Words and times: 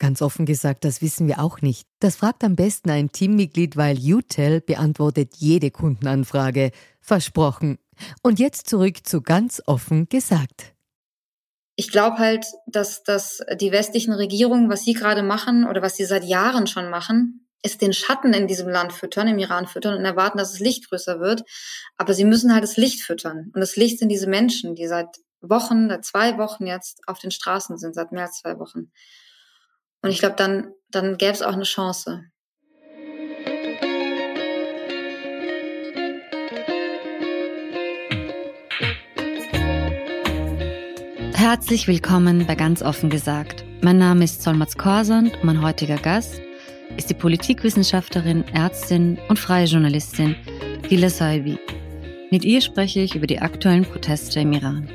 Ganz 0.00 0.22
offen 0.22 0.46
gesagt, 0.46 0.86
das 0.86 1.02
wissen 1.02 1.28
wir 1.28 1.40
auch 1.40 1.60
nicht. 1.60 1.86
Das 2.00 2.16
fragt 2.16 2.42
am 2.42 2.56
besten 2.56 2.88
ein 2.88 3.12
Teammitglied, 3.12 3.76
weil 3.76 3.98
UTEL 3.98 4.62
beantwortet 4.62 5.34
jede 5.36 5.70
Kundenanfrage. 5.70 6.72
Versprochen. 7.02 7.78
Und 8.22 8.38
jetzt 8.38 8.66
zurück 8.66 9.06
zu 9.06 9.20
ganz 9.20 9.62
offen 9.66 10.08
gesagt. 10.08 10.72
Ich 11.76 11.90
glaube 11.90 12.16
halt, 12.16 12.46
dass, 12.66 13.02
dass 13.02 13.42
die 13.60 13.72
westlichen 13.72 14.14
Regierungen, 14.14 14.70
was 14.70 14.84
sie 14.84 14.94
gerade 14.94 15.22
machen 15.22 15.68
oder 15.68 15.82
was 15.82 15.96
sie 15.96 16.06
seit 16.06 16.24
Jahren 16.24 16.66
schon 16.66 16.88
machen, 16.88 17.46
ist 17.62 17.82
den 17.82 17.92
Schatten 17.92 18.32
in 18.32 18.46
diesem 18.46 18.70
Land 18.70 18.94
füttern, 18.94 19.28
im 19.28 19.38
Iran 19.38 19.66
füttern 19.66 19.98
und 19.98 20.04
erwarten, 20.06 20.38
dass 20.38 20.52
das 20.52 20.60
Licht 20.60 20.88
größer 20.88 21.20
wird. 21.20 21.44
Aber 21.98 22.14
sie 22.14 22.24
müssen 22.24 22.54
halt 22.54 22.62
das 22.62 22.78
Licht 22.78 23.02
füttern. 23.02 23.50
Und 23.54 23.60
das 23.60 23.76
Licht 23.76 23.98
sind 23.98 24.08
diese 24.08 24.28
Menschen, 24.28 24.74
die 24.74 24.86
seit 24.86 25.18
Wochen, 25.42 25.90
seit 25.90 26.06
zwei 26.06 26.38
Wochen 26.38 26.66
jetzt 26.66 27.06
auf 27.06 27.18
den 27.18 27.30
Straßen 27.30 27.76
sind, 27.76 27.94
seit 27.94 28.12
mehr 28.12 28.24
als 28.24 28.38
zwei 28.38 28.58
Wochen. 28.58 28.90
Und 30.02 30.10
ich 30.10 30.20
glaube, 30.20 30.36
dann, 30.36 30.72
dann 30.90 31.18
gäbe 31.18 31.32
es 31.32 31.42
auch 31.42 31.52
eine 31.52 31.64
Chance. 31.64 32.24
Herzlich 41.34 41.88
willkommen 41.88 42.46
bei 42.46 42.54
Ganz 42.54 42.82
offen 42.82 43.10
gesagt. 43.10 43.64
Mein 43.82 43.98
Name 43.98 44.24
ist 44.24 44.42
Solmaz 44.42 44.76
Korsand 44.76 45.34
und 45.34 45.44
mein 45.44 45.62
heutiger 45.62 45.96
Gast 45.96 46.40
ist 46.96 47.10
die 47.10 47.14
Politikwissenschaftlerin, 47.14 48.44
Ärztin 48.48 49.18
und 49.28 49.38
freie 49.38 49.66
Journalistin 49.66 50.36
Gila 50.88 51.08
Saibi. 51.08 51.58
Mit 52.30 52.44
ihr 52.44 52.60
spreche 52.60 53.00
ich 53.00 53.16
über 53.16 53.26
die 53.26 53.40
aktuellen 53.40 53.84
Proteste 53.84 54.40
im 54.40 54.52
Iran. 54.52 54.88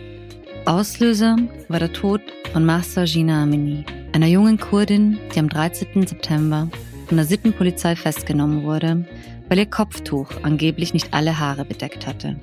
Auslöser 0.65 1.35
war 1.67 1.79
der 1.79 1.93
Tod 1.93 2.21
von 2.53 2.65
Mahsa 2.65 3.03
Jina 3.03 3.43
Amini, 3.43 3.85
einer 4.15 4.27
jungen 4.27 4.57
Kurdin, 4.57 5.19
die 5.35 5.39
am 5.39 5.49
13. 5.49 6.07
September 6.07 6.69
von 7.07 7.17
der 7.17 7.25
Sittenpolizei 7.25 7.97
festgenommen 7.97 8.63
wurde, 8.63 9.05
weil 9.49 9.57
ihr 9.57 9.65
Kopftuch 9.65 10.29
angeblich 10.41 10.93
nicht 10.93 11.13
alle 11.13 11.37
Haare 11.37 11.65
bedeckt 11.65 12.07
hatte. 12.07 12.37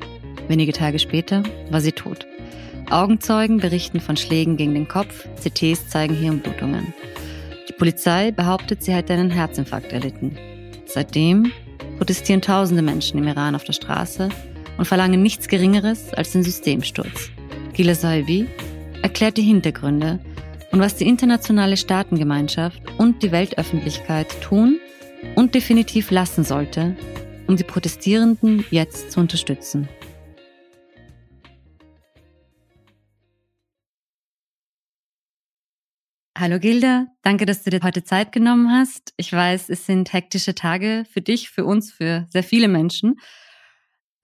Wenige 0.49 0.75
Tage 0.75 0.99
später 0.99 1.43
war 1.71 1.81
sie 1.81 1.93
tot. 1.93 2.27
Augenzeugen 2.91 3.57
berichten 3.57 4.01
von 4.01 4.19
Schlägen 4.19 4.59
gegen 4.59 4.75
den 4.75 4.87
Kopf, 4.87 5.27
CTs 5.41 5.89
zeigen 5.89 6.15
Hirnblutungen. 6.15 6.93
Die 7.67 7.73
Polizei 7.73 8.33
behauptet, 8.33 8.83
sie 8.83 8.93
hätte 8.93 9.15
einen 9.15 9.31
Herzinfarkt 9.31 9.95
erlitten. 9.95 10.37
Seitdem 10.85 11.53
protestieren 11.97 12.43
tausende 12.43 12.83
Menschen 12.83 13.17
im 13.17 13.27
Iran 13.27 13.55
auf 13.55 13.65
der 13.65 13.73
Straße 13.73 14.29
und 14.77 14.85
verlangen 14.85 15.23
nichts 15.23 15.49
Geringeres 15.49 16.13
als 16.13 16.33
den 16.33 16.43
Systemsturz. 16.43 17.31
Gila 17.73 17.95
Saibi 17.95 18.47
erklärt 19.01 19.39
die 19.39 19.43
Hintergründe 19.43 20.21
und 20.73 20.81
was 20.81 20.97
die 20.97 21.07
internationale 21.07 21.77
Staatengemeinschaft 21.77 22.83
und 22.99 23.23
die 23.23 23.31
Weltöffentlichkeit 23.31 24.41
tun 24.41 24.81
und 25.37 25.55
definitiv 25.55 26.11
lassen 26.11 26.45
sollte, 26.45 26.97
um 27.47 27.57
die 27.57 27.65
Protestierenden 27.65 28.65
jetzt 28.71 29.13
zu 29.13 29.21
unterstützen. 29.21 29.89
Hallo 36.37 36.59
Gilda, 36.59 37.07
danke, 37.23 37.47
dass 37.47 37.63
du 37.63 37.71
dir 37.71 37.81
heute 37.85 38.03
Zeit 38.03 38.33
genommen 38.33 38.71
hast. 38.71 39.13
Ich 39.17 39.33
weiß, 39.33 39.69
es 39.69 39.87
sind 39.87 40.13
hektische 40.13 40.55
Tage 40.55 41.05
für 41.09 41.21
dich, 41.21 41.51
für 41.51 41.65
uns, 41.65 41.93
für 41.93 42.27
sehr 42.31 42.43
viele 42.43 42.67
Menschen. 42.67 43.21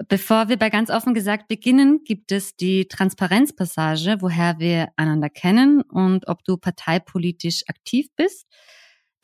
Bevor 0.07 0.49
wir 0.49 0.57
bei 0.57 0.71
ganz 0.71 0.91
offen 0.91 1.13
gesagt 1.13 1.49
beginnen, 1.49 2.05
gibt 2.05 2.31
es 2.31 2.55
die 2.55 2.87
Transparenzpassage, 2.87 4.19
woher 4.21 4.61
wir 4.61 4.91
einander 4.97 5.29
kennen 5.29 5.83
und 5.83 6.29
ob 6.29 6.45
du 6.45 6.57
parteipolitisch 6.57 7.65
aktiv 7.67 8.07
bist. 8.15 8.47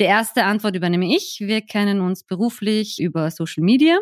Die 0.00 0.04
erste 0.04 0.44
Antwort 0.44 0.74
übernehme 0.74 1.14
ich. 1.14 1.38
Wir 1.40 1.60
kennen 1.60 2.00
uns 2.00 2.24
beruflich 2.24 2.98
über 3.00 3.30
Social 3.30 3.62
Media. 3.62 3.98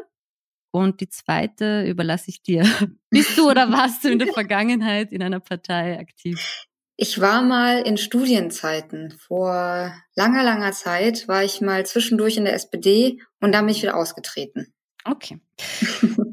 Und 0.70 1.02
die 1.02 1.10
zweite 1.10 1.84
überlasse 1.84 2.30
ich 2.30 2.42
dir. 2.42 2.62
Bist 3.10 3.36
du 3.36 3.50
oder 3.50 3.70
warst 3.70 4.04
du 4.04 4.08
in 4.08 4.18
der 4.18 4.32
Vergangenheit 4.32 5.12
in 5.12 5.22
einer 5.22 5.40
Partei 5.40 5.98
aktiv? 5.98 6.66
Ich 6.96 7.20
war 7.20 7.42
mal 7.42 7.82
in 7.82 7.98
Studienzeiten. 7.98 9.10
Vor 9.18 9.92
langer, 10.14 10.42
langer 10.42 10.72
Zeit 10.72 11.28
war 11.28 11.44
ich 11.44 11.60
mal 11.60 11.84
zwischendurch 11.84 12.38
in 12.38 12.46
der 12.46 12.54
SPD 12.54 13.20
und 13.40 13.52
dann 13.52 13.66
bin 13.66 13.74
ich 13.74 13.82
wieder 13.82 13.96
ausgetreten. 13.96 14.72
Okay. 15.04 15.38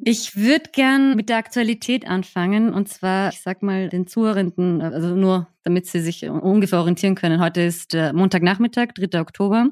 Ich 0.03 0.35
würde 0.35 0.69
gern 0.71 1.15
mit 1.15 1.29
der 1.29 1.37
Aktualität 1.37 2.07
anfangen 2.07 2.73
und 2.73 2.87
zwar, 2.87 3.29
ich 3.29 3.41
sag 3.41 3.63
mal, 3.63 3.89
den 3.89 4.07
Zuhörenden, 4.07 4.81
also 4.81 5.15
nur 5.15 5.47
damit 5.63 5.87
sie 5.87 6.01
sich 6.01 6.27
ungefähr 6.27 6.79
orientieren 6.79 7.15
können. 7.15 7.41
Heute 7.41 7.61
ist 7.61 7.93
äh, 7.93 8.13
Montagnachmittag, 8.13 8.93
3. 8.95 9.19
Oktober. 9.19 9.69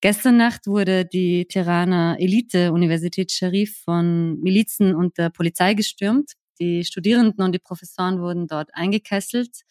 Gestern 0.00 0.36
Nacht 0.36 0.66
wurde 0.66 1.04
die 1.04 1.46
Tirana 1.46 2.18
Elite-Universität 2.18 3.32
Sharif 3.32 3.80
von 3.84 4.38
Milizen 4.40 4.94
und 4.94 5.18
der 5.18 5.30
Polizei 5.30 5.74
gestürmt. 5.74 6.32
Die 6.60 6.84
Studierenden 6.84 7.44
und 7.44 7.52
die 7.52 7.58
Professoren 7.58 8.20
wurden 8.20 8.46
dort 8.46 8.68
eingekesselt. 8.74 9.62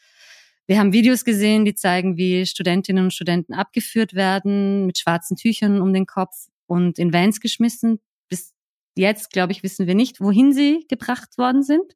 Wir 0.65 0.79
haben 0.79 0.93
Videos 0.93 1.23
gesehen, 1.23 1.65
die 1.65 1.75
zeigen, 1.75 2.17
wie 2.17 2.45
Studentinnen 2.45 3.05
und 3.05 3.13
Studenten 3.13 3.53
abgeführt 3.53 4.13
werden, 4.13 4.85
mit 4.85 4.97
schwarzen 4.97 5.35
Tüchern 5.37 5.81
um 5.81 5.93
den 5.93 6.05
Kopf 6.05 6.47
und 6.67 6.99
in 6.99 7.13
Vans 7.13 7.39
geschmissen, 7.39 7.99
Jetzt, 8.95 9.31
glaube 9.31 9.51
ich, 9.51 9.63
wissen 9.63 9.87
wir 9.87 9.95
nicht, 9.95 10.21
wohin 10.21 10.53
sie 10.53 10.85
gebracht 10.87 11.37
worden 11.37 11.63
sind. 11.63 11.93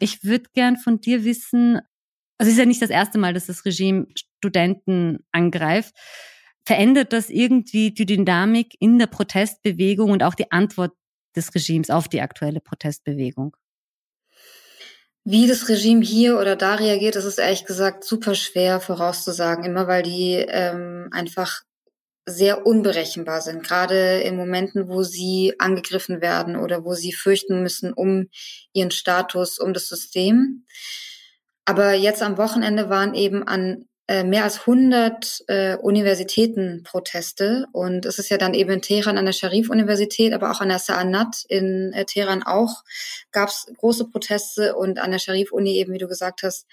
Ich 0.00 0.24
würde 0.24 0.50
gern 0.54 0.76
von 0.76 1.00
dir 1.00 1.24
wissen, 1.24 1.76
also 2.38 2.48
es 2.48 2.54
ist 2.54 2.58
ja 2.58 2.66
nicht 2.66 2.82
das 2.82 2.90
erste 2.90 3.18
Mal, 3.18 3.34
dass 3.34 3.46
das 3.46 3.64
Regime 3.64 4.06
Studenten 4.16 5.18
angreift. 5.30 5.94
Verändert 6.64 7.12
das 7.12 7.30
irgendwie 7.30 7.92
die 7.92 8.06
Dynamik 8.06 8.74
in 8.80 8.98
der 8.98 9.06
Protestbewegung 9.06 10.10
und 10.10 10.22
auch 10.22 10.34
die 10.34 10.50
Antwort 10.50 10.92
des 11.36 11.54
Regimes 11.54 11.90
auf 11.90 12.08
die 12.08 12.20
aktuelle 12.20 12.60
Protestbewegung? 12.60 13.56
Wie 15.24 15.46
das 15.46 15.68
Regime 15.68 16.02
hier 16.02 16.38
oder 16.38 16.56
da 16.56 16.76
reagiert, 16.76 17.14
das 17.14 17.26
ist 17.26 17.38
ehrlich 17.38 17.66
gesagt 17.66 18.04
super 18.04 18.34
schwer 18.34 18.80
vorauszusagen, 18.80 19.64
immer 19.64 19.86
weil 19.86 20.02
die 20.02 20.34
ähm, 20.34 21.08
einfach 21.12 21.62
sehr 22.30 22.66
unberechenbar 22.66 23.40
sind, 23.42 23.62
gerade 23.62 24.20
in 24.20 24.36
Momenten, 24.36 24.88
wo 24.88 25.02
sie 25.02 25.54
angegriffen 25.58 26.20
werden 26.20 26.56
oder 26.56 26.84
wo 26.84 26.94
sie 26.94 27.12
fürchten 27.12 27.62
müssen 27.62 27.92
um 27.92 28.28
ihren 28.72 28.90
Status, 28.90 29.58
um 29.58 29.72
das 29.74 29.88
System. 29.88 30.64
Aber 31.64 31.92
jetzt 31.94 32.22
am 32.22 32.38
Wochenende 32.38 32.88
waren 32.88 33.14
eben 33.14 33.46
an 33.46 33.86
mehr 34.24 34.42
als 34.42 34.60
100 34.60 35.44
äh, 35.46 35.76
Universitäten 35.76 36.82
Proteste 36.82 37.66
und 37.72 38.06
es 38.06 38.18
ist 38.18 38.28
ja 38.28 38.38
dann 38.38 38.54
eben 38.54 38.70
in 38.72 38.82
Teheran 38.82 39.16
an 39.16 39.24
der 39.24 39.32
Sharif-Universität, 39.32 40.32
aber 40.32 40.50
auch 40.50 40.60
an 40.60 40.68
der 40.68 40.80
Sa'anat 40.80 41.46
in 41.48 41.92
äh, 41.92 42.04
Teheran 42.04 42.42
auch 42.42 42.82
gab 43.30 43.50
es 43.50 43.72
große 43.76 44.08
Proteste 44.08 44.74
und 44.74 44.98
an 44.98 45.12
der 45.12 45.20
Sharif-Uni 45.20 45.76
eben, 45.76 45.92
wie 45.92 45.98
du 45.98 46.08
gesagt 46.08 46.42
hast, 46.42 46.66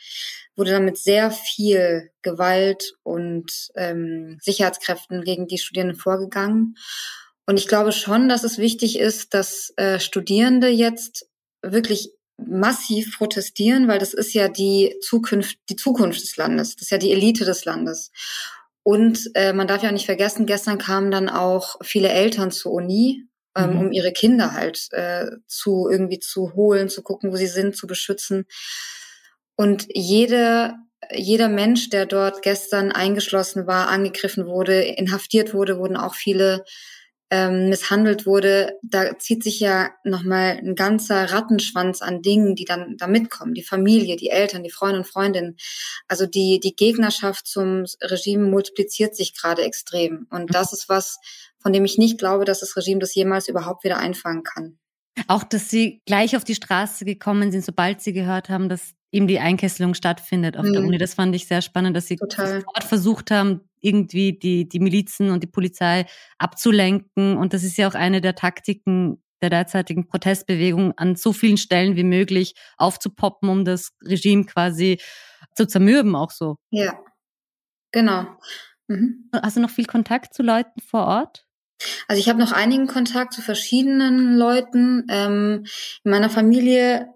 wurde 0.55 0.71
dann 0.71 0.85
mit 0.85 0.97
sehr 0.97 1.29
viel 1.29 2.09
Gewalt 2.23 2.95
und 3.03 3.69
ähm, 3.75 4.39
Sicherheitskräften 4.41 5.23
gegen 5.23 5.45
die 5.45 5.59
Studierenden 5.59 5.97
vorgegangen. 5.97 6.75
Und 7.45 7.59
ich 7.59 7.67
glaube 7.67 7.91
schon, 7.91 8.27
dass 8.29 8.43
es 8.43 8.57
wichtig 8.57 8.97
ist, 8.97 9.35
dass 9.35 9.71
äh, 9.77 9.99
Studierende 9.99 10.69
jetzt 10.69 11.29
wirklich 11.61 12.16
massiv 12.37 13.17
protestieren, 13.17 13.87
weil 13.87 13.99
das 13.99 14.13
ist 14.13 14.33
ja 14.33 14.47
die 14.47 14.95
Zukunft, 15.01 15.57
die 15.69 15.75
Zukunft 15.75 16.21
des 16.21 16.37
Landes. 16.37 16.75
Das 16.75 16.83
ist 16.83 16.91
ja 16.91 16.97
die 16.97 17.11
Elite 17.11 17.45
des 17.45 17.65
Landes. 17.65 18.11
Und 18.83 19.29
äh, 19.33 19.53
man 19.53 19.67
darf 19.67 19.83
ja 19.83 19.89
auch 19.89 19.93
nicht 19.93 20.05
vergessen, 20.05 20.45
gestern 20.45 20.77
kamen 20.77 21.11
dann 21.11 21.29
auch 21.29 21.75
viele 21.81 22.09
Eltern 22.09 22.51
zur 22.51 22.71
Uni, 22.71 23.25
ähm, 23.55 23.71
mhm. 23.71 23.79
um 23.79 23.91
ihre 23.91 24.13
Kinder 24.13 24.53
halt 24.53 24.87
äh, 24.91 25.25
zu 25.47 25.89
irgendwie 25.89 26.19
zu 26.19 26.53
holen, 26.53 26.89
zu 26.89 27.01
gucken, 27.01 27.31
wo 27.31 27.35
sie 27.35 27.47
sind, 27.47 27.75
zu 27.75 27.87
beschützen. 27.87 28.45
Und 29.55 29.87
jede 29.93 30.75
jeder 31.13 31.47
Mensch, 31.47 31.89
der 31.89 32.05
dort 32.05 32.41
gestern 32.41 32.91
eingeschlossen 32.91 33.67
war, 33.67 33.87
angegriffen 33.87 34.47
wurde, 34.47 34.81
inhaftiert 34.81 35.53
wurde, 35.53 35.77
wurden 35.77 35.97
auch 35.97 36.15
viele 36.15 36.65
ähm, 37.29 37.69
misshandelt 37.69 38.25
wurde, 38.25 38.77
da 38.81 39.17
zieht 39.19 39.43
sich 39.43 39.59
ja 39.59 39.89
nochmal 40.03 40.59
ein 40.63 40.75
ganzer 40.75 41.31
Rattenschwanz 41.31 42.01
an 42.01 42.21
Dingen, 42.21 42.55
die 42.55 42.63
dann 42.65 42.95
da 42.97 43.07
mitkommen. 43.07 43.53
Die 43.53 43.63
Familie, 43.63 44.15
die 44.15 44.29
Eltern, 44.29 44.63
die 44.63 44.71
Freunde 44.71 44.99
und 44.99 45.07
Freundinnen. 45.07 45.57
Also 46.07 46.25
die, 46.25 46.59
die 46.61 46.75
Gegnerschaft 46.75 47.45
zum 47.45 47.85
Regime 48.01 48.47
multipliziert 48.47 49.15
sich 49.15 49.35
gerade 49.35 49.63
extrem. 49.63 50.27
Und 50.29 50.53
das 50.53 50.71
ist 50.71 50.87
was, 50.87 51.19
von 51.59 51.73
dem 51.73 51.83
ich 51.83 51.97
nicht 51.97 52.17
glaube, 52.17 52.45
dass 52.45 52.61
das 52.61 52.77
Regime 52.77 52.99
das 52.99 53.13
jemals 53.13 53.49
überhaupt 53.49 53.83
wieder 53.83 53.97
einfangen 53.97 54.43
kann. 54.43 54.79
Auch, 55.27 55.43
dass 55.43 55.69
sie 55.69 56.01
gleich 56.05 56.37
auf 56.37 56.43
die 56.43 56.55
Straße 56.55 57.03
gekommen 57.03 57.51
sind, 57.51 57.65
sobald 57.65 58.01
sie 58.01 58.13
gehört 58.13 58.49
haben, 58.49 58.69
dass 58.69 58.93
eben 59.11 59.27
die 59.27 59.39
Einkesselung 59.39 59.93
stattfindet 59.93 60.57
auf 60.57 60.65
mhm. 60.65 60.73
der 60.73 60.81
Uni. 60.83 60.97
Das 60.97 61.15
fand 61.15 61.35
ich 61.35 61.47
sehr 61.47 61.61
spannend, 61.61 61.97
dass 61.97 62.07
sie 62.07 62.17
Total. 62.17 62.61
sofort 62.61 62.83
versucht 62.83 63.31
haben, 63.31 63.61
irgendwie 63.81 64.37
die, 64.37 64.67
die 64.67 64.79
Milizen 64.79 65.31
und 65.31 65.43
die 65.43 65.47
Polizei 65.47 66.05
abzulenken. 66.37 67.37
Und 67.37 67.53
das 67.53 67.63
ist 67.63 67.77
ja 67.77 67.87
auch 67.87 67.95
eine 67.95 68.21
der 68.21 68.35
Taktiken 68.35 69.21
der 69.41 69.49
derzeitigen 69.49 70.07
Protestbewegung, 70.07 70.93
an 70.97 71.15
so 71.15 71.31
vielen 71.33 71.57
Stellen 71.57 71.95
wie 71.95 72.03
möglich 72.03 72.55
aufzupoppen, 72.77 73.49
um 73.49 73.65
das 73.65 73.91
Regime 74.03 74.45
quasi 74.45 74.99
zu 75.55 75.67
zermürben, 75.67 76.15
auch 76.15 76.31
so. 76.31 76.57
Ja, 76.71 76.99
genau. 77.91 78.25
Mhm. 78.87 79.29
Hast 79.33 79.57
du 79.57 79.61
noch 79.61 79.69
viel 79.69 79.85
Kontakt 79.85 80.33
zu 80.33 80.43
Leuten 80.43 80.81
vor 80.81 81.05
Ort? 81.05 81.45
Also 82.07 82.19
ich 82.19 82.29
habe 82.29 82.39
noch 82.39 82.51
einigen 82.51 82.87
Kontakt 82.87 83.33
zu 83.33 83.41
verschiedenen 83.41 84.35
Leuten. 84.35 85.05
Ähm, 85.09 85.65
in 86.03 86.11
meiner 86.11 86.29
Familie 86.29 87.13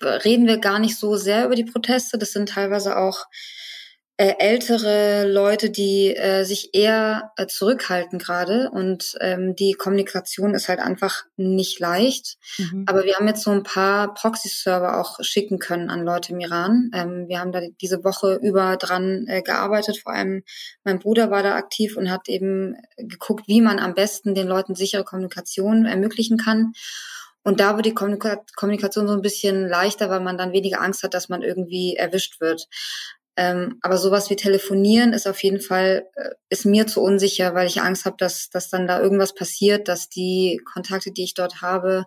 reden 0.00 0.46
wir 0.46 0.58
gar 0.58 0.78
nicht 0.78 0.96
so 0.96 1.16
sehr 1.16 1.46
über 1.46 1.56
die 1.56 1.64
Proteste. 1.64 2.18
Das 2.18 2.32
sind 2.32 2.50
teilweise 2.50 2.96
auch 2.96 3.26
äh, 4.20 4.34
ältere 4.40 5.30
Leute, 5.30 5.70
die 5.70 6.14
äh, 6.16 6.42
sich 6.42 6.74
eher 6.74 7.30
äh, 7.36 7.46
zurückhalten 7.46 8.18
gerade 8.18 8.68
und 8.68 9.16
ähm, 9.20 9.54
die 9.54 9.74
Kommunikation 9.74 10.54
ist 10.54 10.68
halt 10.68 10.80
einfach 10.80 11.24
nicht 11.36 11.78
leicht. 11.78 12.36
Mhm. 12.58 12.84
Aber 12.88 13.04
wir 13.04 13.14
haben 13.14 13.28
jetzt 13.28 13.44
so 13.44 13.52
ein 13.52 13.62
paar 13.62 14.12
Proxy-Server 14.14 15.00
auch 15.00 15.18
schicken 15.20 15.60
können 15.60 15.88
an 15.88 16.02
Leute 16.02 16.32
im 16.32 16.40
Iran. 16.40 16.90
Ähm, 16.92 17.28
wir 17.28 17.38
haben 17.38 17.52
da 17.52 17.60
diese 17.80 18.02
Woche 18.02 18.40
über 18.42 18.76
dran 18.76 19.24
äh, 19.28 19.40
gearbeitet. 19.40 19.98
Vor 19.98 20.12
allem 20.12 20.42
mein 20.82 20.98
Bruder 20.98 21.30
war 21.30 21.44
da 21.44 21.54
aktiv 21.54 21.96
und 21.96 22.10
hat 22.10 22.28
eben 22.28 22.74
geguckt, 22.96 23.46
wie 23.46 23.60
man 23.60 23.78
am 23.78 23.94
besten 23.94 24.34
den 24.34 24.48
Leuten 24.48 24.74
sichere 24.74 25.04
Kommunikation 25.04 25.86
ermöglichen 25.86 26.38
kann. 26.38 26.72
Und 27.44 27.60
da 27.60 27.76
wird 27.76 27.86
die 27.86 27.94
Kommunikation 27.94 29.08
so 29.08 29.14
ein 29.14 29.22
bisschen 29.22 29.68
leichter, 29.68 30.10
weil 30.10 30.20
man 30.20 30.36
dann 30.36 30.52
weniger 30.52 30.82
Angst 30.82 31.02
hat, 31.02 31.14
dass 31.14 31.28
man 31.28 31.42
irgendwie 31.42 31.96
erwischt 31.96 32.40
wird. 32.40 32.66
Ähm, 33.38 33.78
aber 33.82 33.98
sowas 33.98 34.30
wie 34.30 34.36
telefonieren 34.36 35.12
ist 35.12 35.28
auf 35.28 35.40
jeden 35.44 35.60
Fall, 35.60 36.08
äh, 36.16 36.30
ist 36.48 36.66
mir 36.66 36.88
zu 36.88 37.00
unsicher, 37.00 37.54
weil 37.54 37.68
ich 37.68 37.80
Angst 37.80 38.04
habe, 38.04 38.16
dass, 38.18 38.50
dass 38.50 38.68
dann 38.68 38.88
da 38.88 39.00
irgendwas 39.00 39.32
passiert, 39.32 39.86
dass 39.86 40.08
die 40.08 40.60
Kontakte, 40.64 41.12
die 41.12 41.22
ich 41.22 41.34
dort 41.34 41.62
habe, 41.62 42.06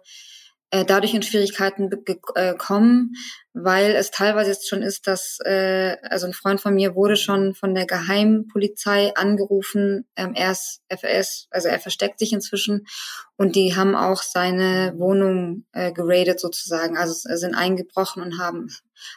äh, 0.72 0.86
dadurch 0.86 1.14
in 1.14 1.22
Schwierigkeiten 1.22 1.90
äh, 2.36 2.56
kommen, 2.56 3.14
weil 3.54 3.92
es 3.92 4.10
teilweise 4.10 4.52
jetzt 4.52 4.70
schon 4.70 4.82
ist, 4.82 5.06
dass 5.06 5.40
äh, 5.44 5.98
also 6.04 6.28
ein 6.28 6.34
Freund 6.34 6.62
von 6.62 6.74
mir 6.74 6.96
wurde 6.96 7.18
schon 7.18 7.54
von 7.54 7.76
der 7.76 7.86
Geheimpolizei 7.86 9.14
angerufen, 9.16 10.08
ähm, 10.16 10.34
er 10.34 10.52
ist 10.52 10.82
FS, 10.88 11.48
also 11.52 11.68
er 11.68 11.80
versteckt 11.80 12.20
sich 12.20 12.32
inzwischen 12.32 12.88
und 13.36 13.56
die 13.58 13.76
haben 13.76 13.96
auch 13.96 14.22
seine 14.24 14.94
Wohnung 14.96 15.66
äh, 15.74 15.92
geradet 15.92 16.40
sozusagen, 16.40 16.98
also 16.98 17.14
sind 17.14 17.54
eingebrochen 17.54 18.24
und 18.24 18.40
haben 18.40 18.68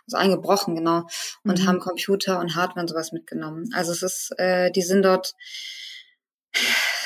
also 0.07 0.17
eingebrochen 0.17 0.75
genau 0.75 1.07
und 1.45 1.61
mhm. 1.61 1.67
haben 1.67 1.79
Computer 1.79 2.41
und 2.41 2.57
Hardware 2.57 2.81
und 2.81 2.89
sowas 2.89 3.13
mitgenommen. 3.13 3.71
Also 3.75 3.93
es 3.93 4.03
ist, 4.03 4.33
äh, 4.39 4.73
die 4.73 4.83
sind 4.83 5.05
dort 5.05 5.35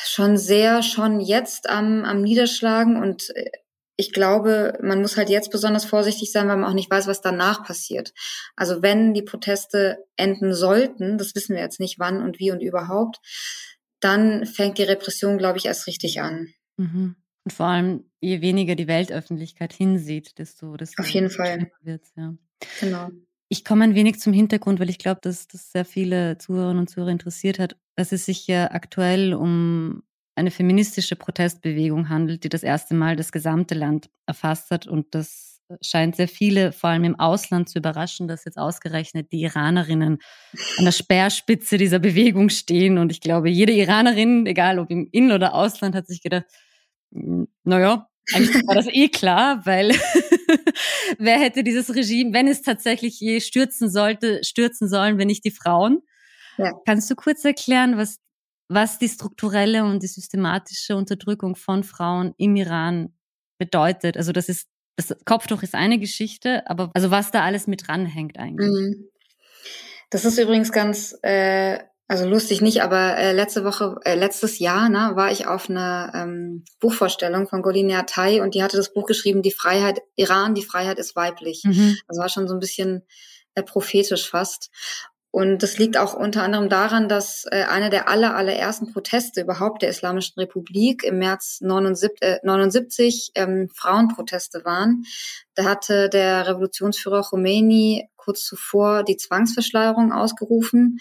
schon 0.06 0.39
sehr 0.39 0.83
schon 0.83 1.21
jetzt 1.21 1.69
am, 1.69 2.05
am 2.05 2.23
Niederschlagen 2.23 2.97
und 2.97 3.29
äh, 3.37 3.50
ich 4.00 4.12
glaube, 4.12 4.79
man 4.81 5.03
muss 5.03 5.17
halt 5.17 5.29
jetzt 5.29 5.50
besonders 5.50 5.85
vorsichtig 5.85 6.31
sein, 6.31 6.47
weil 6.47 6.56
man 6.56 6.71
auch 6.71 6.75
nicht 6.75 6.89
weiß, 6.89 7.09
was 7.09 7.21
danach 7.21 7.65
passiert. 7.65 8.15
Also 8.55 8.81
wenn 8.81 9.12
die 9.12 9.23
Proteste 9.23 10.06
enden 10.17 10.55
sollten, 10.55 11.19
das 11.19 11.35
wissen 11.35 11.56
wir 11.56 11.62
jetzt 11.62 11.81
nicht 11.81 11.99
wann 11.99 12.23
und 12.23 12.39
wie 12.39 12.53
und 12.53 12.62
überhaupt, 12.62 13.19
dann 13.99 14.47
fängt 14.47 14.79
die 14.79 14.85
Repression, 14.85 15.37
glaube 15.37 15.59
ich, 15.59 15.67
erst 15.67 15.89
richtig 15.89 16.21
an. 16.21 16.55
Mhm. 16.77 17.17
Und 17.43 17.53
vor 17.53 17.67
allem, 17.67 18.05
je 18.21 18.41
weniger 18.41 18.77
die 18.77 18.87
Weltöffentlichkeit 18.87 19.73
hinsieht, 19.73 20.39
desto, 20.39 20.77
desto 20.77 21.03
auf 21.03 21.09
jeden 21.09 21.31
Fall 21.31 21.73
wird 21.83 22.05
ja. 22.17 22.35
Genau. 22.79 23.11
Ich 23.49 23.65
komme 23.65 23.83
ein 23.83 23.97
wenig 23.97 24.21
zum 24.21 24.33
Hintergrund, 24.33 24.79
weil 24.79 24.91
ich 24.91 24.99
glaube, 24.99 25.23
dass 25.23 25.49
das 25.49 25.73
sehr 25.73 25.85
viele 25.85 26.39
Zuhörerinnen 26.39 26.79
und 26.79 26.89
Zuhörer 26.89 27.11
interessiert 27.11 27.59
hat, 27.59 27.77
dass 27.97 28.12
es 28.12 28.27
sich 28.27 28.47
ja 28.47 28.71
aktuell 28.71 29.35
um 29.35 30.05
eine 30.38 30.50
feministische 30.50 31.17
Protestbewegung 31.17 32.08
handelt, 32.08 32.44
die 32.44 32.49
das 32.49 32.62
erste 32.62 32.94
Mal 32.94 33.17
das 33.17 33.32
gesamte 33.32 33.75
Land 33.75 34.08
erfasst 34.26 34.70
hat. 34.70 34.87
Und 34.87 35.14
das 35.14 35.61
scheint 35.82 36.17
sehr 36.17 36.29
viele, 36.29 36.73
vor 36.73 36.90
allem 36.90 37.05
im 37.05 37.20
Ausland, 37.20 37.69
zu 37.69 37.79
überraschen, 37.79 38.29
dass 38.29 38.44
jetzt 38.44 38.58
ausgerechnet 38.58 39.32
die 39.32 39.43
Iranerinnen 39.43 40.19
an 40.79 40.85
der 40.85 40.93
Speerspitze 40.93 41.76
dieser 41.76 41.99
Bewegung 41.99 42.49
stehen. 42.49 42.99
Und 42.99 43.12
ich 43.12 43.20
glaube, 43.20 43.50
jede 43.50 43.73
Iranerin, 43.73 44.46
egal 44.46 44.79
ob 44.79 44.90
im 44.90 45.08
In- 45.12 45.32
oder 45.32 45.55
Ausland, 45.55 45.94
hat 45.94 46.06
sich 46.06 46.23
gedacht, 46.23 46.46
hm, 47.12 47.49
naja, 47.64 48.08
eigentlich 48.32 48.67
war 48.67 48.75
das 48.75 48.87
eh 48.88 49.08
klar, 49.08 49.64
weil 49.64 49.90
wer 51.19 51.38
hätte 51.38 51.64
dieses 51.64 51.94
Regime, 51.94 52.32
wenn 52.32 52.49
es 52.49 52.62
tatsächlich 52.62 53.20
je 53.20 53.40
stürzen 53.40 53.90
sollte, 53.90 54.43
stürzen 54.44 54.88
sollen, 54.88 55.19
wenn 55.19 55.29
nicht 55.29 55.44
die 55.44 55.50
Frauen? 55.50 56.00
Ja. 56.58 56.73
Kannst 56.87 57.11
du 57.11 57.14
kurz 57.14 57.44
erklären, 57.44 57.96
was 57.96 58.19
was 58.69 58.99
die 58.99 59.09
strukturelle 59.09 59.85
und 59.85 60.03
die 60.03 60.09
systematische 60.09 60.94
Unterdrückung 60.94 61.56
von 61.56 61.82
Frauen 61.82 62.35
im 62.37 62.56
Iran 62.56 63.12
bedeutet. 63.59 64.17
Also 64.17 64.32
das 64.32 64.49
ist, 64.49 64.69
das 64.97 65.17
Kopftuch 65.25 65.62
ist 65.62 65.75
eine 65.75 65.99
Geschichte, 65.99 66.69
aber 66.69 66.91
also 66.94 67.11
was 67.11 67.31
da 67.31 67.43
alles 67.43 67.67
mit 67.67 67.88
dranhängt 67.88 68.38
eigentlich. 68.38 68.69
Mhm. 68.69 69.09
Das 70.11 70.25
ist 70.25 70.38
übrigens 70.38 70.73
ganz, 70.73 71.19
äh, 71.23 71.79
also 72.06 72.26
lustig 72.26 72.62
nicht, 72.62 72.82
aber 72.82 73.19
äh, 73.19 73.32
letzte 73.32 73.65
Woche, 73.65 73.97
äh, 74.05 74.15
letztes 74.15 74.59
Jahr, 74.59 74.88
ne, 74.88 75.12
war 75.14 75.31
ich 75.31 75.47
auf 75.47 75.69
einer 75.69 76.12
ähm, 76.14 76.64
Buchvorstellung 76.81 77.49
von 77.49 77.61
Golina 77.61 78.05
Tai 78.05 78.41
und 78.43 78.55
die 78.55 78.62
hatte 78.62 78.79
das 78.79 78.94
Buch 78.94 79.06
geschrieben, 79.06 79.43
die 79.43 79.50
Freiheit, 79.50 80.00
Iran, 80.17 80.55
die 80.55 80.62
Freiheit 80.62 80.99
ist 80.99 81.17
weiblich. 81.17 81.64
Mhm. 81.64 81.99
Das 82.06 82.19
war 82.19 82.31
schon 82.31 82.49
so 82.49 82.55
ein 82.55 82.61
bisschen 82.61 83.06
äh, 83.55 83.62
prophetisch 83.62 84.31
fast. 84.31 84.71
Und 85.30 85.62
das 85.62 85.76
liegt 85.78 85.98
auch 85.98 86.14
unter 86.14 86.42
anderem 86.42 86.69
daran, 86.69 87.08
dass 87.08 87.44
äh, 87.50 87.64
einer 87.64 87.90
der 87.90 88.08
aller, 88.08 88.34
allerersten 88.34 88.92
Proteste 88.92 89.42
überhaupt 89.42 89.82
der 89.82 89.90
Islamischen 89.90 90.40
Republik 90.40 91.04
im 91.04 91.18
März 91.18 91.58
79, 91.61 92.23
äh, 92.23 92.38
79 92.42 93.32
ähm, 93.35 93.68
Frauenproteste 93.75 94.64
waren. 94.64 95.04
Da 95.54 95.64
hatte 95.64 96.08
der 96.08 96.47
Revolutionsführer 96.49 97.23
Khomeini 97.23 98.08
kurz 98.16 98.44
zuvor 98.44 99.04
die 99.04 99.16
Zwangsverschleierung 99.16 100.12
ausgerufen. 100.12 100.99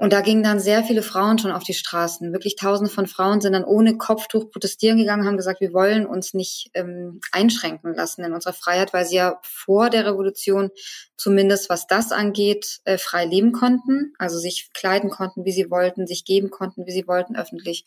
Und 0.00 0.12
da 0.12 0.20
gingen 0.20 0.44
dann 0.44 0.60
sehr 0.60 0.84
viele 0.84 1.02
Frauen 1.02 1.40
schon 1.40 1.50
auf 1.50 1.64
die 1.64 1.74
Straßen. 1.74 2.32
Wirklich 2.32 2.54
tausende 2.54 2.88
von 2.88 3.08
Frauen 3.08 3.40
sind 3.40 3.52
dann 3.52 3.64
ohne 3.64 3.98
Kopftuch 3.98 4.48
protestieren 4.48 4.96
gegangen, 4.96 5.26
haben 5.26 5.36
gesagt, 5.36 5.60
wir 5.60 5.72
wollen 5.72 6.06
uns 6.06 6.34
nicht 6.34 6.70
ähm, 6.74 7.20
einschränken 7.32 7.94
lassen 7.94 8.22
in 8.22 8.32
unserer 8.32 8.52
Freiheit, 8.52 8.92
weil 8.92 9.04
sie 9.04 9.16
ja 9.16 9.40
vor 9.42 9.90
der 9.90 10.06
Revolution 10.06 10.70
zumindest 11.16 11.68
was 11.68 11.88
das 11.88 12.12
angeht, 12.12 12.78
äh, 12.84 12.96
frei 12.96 13.24
leben 13.24 13.50
konnten, 13.50 14.12
also 14.18 14.38
sich 14.38 14.70
kleiden 14.72 15.10
konnten, 15.10 15.44
wie 15.44 15.52
sie 15.52 15.68
wollten, 15.68 16.06
sich 16.06 16.24
geben 16.24 16.50
konnten, 16.50 16.86
wie 16.86 16.92
sie 16.92 17.08
wollten, 17.08 17.34
öffentlich. 17.34 17.84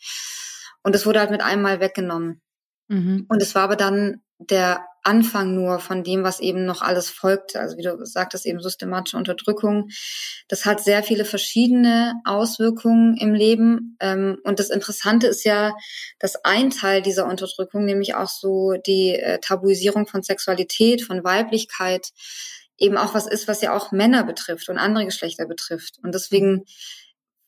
Und 0.82 0.94
es 0.94 1.06
wurde 1.06 1.20
halt 1.20 1.30
mit 1.30 1.40
einmal 1.40 1.80
weggenommen. 1.80 2.42
Mhm. 2.88 3.26
Und 3.28 3.42
es 3.42 3.54
war 3.54 3.62
aber 3.62 3.76
dann 3.76 4.22
der 4.38 4.84
Anfang 5.04 5.54
nur 5.54 5.80
von 5.80 6.04
dem, 6.04 6.22
was 6.22 6.38
eben 6.38 6.64
noch 6.64 6.80
alles 6.80 7.10
folgt. 7.10 7.56
Also 7.56 7.76
wie 7.76 7.82
du 7.82 8.04
sagtest, 8.04 8.46
eben 8.46 8.60
systematische 8.60 9.16
Unterdrückung. 9.16 9.88
Das 10.48 10.64
hat 10.64 10.82
sehr 10.82 11.02
viele 11.02 11.24
verschiedene 11.24 12.14
Auswirkungen 12.24 13.16
im 13.16 13.34
Leben. 13.34 13.96
Ähm, 14.00 14.38
und 14.44 14.60
das 14.60 14.70
Interessante 14.70 15.26
ist 15.26 15.44
ja, 15.44 15.72
dass 16.20 16.44
ein 16.44 16.70
Teil 16.70 17.02
dieser 17.02 17.26
Unterdrückung, 17.26 17.84
nämlich 17.84 18.14
auch 18.14 18.28
so 18.28 18.74
die 18.86 19.16
äh, 19.16 19.38
Tabuisierung 19.40 20.06
von 20.06 20.22
Sexualität, 20.22 21.02
von 21.02 21.24
Weiblichkeit, 21.24 22.10
eben 22.78 22.96
auch 22.96 23.14
was 23.14 23.26
ist, 23.26 23.48
was 23.48 23.60
ja 23.60 23.76
auch 23.76 23.90
Männer 23.90 24.24
betrifft 24.24 24.68
und 24.68 24.78
andere 24.78 25.04
Geschlechter 25.04 25.46
betrifft. 25.46 25.98
Und 26.02 26.14
deswegen 26.14 26.64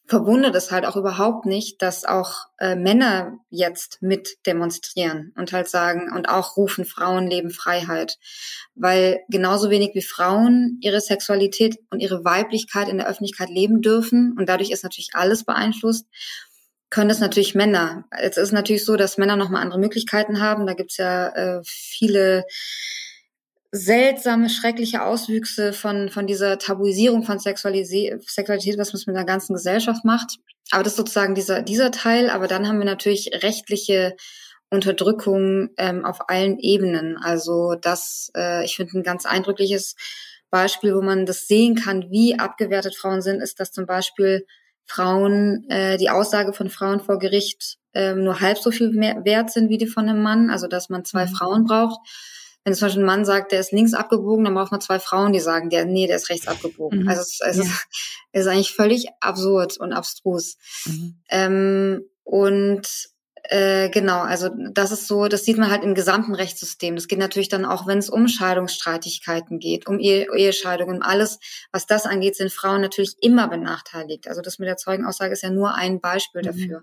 verwundert 0.06 0.54
es 0.54 0.70
halt 0.70 0.84
auch 0.84 0.96
überhaupt 0.96 1.46
nicht, 1.46 1.80
dass 1.80 2.04
auch 2.04 2.46
äh, 2.58 2.76
Männer 2.76 3.38
jetzt 3.48 4.02
mit 4.02 4.36
demonstrieren 4.46 5.32
und 5.36 5.52
halt 5.52 5.68
sagen 5.68 6.12
und 6.14 6.28
auch 6.28 6.56
rufen, 6.56 6.84
Frauen 6.84 7.26
leben 7.26 7.50
Freiheit. 7.50 8.18
Weil 8.74 9.20
genauso 9.28 9.70
wenig 9.70 9.94
wie 9.94 10.02
Frauen 10.02 10.78
ihre 10.82 11.00
Sexualität 11.00 11.78
und 11.90 12.00
ihre 12.00 12.24
Weiblichkeit 12.24 12.88
in 12.88 12.98
der 12.98 13.08
Öffentlichkeit 13.08 13.48
leben 13.48 13.80
dürfen 13.80 14.36
und 14.38 14.48
dadurch 14.48 14.70
ist 14.70 14.84
natürlich 14.84 15.10
alles 15.14 15.44
beeinflusst, 15.44 16.06
können 16.90 17.08
das 17.08 17.20
natürlich 17.20 17.54
Männer. 17.54 18.04
Jetzt 18.22 18.36
ist 18.36 18.52
natürlich 18.52 18.84
so, 18.84 18.96
dass 18.96 19.18
Männer 19.18 19.36
nochmal 19.36 19.62
andere 19.62 19.80
Möglichkeiten 19.80 20.40
haben. 20.40 20.66
Da 20.66 20.74
gibt's 20.74 20.98
ja 20.98 21.28
äh, 21.28 21.60
viele 21.64 22.44
seltsame, 23.74 24.48
schreckliche 24.50 25.02
Auswüchse 25.02 25.72
von, 25.72 26.08
von 26.08 26.28
dieser 26.28 26.58
Tabuisierung 26.58 27.24
von 27.24 27.40
Sexualisi 27.40 28.14
Sexualität, 28.24 28.78
was 28.78 28.92
man 28.92 29.02
mit 29.06 29.16
der 29.16 29.24
ganzen 29.24 29.54
Gesellschaft 29.54 30.04
macht. 30.04 30.36
Aber 30.70 30.84
das 30.84 30.92
ist 30.92 30.98
sozusagen 30.98 31.34
dieser, 31.34 31.60
dieser 31.62 31.90
Teil. 31.90 32.30
Aber 32.30 32.46
dann 32.46 32.68
haben 32.68 32.78
wir 32.78 32.84
natürlich 32.84 33.30
rechtliche 33.42 34.16
Unterdrückung 34.70 35.70
ähm, 35.76 36.04
auf 36.04 36.28
allen 36.28 36.58
Ebenen. 36.60 37.16
Also 37.16 37.74
das, 37.74 38.30
äh, 38.36 38.64
ich 38.64 38.76
finde, 38.76 38.98
ein 38.98 39.02
ganz 39.02 39.26
eindrückliches 39.26 39.96
Beispiel, 40.50 40.94
wo 40.94 41.02
man 41.02 41.26
das 41.26 41.48
sehen 41.48 41.74
kann, 41.74 42.10
wie 42.10 42.38
abgewertet 42.38 42.96
Frauen 42.96 43.22
sind, 43.22 43.40
ist, 43.40 43.58
dass 43.58 43.72
zum 43.72 43.86
Beispiel 43.86 44.46
Frauen, 44.86 45.68
äh, 45.68 45.96
die 45.96 46.10
Aussage 46.10 46.52
von 46.52 46.70
Frauen 46.70 47.00
vor 47.00 47.18
Gericht 47.18 47.78
äh, 47.92 48.14
nur 48.14 48.40
halb 48.40 48.58
so 48.58 48.70
viel 48.70 48.90
mehr 48.90 49.24
wert 49.24 49.50
sind 49.50 49.68
wie 49.68 49.78
die 49.78 49.88
von 49.88 50.08
einem 50.08 50.22
Mann, 50.22 50.50
also 50.50 50.68
dass 50.68 50.90
man 50.90 51.04
zwei 51.04 51.26
mhm. 51.26 51.34
Frauen 51.34 51.64
braucht. 51.64 51.98
Wenn 52.64 52.74
zum 52.74 52.86
Beispiel 52.86 53.02
ein 53.02 53.06
Mann 53.06 53.24
sagt, 53.24 53.52
der 53.52 53.60
ist 53.60 53.72
links 53.72 53.92
abgebogen, 53.92 54.44
dann 54.44 54.54
braucht 54.54 54.72
man 54.72 54.80
zwei 54.80 54.98
Frauen, 54.98 55.32
die 55.32 55.40
sagen, 55.40 55.68
der, 55.68 55.84
nee, 55.84 56.06
der 56.06 56.16
ist 56.16 56.30
rechts 56.30 56.48
abgebogen. 56.48 57.02
Mhm. 57.02 57.08
Also 57.08 57.20
es, 57.20 57.40
es, 57.40 57.56
ja. 57.58 57.62
ist, 57.62 57.86
es, 58.32 58.40
ist, 58.42 58.46
eigentlich 58.46 58.72
völlig 58.72 59.08
absurd 59.20 59.78
und 59.78 59.92
abstrus. 59.92 60.56
Mhm. 60.86 61.16
Ähm, 61.28 62.04
und 62.24 62.88
äh, 63.50 63.90
genau, 63.90 64.20
also 64.20 64.48
das 64.72 64.90
ist 64.90 65.06
so, 65.06 65.28
das 65.28 65.44
sieht 65.44 65.58
man 65.58 65.70
halt 65.70 65.84
im 65.84 65.94
gesamten 65.94 66.34
Rechtssystem. 66.34 66.94
Das 66.94 67.08
geht 67.08 67.18
natürlich 67.18 67.50
dann 67.50 67.66
auch, 67.66 67.86
wenn 67.86 67.98
es 67.98 68.08
um 68.08 68.26
Scheidungsstreitigkeiten 68.26 69.58
geht, 69.58 69.86
um 69.86 70.00
Ehe, 70.00 70.26
Ehescheidung, 70.34 70.88
um 70.88 71.02
alles, 71.02 71.38
was 71.70 71.86
das 71.86 72.06
angeht, 72.06 72.36
sind 72.36 72.50
Frauen 72.50 72.80
natürlich 72.80 73.16
immer 73.20 73.46
benachteiligt. 73.48 74.28
Also 74.28 74.40
das 74.40 74.58
mit 74.58 74.68
der 74.68 74.78
Zeugenaussage 74.78 75.34
ist 75.34 75.42
ja 75.42 75.50
nur 75.50 75.74
ein 75.74 76.00
Beispiel 76.00 76.40
mhm. 76.40 76.46
dafür. 76.46 76.82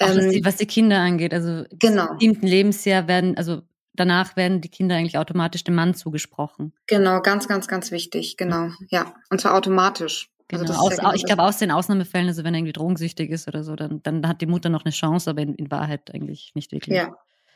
Auch 0.00 0.16
ähm, 0.16 0.30
die, 0.30 0.44
was 0.44 0.56
die 0.56 0.66
Kinder 0.66 0.98
angeht, 0.98 1.32
also 1.32 1.64
genau. 1.70 2.12
im 2.14 2.18
siebten 2.18 2.46
Lebensjahr 2.46 3.06
werden, 3.06 3.36
also 3.36 3.62
danach 3.98 4.36
werden 4.36 4.60
die 4.60 4.68
Kinder 4.68 4.96
eigentlich 4.96 5.18
automatisch 5.18 5.64
dem 5.64 5.74
Mann 5.74 5.94
zugesprochen. 5.94 6.72
Genau, 6.86 7.20
ganz, 7.20 7.48
ganz, 7.48 7.68
ganz 7.68 7.90
wichtig, 7.90 8.36
genau, 8.36 8.70
ja. 8.90 9.14
Und 9.30 9.40
zwar 9.40 9.54
automatisch. 9.54 10.30
Also 10.50 10.64
genau. 10.64 10.86
Also 10.86 11.02
aus, 11.02 11.14
ich 11.14 11.24
glaube, 11.24 11.42
aus 11.42 11.58
den 11.58 11.70
Ausnahmefällen, 11.70 12.28
also 12.28 12.42
wenn 12.44 12.54
er 12.54 12.58
irgendwie 12.58 12.72
drogensüchtig 12.72 13.30
ist 13.30 13.48
oder 13.48 13.62
so, 13.62 13.76
dann, 13.76 14.02
dann 14.02 14.26
hat 14.26 14.40
die 14.40 14.46
Mutter 14.46 14.70
noch 14.70 14.84
eine 14.84 14.92
Chance, 14.92 15.30
aber 15.30 15.42
in, 15.42 15.54
in 15.54 15.70
Wahrheit 15.70 16.14
eigentlich 16.14 16.52
nicht 16.54 16.72
wirklich. 16.72 16.96
Ja, 16.96 17.14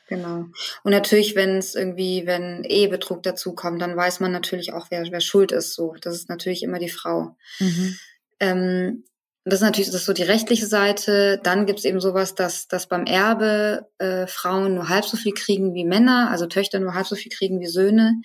genau. 0.09 0.47
Und 0.83 0.93
natürlich, 0.93 1.35
wenn 1.35 1.57
es 1.57 1.75
irgendwie, 1.75 2.27
wenn 2.27 2.65
Ehebetrug 2.65 3.23
dazukommt, 3.23 3.81
dann 3.81 3.97
weiß 3.97 4.21
man 4.21 4.33
natürlich 4.33 4.75
auch, 4.75 4.87
wer, 4.91 5.05
wer 5.11 5.21
schuld 5.21 5.53
ist. 5.53 5.75
So, 5.75 5.95
das 6.01 6.15
ist 6.15 6.29
natürlich 6.29 6.63
immer 6.63 6.79
die 6.79 6.91
Frau. 6.91 7.37
Mhm. 7.61 7.97
Ähm, 8.41 9.05
das 9.45 9.55
ist 9.55 9.63
natürlich 9.63 9.91
das 9.91 10.03
ist 10.03 10.07
so 10.07 10.13
die 10.13 10.23
rechtliche 10.23 10.67
Seite. 10.67 11.41
Dann 11.43 11.67
gibt 11.67 11.81
es 11.81 11.85
eben 11.85 12.01
sowas, 12.01 12.35
dass, 12.35 12.69
dass 12.69 12.87
beim 12.87 13.05
Erbe 13.05 13.89
äh, 13.99 14.27
Frauen 14.27 14.75
nur 14.75 14.89
halb 14.89 15.05
so 15.05 15.17
viel 15.17 15.33
kriegen 15.33 15.75
wie 15.75 15.85
Männer, 15.85 16.31
also 16.31 16.47
Töchter 16.47 16.79
nur 16.79 16.95
halb 16.95 17.07
so 17.07 17.17
viel 17.17 17.33
kriegen 17.33 17.61
wie 17.61 17.67
Söhne. 17.67 18.21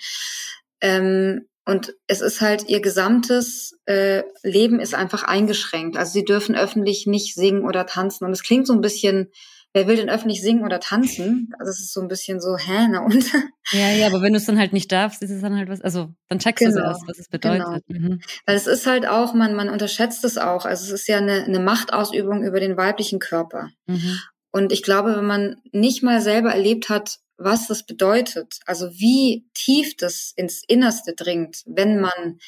Ähm, 0.80 1.48
und 1.66 1.96
es 2.08 2.22
ist 2.22 2.40
halt 2.40 2.70
ihr 2.70 2.80
gesamtes 2.80 3.78
äh, 3.88 4.24
Leben 4.42 4.80
ist 4.80 4.94
einfach 4.94 5.24
eingeschränkt. 5.24 5.98
Also 5.98 6.14
sie 6.14 6.24
dürfen 6.24 6.56
öffentlich 6.56 7.08
nicht 7.08 7.36
singen 7.36 7.66
oder 7.66 7.86
tanzen. 7.86 8.24
Und 8.24 8.32
es 8.32 8.44
klingt 8.44 8.68
so 8.68 8.74
ein 8.74 8.80
bisschen, 8.80 9.32
wer 9.78 9.88
will 9.88 9.96
denn 9.96 10.10
öffentlich 10.10 10.42
singen 10.42 10.66
oder 10.66 10.80
tanzen? 10.80 11.54
Also 11.60 11.70
es 11.70 11.80
ist 11.80 11.94
so 11.94 12.02
ein 12.02 12.08
bisschen 12.08 12.42
so, 12.42 12.58
hä, 12.58 12.88
na 12.90 13.02
und? 13.06 13.32
Ja, 13.72 13.92
ja, 13.92 14.08
aber 14.08 14.24
wenn 14.24 14.34
du 14.34 14.38
es 14.38 14.46
dann 14.46 14.58
halt 14.58 14.74
nicht 14.74 14.92
darfst, 14.92 15.22
ist 15.22 15.30
es 15.30 15.42
dann 15.42 15.56
halt 15.56 15.70
was, 15.70 15.82
also 15.82 16.10
dann 16.30 16.40
checkst 16.40 16.66
genau, 16.66 16.80
du 16.80 16.84
erst, 16.84 17.08
was 17.08 17.20
es 17.20 17.30
bedeutet. 17.30 17.84
Genau. 17.88 18.08
Mhm. 18.08 18.22
Weil 18.48 18.56
es 18.56 18.66
ist 18.66 18.88
halt 18.88 19.08
auch, 19.08 19.36
man, 19.36 19.54
man 19.54 19.70
unterschätzt 19.70 20.26
es 20.26 20.40
auch. 20.40 20.66
Also 20.66 20.86
es 20.86 21.02
ist 21.02 21.08
ja 21.08 21.18
eine, 21.18 21.44
eine 21.44 21.60
Machtausübung 21.60 22.44
über 22.44 22.60
den 22.60 22.76
weiblichen 22.76 23.20
Körper. 23.20 23.70
Mhm. 23.86 24.20
Und 24.52 24.72
ich 24.72 24.82
glaube, 24.82 25.16
wenn 25.16 25.28
man 25.28 25.58
nicht 25.72 26.02
mal 26.02 26.22
selber 26.22 26.52
erlebt 26.52 26.90
hat, 26.90 27.20
was 27.38 27.68
das 27.68 27.86
bedeutet, 27.86 28.60
also 28.66 28.90
wie 28.94 29.46
tief 29.54 29.96
das 29.96 30.34
ins 30.36 30.64
Innerste 30.68 31.14
dringt, 31.14 31.62
wenn 31.68 32.00
man, 32.00 32.40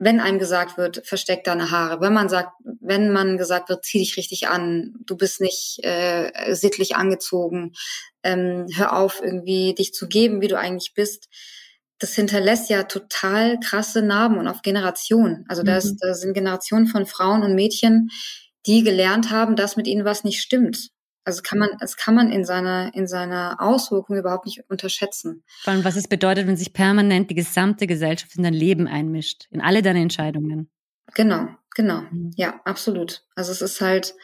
wenn 0.00 0.18
einem 0.18 0.38
gesagt 0.38 0.78
wird, 0.78 1.06
versteck 1.06 1.44
deine 1.44 1.70
Haare, 1.70 2.00
wenn 2.00 2.14
man 2.14 2.30
sagt, 2.30 2.52
wenn 2.80 3.12
man 3.12 3.36
gesagt 3.36 3.68
wird, 3.68 3.84
zieh 3.84 3.98
dich 3.98 4.16
richtig 4.16 4.48
an, 4.48 4.94
du 5.04 5.14
bist 5.14 5.42
nicht 5.42 5.78
äh, 5.82 6.54
sittlich 6.54 6.96
angezogen, 6.96 7.74
ähm, 8.22 8.66
hör 8.74 8.96
auf, 8.96 9.20
irgendwie 9.22 9.74
dich 9.74 9.92
zu 9.92 10.08
geben, 10.08 10.40
wie 10.40 10.48
du 10.48 10.58
eigentlich 10.58 10.94
bist. 10.94 11.28
Das 11.98 12.14
hinterlässt 12.14 12.70
ja 12.70 12.84
total 12.84 13.60
krasse 13.60 14.00
Narben 14.00 14.38
und 14.38 14.48
auf 14.48 14.62
Generationen. 14.62 15.44
Also 15.48 15.62
da, 15.62 15.76
ist, 15.76 15.92
mhm. 15.92 15.98
da 16.00 16.14
sind 16.14 16.32
Generationen 16.32 16.86
von 16.86 17.04
Frauen 17.04 17.42
und 17.42 17.54
Mädchen, 17.54 18.08
die 18.64 18.82
gelernt 18.82 19.30
haben, 19.30 19.54
dass 19.54 19.76
mit 19.76 19.86
ihnen 19.86 20.06
was 20.06 20.24
nicht 20.24 20.40
stimmt. 20.40 20.88
Also 21.24 21.42
kann 21.42 21.58
man, 21.58 21.70
das 21.78 21.96
kann 21.96 22.14
man 22.14 22.30
in 22.30 22.44
seiner, 22.44 22.94
in 22.94 23.06
seiner 23.06 23.56
Auswirkung 23.60 24.16
überhaupt 24.16 24.46
nicht 24.46 24.64
unterschätzen. 24.68 25.44
Vor 25.62 25.72
allem, 25.72 25.84
was 25.84 25.96
es 25.96 26.08
bedeutet, 26.08 26.46
wenn 26.46 26.56
sich 26.56 26.72
permanent 26.72 27.30
die 27.30 27.34
gesamte 27.34 27.86
Gesellschaft 27.86 28.36
in 28.36 28.42
dein 28.42 28.54
Leben 28.54 28.88
einmischt, 28.88 29.46
in 29.50 29.60
alle 29.60 29.82
deine 29.82 30.00
Entscheidungen. 30.00 30.70
Genau, 31.14 31.48
genau. 31.74 32.02
Mhm. 32.10 32.32
Ja, 32.36 32.60
absolut. 32.64 33.24
Also 33.34 33.52
es 33.52 33.60
ist 33.60 33.80
halt, 33.80 34.14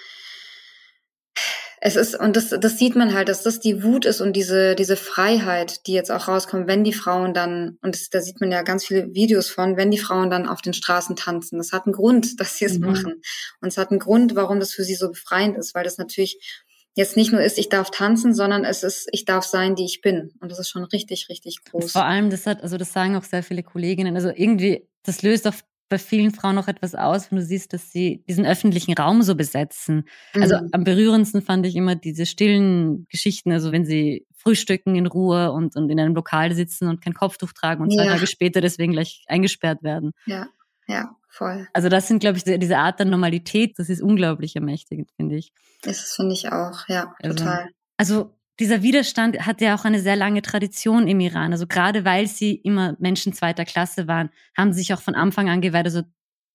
es 1.81 1.97
ist, 1.97 2.19
und 2.19 2.37
das, 2.37 2.49
das 2.49 2.79
sieht 2.79 2.97
man 2.97 3.12
halt, 3.12 3.29
dass 3.29 3.43
das 3.43 3.61
die 3.61 3.83
Wut 3.83 4.07
ist 4.07 4.21
und 4.21 4.35
diese, 4.35 4.75
diese 4.75 4.97
Freiheit, 4.97 5.87
die 5.87 5.93
jetzt 5.93 6.11
auch 6.11 6.26
rauskommt, 6.26 6.67
wenn 6.67 6.85
die 6.85 6.95
Frauen 6.95 7.35
dann, 7.35 7.79
und 7.83 7.95
das, 7.95 8.09
da 8.09 8.21
sieht 8.21 8.41
man 8.41 8.50
ja 8.50 8.62
ganz 8.62 8.87
viele 8.87 9.15
Videos 9.15 9.50
von, 9.50 9.76
wenn 9.76 9.91
die 9.91 9.99
Frauen 9.99 10.31
dann 10.31 10.49
auf 10.49 10.62
den 10.62 10.73
Straßen 10.73 11.17
tanzen. 11.17 11.59
Das 11.59 11.73
hat 11.73 11.87
einen 11.87 11.93
Grund, 11.93 12.41
dass 12.41 12.57
sie 12.57 12.65
es 12.65 12.79
mhm. 12.79 12.87
machen. 12.87 13.23
Und 13.61 13.69
es 13.69 13.76
hat 13.76 13.91
einen 13.91 14.00
Grund, 14.00 14.35
warum 14.35 14.59
das 14.59 14.73
für 14.73 14.85
sie 14.85 14.95
so 14.95 15.11
befreiend 15.11 15.57
ist, 15.59 15.75
weil 15.75 15.85
das 15.85 15.99
natürlich 15.99 16.65
jetzt 16.97 17.17
nicht 17.17 17.31
nur 17.31 17.43
ist, 17.43 17.59
ich 17.59 17.69
darf 17.69 17.91
tanzen, 17.91 18.35
sondern 18.35 18.65
es 18.65 18.83
ist, 18.83 19.09
ich 19.12 19.26
darf 19.26 19.45
sein, 19.45 19.76
die 19.76 19.85
ich 19.85 20.00
bin. 20.00 20.33
Und 20.41 20.50
das 20.50 20.59
ist 20.59 20.71
schon 20.71 20.83
richtig, 20.85 21.29
richtig 21.29 21.62
groß. 21.65 21.93
Vor 21.93 22.05
allem, 22.05 22.31
das 22.31 22.47
hat, 22.47 22.62
also 22.62 22.79
das 22.79 22.93
sagen 22.93 23.17
auch 23.17 23.23
sehr 23.23 23.43
viele 23.43 23.62
Kolleginnen. 23.62 24.17
Also 24.17 24.31
irgendwie, 24.35 24.88
das 25.03 25.23
löst 25.23 25.47
auch 25.47 25.55
bei 25.88 25.99
vielen 25.99 26.33
Frauen 26.33 26.57
noch 26.57 26.69
etwas 26.69 26.95
aus, 26.95 27.31
wenn 27.31 27.38
du 27.38 27.45
siehst, 27.45 27.73
dass 27.73 27.93
sie 27.93 28.25
diesen 28.26 28.47
öffentlichen 28.47 28.95
Raum 28.95 29.23
so 29.23 29.37
besetzen. 29.37 30.09
Also 30.33 30.57
mhm. 30.57 30.71
am 30.73 30.85
berührendsten 30.85 31.43
fand 31.43 31.67
ich 31.67 31.76
immer 31.76 31.95
diese 31.95 32.26
stillen 32.26 33.07
Geschichten, 33.09 33.53
also 33.53 33.73
wenn 33.73 33.85
sie 33.85 34.26
frühstücken 34.35 34.97
in 34.97 35.07
Ruhe 35.07 35.53
und, 35.53 35.76
und 35.76 35.91
in 35.91 36.00
einem 36.00 36.15
Lokal 36.15 36.55
sitzen 36.55 36.88
und 36.88 37.03
kein 37.03 37.15
Kopftuch 37.15 37.53
tragen 37.53 37.83
und 37.83 37.93
zwei 37.93 38.07
ja. 38.07 38.12
Tage 38.15 38.26
später 38.26 38.61
deswegen 38.61 38.93
gleich 38.93 39.25
eingesperrt 39.29 39.83
werden. 39.83 40.12
Ja, 40.25 40.49
ja. 40.88 41.15
Voll. 41.37 41.69
Also 41.75 41.90
das 41.90 42.09
sind, 42.09 42.21
glaube 42.21 42.38
ich, 42.38 42.45
diese 42.45 42.78
Art 42.78 42.99
der 42.99 43.05
Normalität, 43.05 43.78
das 43.78 43.90
ist 43.90 44.00
unglaublich 44.00 44.57
ermächtigend, 44.57 45.11
finde 45.16 45.37
ich. 45.37 45.52
Das 45.83 46.00
finde 46.14 46.33
ich 46.33 46.50
auch, 46.50 46.88
ja, 46.88 47.14
also, 47.23 47.37
total. 47.37 47.69
Also 47.99 48.35
dieser 48.59 48.83
Widerstand 48.83 49.45
hat 49.45 49.61
ja 49.61 49.75
auch 49.75 49.85
eine 49.85 50.00
sehr 50.00 50.16
lange 50.16 50.40
Tradition 50.40 51.07
im 51.07 51.21
Iran. 51.21 51.52
Also 51.52 51.66
gerade 51.66 52.07
weil 52.07 52.26
sie 52.26 52.55
immer 52.55 52.97
Menschen 53.00 53.35
zweiter 53.35 53.66
Klasse 53.66 54.09
waren, 54.09 54.31
haben 54.57 54.73
sie 54.73 54.78
sich 54.78 54.95
auch 54.95 55.02
von 55.02 55.14
Anfang 55.14 55.50
an 55.50 55.61
gewehrt. 55.61 55.85
Also 55.85 56.02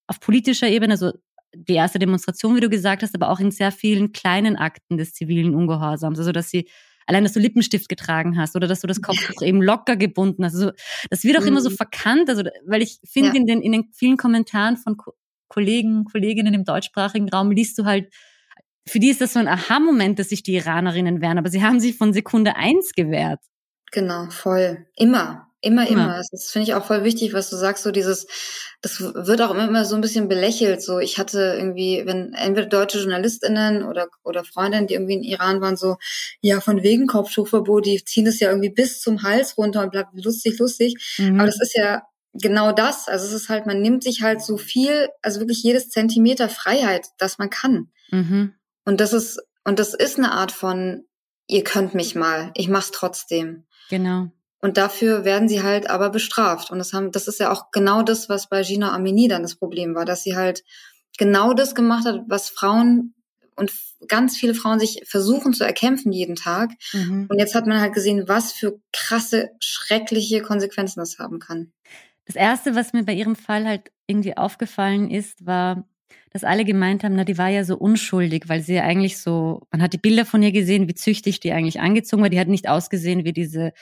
auf 0.07 0.19
politischer 0.19 0.67
Ebene, 0.67 0.93
also 0.93 1.11
die 1.53 1.75
erste 1.75 1.99
Demonstration, 1.99 2.55
wie 2.55 2.61
du 2.61 2.69
gesagt 2.69 3.03
hast, 3.03 3.13
aber 3.13 3.29
auch 3.29 3.39
in 3.39 3.51
sehr 3.51 3.71
vielen 3.71 4.13
kleinen 4.13 4.55
Akten 4.55 4.97
des 4.97 5.13
zivilen 5.13 5.53
Ungehorsams. 5.53 6.17
Also 6.17 6.31
dass 6.31 6.49
sie 6.49 6.67
allein, 7.05 7.23
dass 7.23 7.33
du 7.33 7.39
Lippenstift 7.39 7.89
getragen 7.89 8.37
hast 8.37 8.55
oder 8.55 8.67
dass 8.67 8.81
du 8.81 8.87
das 8.87 9.01
Kopftuch 9.01 9.41
eben 9.41 9.61
locker 9.61 9.95
gebunden 9.95 10.45
hast. 10.45 10.55
Also, 10.55 10.71
das 11.09 11.23
wird 11.23 11.37
auch 11.37 11.41
mhm. 11.41 11.47
immer 11.47 11.61
so 11.61 11.69
mhm. 11.69 11.75
verkannt, 11.75 12.29
also, 12.29 12.43
weil 12.65 12.81
ich 12.81 12.99
finde, 13.03 13.29
ja. 13.29 13.35
in, 13.35 13.45
den, 13.45 13.61
in 13.61 13.71
den 13.71 13.89
vielen 13.93 14.17
Kommentaren 14.17 14.77
von 14.77 14.97
Ko 14.97 15.13
Kollegen, 15.47 16.05
Kolleginnen 16.05 16.53
im 16.53 16.63
deutschsprachigen 16.63 17.27
Raum 17.27 17.51
liest 17.51 17.77
du 17.77 17.83
halt, 17.83 18.13
für 18.87 18.99
die 18.99 19.09
ist 19.09 19.19
das 19.19 19.33
so 19.33 19.39
ein 19.39 19.49
Aha-Moment, 19.49 20.17
dass 20.17 20.29
sich 20.29 20.43
die 20.43 20.55
Iranerinnen 20.55 21.21
wehren, 21.21 21.37
aber 21.37 21.49
sie 21.49 21.61
haben 21.61 21.81
sich 21.81 21.97
von 21.97 22.13
Sekunde 22.13 22.55
eins 22.55 22.93
gewehrt. 22.93 23.41
Genau, 23.91 24.29
voll. 24.29 24.87
Immer. 24.95 25.50
Immer, 25.63 25.87
immer. 25.87 26.05
immer. 26.05 26.23
Das 26.31 26.49
finde 26.51 26.67
ich 26.67 26.73
auch 26.73 26.85
voll 26.85 27.03
wichtig, 27.03 27.33
was 27.33 27.51
du 27.51 27.55
sagst, 27.55 27.83
so 27.83 27.91
dieses, 27.91 28.25
das 28.81 28.99
wird 28.99 29.41
auch 29.41 29.53
immer 29.53 29.85
so 29.85 29.93
ein 29.93 30.01
bisschen 30.01 30.27
belächelt. 30.27 30.81
So, 30.81 30.97
ich 30.97 31.19
hatte 31.19 31.55
irgendwie, 31.57 32.01
wenn 32.05 32.33
entweder 32.33 32.67
deutsche 32.67 32.97
JournalistInnen 32.97 33.83
oder, 33.83 34.07
oder 34.23 34.43
Freundinnen, 34.43 34.87
die 34.87 34.95
irgendwie 34.95 35.13
in 35.13 35.23
Iran 35.23 35.61
waren, 35.61 35.77
so, 35.77 35.97
ja, 36.41 36.61
von 36.61 36.81
wegen 36.81 37.05
Kopftuchverbot, 37.05 37.85
die 37.85 38.03
ziehen 38.03 38.25
das 38.25 38.39
ja 38.39 38.49
irgendwie 38.49 38.71
bis 38.71 39.01
zum 39.01 39.21
Hals 39.21 39.55
runter 39.55 39.83
und 39.83 39.91
bleibt 39.91 40.09
lustig, 40.13 40.57
lustig. 40.57 41.15
Mhm. 41.19 41.35
Aber 41.39 41.45
das 41.45 41.61
ist 41.61 41.77
ja 41.77 42.01
genau 42.33 42.71
das. 42.71 43.07
Also 43.07 43.27
es 43.27 43.33
ist 43.33 43.49
halt, 43.49 43.67
man 43.67 43.81
nimmt 43.81 44.03
sich 44.03 44.23
halt 44.23 44.41
so 44.41 44.57
viel, 44.57 45.09
also 45.21 45.39
wirklich 45.39 45.61
jedes 45.61 45.89
Zentimeter 45.89 46.49
Freiheit, 46.49 47.07
das 47.19 47.37
man 47.37 47.51
kann. 47.51 47.91
Mhm. 48.09 48.53
Und 48.85 48.99
das 48.99 49.13
ist, 49.13 49.39
und 49.63 49.77
das 49.77 49.93
ist 49.93 50.17
eine 50.17 50.31
Art 50.31 50.51
von, 50.51 51.03
ihr 51.47 51.63
könnt 51.63 51.93
mich 51.93 52.15
mal, 52.15 52.51
ich 52.55 52.67
mach's 52.67 52.89
trotzdem. 52.91 53.65
Genau. 53.89 54.31
Und 54.61 54.77
dafür 54.77 55.25
werden 55.25 55.49
sie 55.49 55.63
halt 55.63 55.89
aber 55.89 56.11
bestraft. 56.11 56.69
Und 56.69 56.77
das 56.77 56.93
haben, 56.93 57.11
das 57.11 57.27
ist 57.27 57.39
ja 57.39 57.51
auch 57.51 57.71
genau 57.71 58.03
das, 58.03 58.29
was 58.29 58.47
bei 58.47 58.61
Gina 58.61 58.93
Amini 58.93 59.27
dann 59.27 59.41
das 59.41 59.55
Problem 59.55 59.95
war, 59.95 60.05
dass 60.05 60.23
sie 60.23 60.35
halt 60.35 60.63
genau 61.17 61.53
das 61.53 61.75
gemacht 61.75 62.05
hat, 62.05 62.21
was 62.27 62.49
Frauen 62.49 63.15
und 63.55 63.71
ganz 64.07 64.37
viele 64.37 64.53
Frauen 64.53 64.79
sich 64.79 65.03
versuchen 65.05 65.53
zu 65.53 65.63
erkämpfen 65.63 66.11
jeden 66.11 66.35
Tag. 66.35 66.71
Mhm. 66.93 67.27
Und 67.29 67.39
jetzt 67.39 67.55
hat 67.55 67.67
man 67.67 67.81
halt 67.81 67.93
gesehen, 67.93 68.27
was 68.27 68.53
für 68.53 68.79
krasse, 68.93 69.49
schreckliche 69.59 70.41
Konsequenzen 70.41 70.99
das 70.99 71.19
haben 71.19 71.39
kann. 71.39 71.71
Das 72.25 72.35
erste, 72.35 72.75
was 72.75 72.93
mir 72.93 73.03
bei 73.03 73.13
ihrem 73.13 73.35
Fall 73.35 73.67
halt 73.67 73.91
irgendwie 74.07 74.37
aufgefallen 74.37 75.09
ist, 75.09 75.45
war, 75.45 75.87
dass 76.31 76.43
alle 76.43 76.65
gemeint 76.65 77.03
haben, 77.03 77.15
na, 77.15 77.25
die 77.25 77.37
war 77.37 77.49
ja 77.49 77.63
so 77.63 77.77
unschuldig, 77.77 78.43
weil 78.47 78.61
sie 78.61 78.75
ja 78.75 78.83
eigentlich 78.83 79.19
so, 79.19 79.67
man 79.71 79.81
hat 79.81 79.93
die 79.93 79.97
Bilder 79.97 80.25
von 80.25 80.41
ihr 80.41 80.51
gesehen, 80.51 80.87
wie 80.87 80.95
züchtig 80.95 81.39
die 81.39 81.51
eigentlich 81.51 81.79
angezogen 81.79 82.21
war. 82.21 82.29
Die 82.29 82.39
hat 82.39 82.47
nicht 82.47 82.69
ausgesehen 82.69 83.25
wie 83.25 83.33
diese 83.33 83.73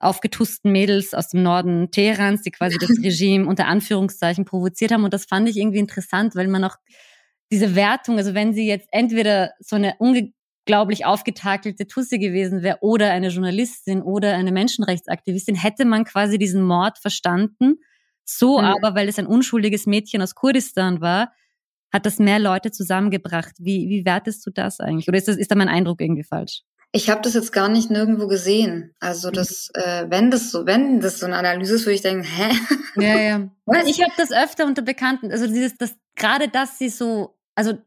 aufgetusten 0.00 0.72
Mädels 0.72 1.14
aus 1.14 1.28
dem 1.28 1.42
Norden 1.42 1.90
Teherans, 1.90 2.42
die 2.42 2.50
quasi 2.50 2.78
das 2.78 2.90
Regime 3.02 3.46
unter 3.46 3.66
Anführungszeichen 3.66 4.44
provoziert 4.44 4.92
haben. 4.92 5.04
Und 5.04 5.14
das 5.14 5.26
fand 5.26 5.48
ich 5.48 5.56
irgendwie 5.56 5.78
interessant, 5.78 6.34
weil 6.34 6.48
man 6.48 6.64
auch 6.64 6.76
diese 7.52 7.74
Wertung, 7.74 8.16
also 8.16 8.34
wenn 8.34 8.54
sie 8.54 8.66
jetzt 8.66 8.88
entweder 8.92 9.52
so 9.60 9.76
eine 9.76 9.94
unglaublich 9.98 11.04
aufgetakelte 11.04 11.86
Tusse 11.86 12.18
gewesen 12.18 12.62
wäre 12.62 12.78
oder 12.80 13.10
eine 13.10 13.28
Journalistin 13.28 14.02
oder 14.02 14.34
eine 14.34 14.52
Menschenrechtsaktivistin, 14.52 15.56
hätte 15.56 15.84
man 15.84 16.04
quasi 16.04 16.38
diesen 16.38 16.62
Mord 16.62 16.98
verstanden. 16.98 17.76
So 18.24 18.58
mhm. 18.58 18.64
aber, 18.64 18.94
weil 18.94 19.08
es 19.08 19.18
ein 19.18 19.26
unschuldiges 19.26 19.86
Mädchen 19.86 20.22
aus 20.22 20.34
Kurdistan 20.34 21.00
war, 21.00 21.32
hat 21.92 22.06
das 22.06 22.18
mehr 22.20 22.38
Leute 22.38 22.70
zusammengebracht. 22.70 23.56
Wie, 23.58 23.88
wie 23.88 24.04
wertest 24.04 24.46
du 24.46 24.50
das 24.50 24.80
eigentlich? 24.80 25.08
Oder 25.08 25.18
ist, 25.18 25.28
das, 25.28 25.36
ist 25.36 25.50
da 25.50 25.56
mein 25.56 25.68
Eindruck 25.68 26.00
irgendwie 26.00 26.22
falsch? 26.22 26.62
Ich 26.92 27.08
habe 27.08 27.20
das 27.22 27.34
jetzt 27.34 27.52
gar 27.52 27.68
nicht 27.68 27.90
nirgendwo 27.90 28.26
gesehen. 28.26 28.94
Also 28.98 29.28
mhm. 29.28 29.34
das, 29.34 29.70
äh, 29.74 30.06
wenn 30.08 30.30
das 30.30 30.50
so, 30.50 30.66
wenn 30.66 31.00
das 31.00 31.20
so 31.20 31.26
eine 31.26 31.36
Analyse 31.36 31.76
ist, 31.76 31.86
würde 31.86 31.94
ich 31.94 32.02
denken, 32.02 32.24
hä? 32.24 32.52
Ja, 32.96 33.18
ja. 33.18 33.48
Was? 33.66 33.86
Ich 33.86 34.02
habe 34.02 34.12
das 34.16 34.32
öfter 34.32 34.66
unter 34.66 34.82
Bekannten. 34.82 35.30
Also 35.30 35.46
dieses, 35.46 35.76
das 35.76 35.94
gerade, 36.16 36.48
dass 36.48 36.78
sie 36.78 36.88
so, 36.88 37.38
also 37.54 37.78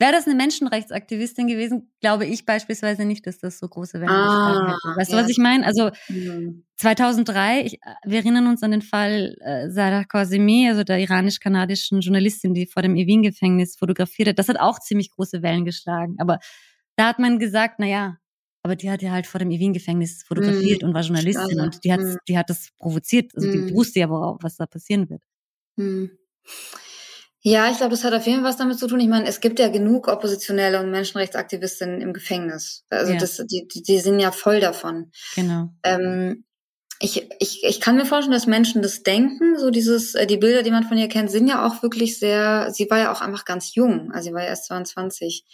Wäre 0.00 0.12
das 0.12 0.26
eine 0.26 0.36
Menschenrechtsaktivistin 0.36 1.48
gewesen, 1.48 1.90
glaube 2.00 2.24
ich 2.24 2.46
beispielsweise 2.46 3.04
nicht, 3.04 3.26
dass 3.26 3.38
das 3.38 3.58
so 3.58 3.66
große 3.66 4.00
Wellen 4.00 4.08
ah, 4.08 4.68
hätte. 4.68 4.96
Weißt 4.96 5.10
ja. 5.10 5.16
du, 5.16 5.24
was 5.24 5.30
ich 5.30 5.38
meine? 5.38 5.66
Also 5.66 5.90
mhm. 6.08 6.64
2003, 6.76 7.62
ich, 7.62 7.80
wir 8.04 8.18
erinnern 8.18 8.46
uns 8.46 8.62
an 8.62 8.70
den 8.70 8.82
Fall 8.82 9.34
äh, 9.40 9.68
Sarah 9.70 10.04
Khazemi, 10.04 10.68
also 10.68 10.84
der 10.84 11.00
iranisch-kanadischen 11.00 12.00
Journalistin, 12.00 12.54
die 12.54 12.66
vor 12.66 12.82
dem 12.82 12.94
Evin-Gefängnis 12.94 13.74
fotografiert 13.76 14.28
hat. 14.28 14.38
Das 14.38 14.48
hat 14.48 14.60
auch 14.60 14.78
ziemlich 14.78 15.10
große 15.10 15.42
Wellen 15.42 15.64
geschlagen. 15.64 16.14
Aber 16.18 16.38
da 16.94 17.08
hat 17.08 17.18
man 17.18 17.40
gesagt, 17.40 17.76
na 17.78 17.86
ja, 17.86 18.18
aber 18.62 18.76
die 18.76 18.90
hat 18.90 19.02
ja 19.02 19.12
halt 19.12 19.26
vor 19.26 19.38
dem 19.38 19.50
Evin-Gefängnis 19.50 20.24
fotografiert 20.24 20.82
mhm. 20.82 20.88
und 20.88 20.94
war 20.94 21.02
Journalistin 21.02 21.60
und 21.60 21.84
die 21.84 21.92
hat, 21.92 22.00
mhm. 22.00 22.16
die 22.26 22.36
hat 22.36 22.50
das 22.50 22.70
provoziert. 22.78 23.32
Also 23.34 23.50
die, 23.50 23.58
die 23.58 23.72
mhm. 23.72 23.74
wusste 23.74 24.00
ja, 24.00 24.08
worauf, 24.08 24.38
was 24.42 24.56
da 24.56 24.66
passieren 24.66 25.08
wird. 25.08 25.22
Mhm. 25.76 26.10
Ja, 27.40 27.70
ich 27.70 27.76
glaube, 27.76 27.92
das 27.92 28.02
hat 28.02 28.12
auf 28.12 28.26
jeden 28.26 28.40
Fall 28.40 28.50
was 28.50 28.56
damit 28.56 28.78
zu 28.78 28.88
tun. 28.88 28.98
Ich 29.00 29.08
meine, 29.08 29.26
es 29.26 29.40
gibt 29.40 29.60
ja 29.60 29.68
genug 29.68 30.08
Oppositionelle 30.08 30.80
und 30.80 30.90
Menschenrechtsaktivistinnen 30.90 32.00
im 32.00 32.12
Gefängnis. 32.12 32.84
Also 32.90 33.12
ja. 33.12 33.18
das, 33.18 33.36
die, 33.36 33.68
die, 33.68 33.82
die 33.82 33.98
sind 34.00 34.18
ja 34.18 34.32
voll 34.32 34.60
davon. 34.60 35.12
Genau. 35.36 35.68
Ähm, 35.84 36.44
ich, 37.00 37.30
ich, 37.38 37.62
ich 37.62 37.80
kann 37.80 37.96
mir 37.96 38.06
vorstellen, 38.06 38.34
dass 38.34 38.48
Menschen 38.48 38.82
das 38.82 39.04
denken. 39.04 39.56
So 39.56 39.70
dieses, 39.70 40.16
äh, 40.16 40.26
die 40.26 40.36
Bilder, 40.36 40.64
die 40.64 40.72
man 40.72 40.82
von 40.82 40.98
ihr 40.98 41.08
kennt, 41.08 41.30
sind 41.30 41.46
ja 41.46 41.64
auch 41.64 41.82
wirklich 41.82 42.18
sehr, 42.18 42.70
sie 42.72 42.90
war 42.90 42.98
ja 42.98 43.12
auch 43.12 43.20
einfach 43.20 43.44
ganz 43.44 43.74
jung. 43.74 44.10
Also 44.12 44.28
sie 44.28 44.34
war 44.34 44.42
ja 44.42 44.48
erst 44.48 44.66
22. 44.66 45.44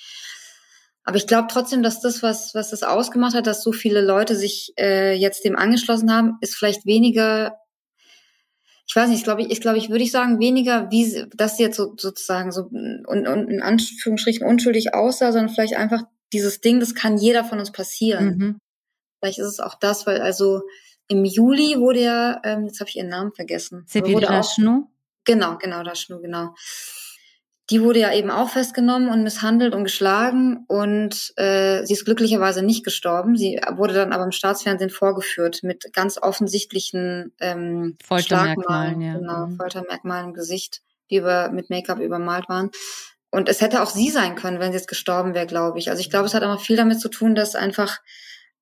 Aber 1.05 1.17
ich 1.17 1.27
glaube 1.27 1.49
trotzdem, 1.51 1.83
dass 1.83 2.01
das, 2.01 2.23
was, 2.23 2.55
was 2.55 2.71
das 2.71 2.83
ausgemacht 2.83 3.35
hat, 3.35 3.47
dass 3.47 3.63
so 3.63 3.73
viele 3.73 4.01
Leute 4.01 4.37
sich 4.37 4.73
äh, 4.79 5.15
jetzt 5.15 5.45
dem 5.45 5.55
angeschlossen 5.55 6.13
haben, 6.13 6.39
ist 6.41 6.57
vielleicht 6.57 6.87
weniger 6.87 7.59
ich 8.87 8.95
weiß 8.95 9.09
nicht, 9.09 9.19
ich 9.19 9.25
glaube, 9.25 9.43
ich, 9.43 9.61
glaube, 9.61 9.79
ich 9.79 9.89
würde 9.89 10.05
ich 10.05 10.13
sagen, 10.13 10.39
weniger, 10.41 10.91
wie 10.91 11.27
das 11.35 11.59
jetzt 11.59 11.77
so, 11.77 11.95
sozusagen 11.97 12.53
so 12.53 12.65
und, 12.65 13.27
und 13.27 13.49
in 13.49 13.63
Anführungsstrichen 13.63 14.47
unschuldig 14.47 14.93
aussah, 14.93 15.33
sondern 15.33 15.55
vielleicht 15.55 15.75
einfach 15.75 16.03
dieses 16.33 16.61
Ding, 16.61 16.81
das 16.81 16.95
kann 16.95 17.17
jeder 17.17 17.45
von 17.45 17.59
uns 17.59 17.73
passieren. 17.73 18.27
Mhm. 18.27 18.59
Vielleicht 19.21 19.39
ist 19.39 19.47
es 19.47 19.61
auch 19.61 19.75
das, 19.75 20.07
weil 20.07 20.21
also 20.21 20.63
im 21.09 21.25
Juli 21.25 21.79
wurde 21.79 22.03
ja, 22.03 22.41
ähm, 22.45 22.67
jetzt 22.67 22.81
habe 22.81 22.91
ich 22.91 22.97
ihren 22.97 23.09
Namen 23.09 23.33
vergessen. 23.33 23.85
Sepil 23.87 24.23
Rashnu? 24.23 24.89
Genau, 25.25 25.57
genau, 25.57 25.81
Rashnu, 25.81 26.21
genau 26.21 26.55
die 27.71 27.81
wurde 27.83 28.01
ja 28.01 28.13
eben 28.13 28.31
auch 28.31 28.51
festgenommen 28.51 29.09
und 29.09 29.23
misshandelt 29.23 29.75
und 29.75 29.85
geschlagen 29.85 30.65
und 30.69 31.33
äh, 31.37 31.85
sie 31.85 31.95
ist 31.95 32.05
glücklicherweise 32.05 32.63
nicht 32.63 32.85
gestorben. 32.85 33.37
Sie 33.37 33.59
wurde 33.77 33.95
dann 33.95 34.13
aber 34.13 34.25
im 34.25 34.33
Staatsfernsehen 34.33 34.91
vorgeführt 34.91 35.63
mit 35.63 35.93
ganz 35.95 36.19
offensichtlichen 36.21 37.33
ähm, 37.41 37.97
Foltermerkmalen, 38.05 39.01
ja. 39.01 39.15
genau, 39.15 39.47
mhm. 39.47 39.57
Foltermerkmalen 39.57 40.29
im 40.29 40.35
Gesicht, 40.35 40.83
die 41.11 41.17
über, 41.17 41.51
mit 41.51 41.71
Make-up 41.71 42.01
übermalt 42.01 42.49
waren. 42.51 42.71
Und 43.31 43.49
es 43.49 43.63
hätte 43.63 43.83
auch 43.83 43.91
sie 43.91 44.11
sein 44.11 44.37
können, 44.37 44.61
wenn 44.61 44.73
sie 44.73 44.79
jetzt 44.79 44.89
gestorben 44.89 45.35
wäre, 45.35 45.47
glaube 45.47 45.79
ich. 45.79 45.91
Also 45.91 46.01
ich 46.01 46.11
glaube, 46.11 46.27
es 46.27 46.35
hat 46.35 46.43
immer 46.43 46.59
viel 46.59 46.77
damit 46.77 47.01
zu 47.01 47.09
tun, 47.09 47.35
dass 47.35 47.55
einfach 47.55 48.01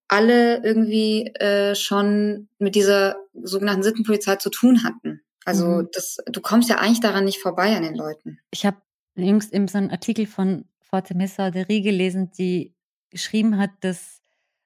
alle 0.06 0.62
irgendwie 0.62 1.26
äh, 1.34 1.74
schon 1.74 2.48
mit 2.58 2.74
dieser 2.76 3.16
sogenannten 3.34 3.82
Sittenpolizei 3.82 4.36
zu 4.36 4.48
tun 4.48 4.84
hatten. 4.84 5.22
Also 5.44 5.66
mhm. 5.66 5.88
das, 5.92 6.18
du 6.26 6.40
kommst 6.40 6.68
ja 6.68 6.76
eigentlich 6.76 7.00
daran 7.00 7.24
nicht 7.24 7.40
vorbei 7.40 7.74
an 7.76 7.82
den 7.82 7.96
Leuten. 7.96 8.38
Ich 8.50 8.64
habe 8.64 8.76
jüngst 9.16 9.52
eben 9.52 9.68
so 9.68 9.78
einen 9.78 9.90
Artikel 9.90 10.26
von 10.26 10.64
Fatemessa 10.80 11.50
Deri 11.50 11.80
gelesen, 11.80 12.30
die 12.30 12.74
geschrieben 13.10 13.58
hat, 13.58 13.70
dass, 13.80 14.20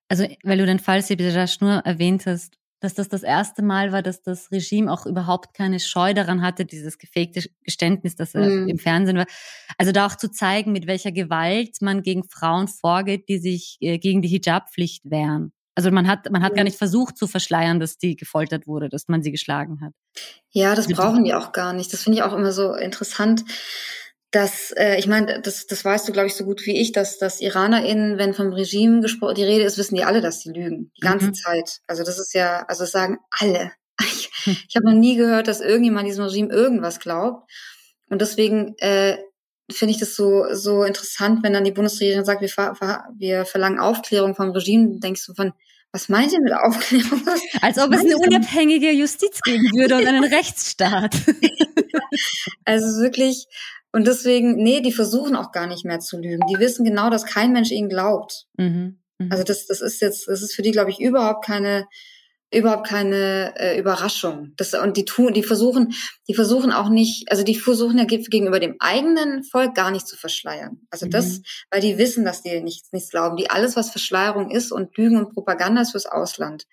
also 0.08 0.26
weil 0.42 0.58
du 0.58 0.66
den 0.66 0.78
Fall 0.78 1.02
Sebiraj 1.02 1.58
nur 1.60 1.78
erwähnt 1.78 2.26
hast, 2.26 2.58
dass 2.80 2.94
das 2.94 3.08
das 3.08 3.22
erste 3.22 3.62
Mal 3.62 3.90
war, 3.92 4.02
dass 4.02 4.22
das 4.22 4.50
Regime 4.52 4.92
auch 4.92 5.06
überhaupt 5.06 5.54
keine 5.54 5.80
Scheu 5.80 6.12
daran 6.12 6.42
hatte, 6.42 6.64
dieses 6.64 6.98
gefakte 6.98 7.48
Geständnis, 7.62 8.16
das 8.16 8.34
er 8.34 8.48
mm. 8.48 8.68
im 8.68 8.78
Fernsehen 8.78 9.16
war. 9.16 9.26
Also 9.78 9.92
da 9.92 10.06
auch 10.06 10.16
zu 10.16 10.30
zeigen, 10.30 10.72
mit 10.72 10.86
welcher 10.86 11.10
Gewalt 11.10 11.80
man 11.80 12.02
gegen 12.02 12.24
Frauen 12.24 12.68
vorgeht, 12.68 13.28
die 13.28 13.38
sich 13.38 13.78
äh, 13.80 13.98
gegen 13.98 14.20
die 14.20 14.28
Hijab-Pflicht 14.28 15.10
wehren. 15.10 15.52
Also 15.74 15.90
man 15.90 16.06
hat, 16.06 16.30
man 16.30 16.42
hat 16.42 16.54
gar 16.54 16.64
nicht 16.64 16.78
versucht 16.78 17.18
zu 17.18 17.26
verschleiern, 17.26 17.80
dass 17.80 17.98
die 17.98 18.16
gefoltert 18.16 18.66
wurde, 18.66 18.88
dass 18.88 19.08
man 19.08 19.22
sie 19.22 19.30
geschlagen 19.30 19.80
hat. 19.82 19.92
Ja, 20.50 20.74
das 20.74 20.86
brauchen 20.86 21.24
die 21.24 21.34
auch 21.34 21.52
gar 21.52 21.72
nicht. 21.74 21.92
Das 21.92 22.02
finde 22.02 22.18
ich 22.18 22.24
auch 22.24 22.32
immer 22.32 22.52
so 22.52 22.74
interessant 22.74 23.44
dass, 24.30 24.72
äh, 24.72 24.96
ich 24.98 25.06
meine, 25.06 25.40
das, 25.40 25.66
das 25.66 25.84
weißt 25.84 26.08
du, 26.08 26.12
glaube 26.12 26.26
ich, 26.26 26.34
so 26.34 26.44
gut 26.44 26.66
wie 26.66 26.78
ich, 26.80 26.92
dass, 26.92 27.18
dass 27.18 27.40
IranerInnen, 27.40 28.18
wenn 28.18 28.34
vom 28.34 28.52
Regime 28.52 29.00
gesprochen, 29.00 29.36
die 29.36 29.44
Rede 29.44 29.64
ist, 29.64 29.78
wissen 29.78 29.94
die 29.94 30.04
alle, 30.04 30.20
dass 30.20 30.40
sie 30.40 30.50
lügen. 30.50 30.90
Die 30.96 31.02
ganze 31.02 31.28
mhm. 31.28 31.34
Zeit. 31.34 31.78
Also 31.86 32.02
das 32.02 32.18
ist 32.18 32.34
ja, 32.34 32.64
also 32.68 32.84
das 32.84 32.92
sagen 32.92 33.18
alle. 33.30 33.72
Ich, 33.98 34.30
ich 34.68 34.76
habe 34.76 34.86
noch 34.86 34.94
nie 34.94 35.16
gehört, 35.16 35.48
dass 35.48 35.60
irgendjemand 35.60 36.06
diesem 36.06 36.24
Regime 36.24 36.52
irgendwas 36.52 37.00
glaubt. 37.00 37.50
Und 38.08 38.20
deswegen 38.20 38.76
äh, 38.78 39.16
finde 39.72 39.92
ich 39.92 39.98
das 39.98 40.14
so, 40.14 40.44
so 40.52 40.84
interessant, 40.84 41.42
wenn 41.42 41.52
dann 41.52 41.64
die 41.64 41.72
Bundesregierung 41.72 42.24
sagt, 42.24 42.40
wir, 42.40 42.48
ver 42.48 43.04
wir 43.16 43.44
verlangen 43.44 43.80
Aufklärung 43.80 44.34
vom 44.36 44.50
Regime, 44.50 45.00
denkst 45.00 45.26
du 45.26 45.34
von, 45.34 45.52
was 45.92 46.08
meint 46.08 46.32
ihr 46.32 46.40
mit 46.40 46.52
Aufklärung? 46.52 47.22
Als 47.62 47.78
ob 47.78 47.92
es 47.92 48.00
eine 48.00 48.16
unabhängige 48.18 48.90
Justiz 48.92 49.40
geben 49.40 49.64
würde 49.74 49.96
und 49.96 50.06
einen 50.06 50.24
Rechtsstaat. 50.32 51.14
also 52.64 53.00
wirklich, 53.00 53.46
und 53.92 54.06
deswegen, 54.06 54.56
nee, 54.56 54.80
die 54.80 54.92
versuchen 54.92 55.36
auch 55.36 55.52
gar 55.52 55.66
nicht 55.66 55.84
mehr 55.84 56.00
zu 56.00 56.18
lügen. 56.18 56.46
Die 56.48 56.58
wissen 56.58 56.84
genau, 56.84 57.08
dass 57.08 57.24
kein 57.24 57.52
Mensch 57.52 57.70
ihnen 57.70 57.88
glaubt. 57.88 58.46
Mhm. 58.58 58.98
Mhm. 59.18 59.32
Also 59.32 59.44
das, 59.44 59.66
das 59.66 59.80
ist 59.80 60.02
jetzt, 60.02 60.28
das 60.28 60.42
ist 60.42 60.54
für 60.54 60.62
die, 60.62 60.72
glaube 60.72 60.90
ich, 60.90 61.00
überhaupt 61.00 61.44
keine, 61.44 61.86
überhaupt 62.56 62.86
keine 62.86 63.54
äh, 63.58 63.78
Überraschung. 63.78 64.52
Das, 64.56 64.74
und 64.74 64.96
die 64.96 65.04
tun, 65.04 65.32
die 65.32 65.42
versuchen, 65.42 65.94
die 66.28 66.34
versuchen 66.34 66.72
auch 66.72 66.88
nicht, 66.88 67.30
also 67.30 67.42
die 67.42 67.54
versuchen 67.54 67.98
ja 67.98 68.04
gegenüber 68.04 68.60
dem 68.60 68.76
eigenen 68.78 69.44
Volk 69.44 69.74
gar 69.74 69.90
nicht 69.90 70.06
zu 70.06 70.16
verschleiern. 70.16 70.80
Also 70.90 71.06
das, 71.06 71.38
mhm. 71.38 71.42
weil 71.70 71.80
die 71.80 71.98
wissen, 71.98 72.24
dass 72.24 72.42
die 72.42 72.60
nichts, 72.60 72.92
nichts 72.92 73.10
glauben. 73.10 73.36
Die 73.36 73.50
alles, 73.50 73.76
was 73.76 73.90
Verschleierung 73.90 74.50
ist 74.50 74.72
und 74.72 74.96
Lügen 74.96 75.18
und 75.18 75.32
Propaganda 75.32 75.82
ist 75.82 75.92
fürs 75.92 76.06
Ausland. 76.06 76.66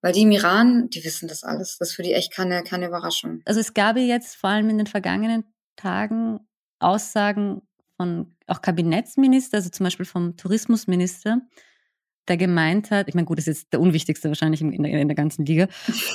Weil 0.00 0.12
die 0.12 0.22
im 0.22 0.30
Iran, 0.30 0.88
die 0.90 1.04
wissen 1.04 1.28
das 1.28 1.42
alles. 1.42 1.76
Das 1.78 1.88
ist 1.88 1.94
für 1.94 2.02
die 2.02 2.12
echt 2.12 2.32
keine, 2.32 2.62
keine 2.62 2.86
Überraschung. 2.86 3.42
Also 3.44 3.60
es 3.60 3.74
gab 3.74 3.96
jetzt 3.96 4.36
vor 4.36 4.50
allem 4.50 4.70
in 4.70 4.78
den 4.78 4.86
vergangenen 4.86 5.44
Tagen 5.76 6.40
Aussagen 6.78 7.62
von 7.96 8.36
auch 8.46 8.62
Kabinettsminister, 8.62 9.56
also 9.56 9.70
zum 9.70 9.84
Beispiel 9.84 10.06
vom 10.06 10.36
Tourismusminister, 10.36 11.40
der 12.28 12.36
gemeint 12.36 12.90
hat, 12.90 13.08
ich 13.08 13.14
meine, 13.14 13.26
gut, 13.26 13.38
das 13.38 13.48
ist 13.48 13.72
der 13.72 13.80
unwichtigste 13.80 14.28
wahrscheinlich 14.28 14.60
in 14.60 14.82
der, 14.82 14.92
in 14.92 15.08
der 15.08 15.14
ganzen 15.14 15.44
Liga, 15.44 15.68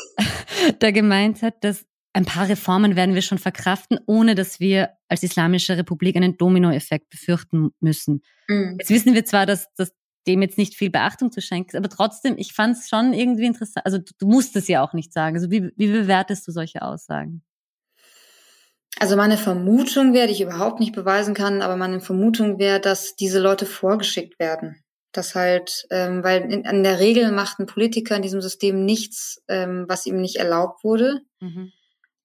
der 0.81 0.91
gemeint 0.91 1.41
hat, 1.41 1.63
dass 1.63 1.85
ein 2.13 2.25
paar 2.25 2.47
Reformen 2.47 2.95
werden 2.95 3.15
wir 3.15 3.23
schon 3.23 3.39
verkraften, 3.39 3.99
ohne 4.05 4.35
dass 4.35 4.59
wir 4.59 4.91
als 5.07 5.23
Islamische 5.23 5.77
Republik 5.77 6.15
einen 6.15 6.37
Dominoeffekt 6.37 7.09
befürchten 7.09 7.71
müssen. 7.79 8.21
Mhm. 8.47 8.77
Jetzt 8.79 8.91
wissen 8.91 9.15
wir 9.15 9.25
zwar, 9.25 9.45
dass, 9.45 9.73
dass 9.75 9.91
dem 10.27 10.41
jetzt 10.41 10.57
nicht 10.57 10.75
viel 10.75 10.89
Beachtung 10.89 11.31
zu 11.31 11.41
schenken 11.41 11.69
ist, 11.69 11.75
aber 11.75 11.89
trotzdem, 11.89 12.35
ich 12.37 12.53
fand 12.53 12.77
es 12.77 12.87
schon 12.87 13.13
irgendwie 13.13 13.45
interessant. 13.45 13.85
Also 13.85 13.97
du, 13.97 14.13
du 14.19 14.27
musst 14.27 14.55
es 14.55 14.67
ja 14.67 14.83
auch 14.83 14.93
nicht 14.93 15.11
sagen. 15.11 15.35
Also 15.35 15.51
wie, 15.51 15.71
wie 15.75 15.91
bewertest 15.91 16.47
du 16.47 16.51
solche 16.51 16.81
Aussagen? 16.81 17.43
Also 18.99 19.17
meine 19.17 19.37
Vermutung 19.37 20.13
wäre, 20.13 20.27
die 20.27 20.33
ich 20.33 20.41
überhaupt 20.41 20.79
nicht 20.79 20.93
beweisen 20.93 21.33
kann, 21.33 21.61
aber 21.61 21.75
meine 21.75 21.99
Vermutung 21.99 22.59
wäre, 22.59 22.79
dass 22.79 23.15
diese 23.15 23.39
Leute 23.39 23.65
vorgeschickt 23.65 24.39
werden. 24.39 24.82
Das 25.13 25.35
halt, 25.35 25.85
ähm, 25.91 26.23
weil 26.23 26.41
in, 26.51 26.65
in 26.65 26.83
der 26.83 26.99
Regel 26.99 27.31
macht 27.31 27.59
ein 27.59 27.67
Politiker 27.67 28.15
in 28.15 28.21
diesem 28.21 28.41
System 28.41 28.83
nichts, 28.83 29.41
ähm, 29.47 29.85
was 29.87 30.05
ihm 30.05 30.19
nicht 30.19 30.37
erlaubt 30.37 30.83
wurde. 30.83 31.21
Mhm. 31.39 31.71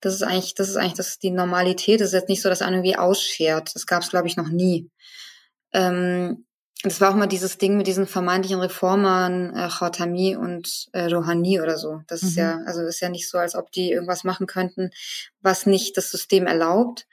Das 0.00 0.14
ist 0.14 0.22
eigentlich, 0.22 0.54
das 0.54 0.68
ist 0.68 0.76
eigentlich 0.76 0.94
das 0.94 1.18
die 1.18 1.30
Normalität. 1.30 2.00
Das 2.00 2.08
ist 2.08 2.14
jetzt 2.14 2.28
nicht 2.28 2.42
so, 2.42 2.48
dass 2.48 2.62
einer 2.62 2.78
irgendwie 2.78 2.96
ausschert. 2.96 3.74
Das 3.74 3.86
gab 3.86 4.02
es, 4.02 4.10
glaube 4.10 4.26
ich, 4.26 4.36
noch 4.36 4.48
nie. 4.48 4.90
Ähm, 5.72 6.46
das 6.82 7.00
war 7.00 7.10
auch 7.10 7.16
mal 7.16 7.26
dieses 7.26 7.58
Ding 7.58 7.76
mit 7.76 7.88
diesen 7.88 8.06
vermeintlichen 8.06 8.60
Reformern, 8.60 9.54
äh, 9.54 9.68
Khatami 9.68 10.36
und 10.36 10.86
äh, 10.92 11.06
Rouhani 11.06 11.60
oder 11.60 11.76
so. 11.76 12.02
Das 12.06 12.22
mhm. 12.22 12.28
ist 12.28 12.36
ja, 12.36 12.60
also 12.66 12.82
ist 12.82 13.00
ja 13.00 13.08
nicht 13.08 13.28
so, 13.28 13.38
als 13.38 13.56
ob 13.56 13.72
die 13.72 13.90
irgendwas 13.90 14.22
machen 14.22 14.46
könnten, 14.46 14.90
was 15.40 15.66
nicht 15.66 15.96
das 15.96 16.10
System 16.10 16.46
erlaubt. 16.46 17.06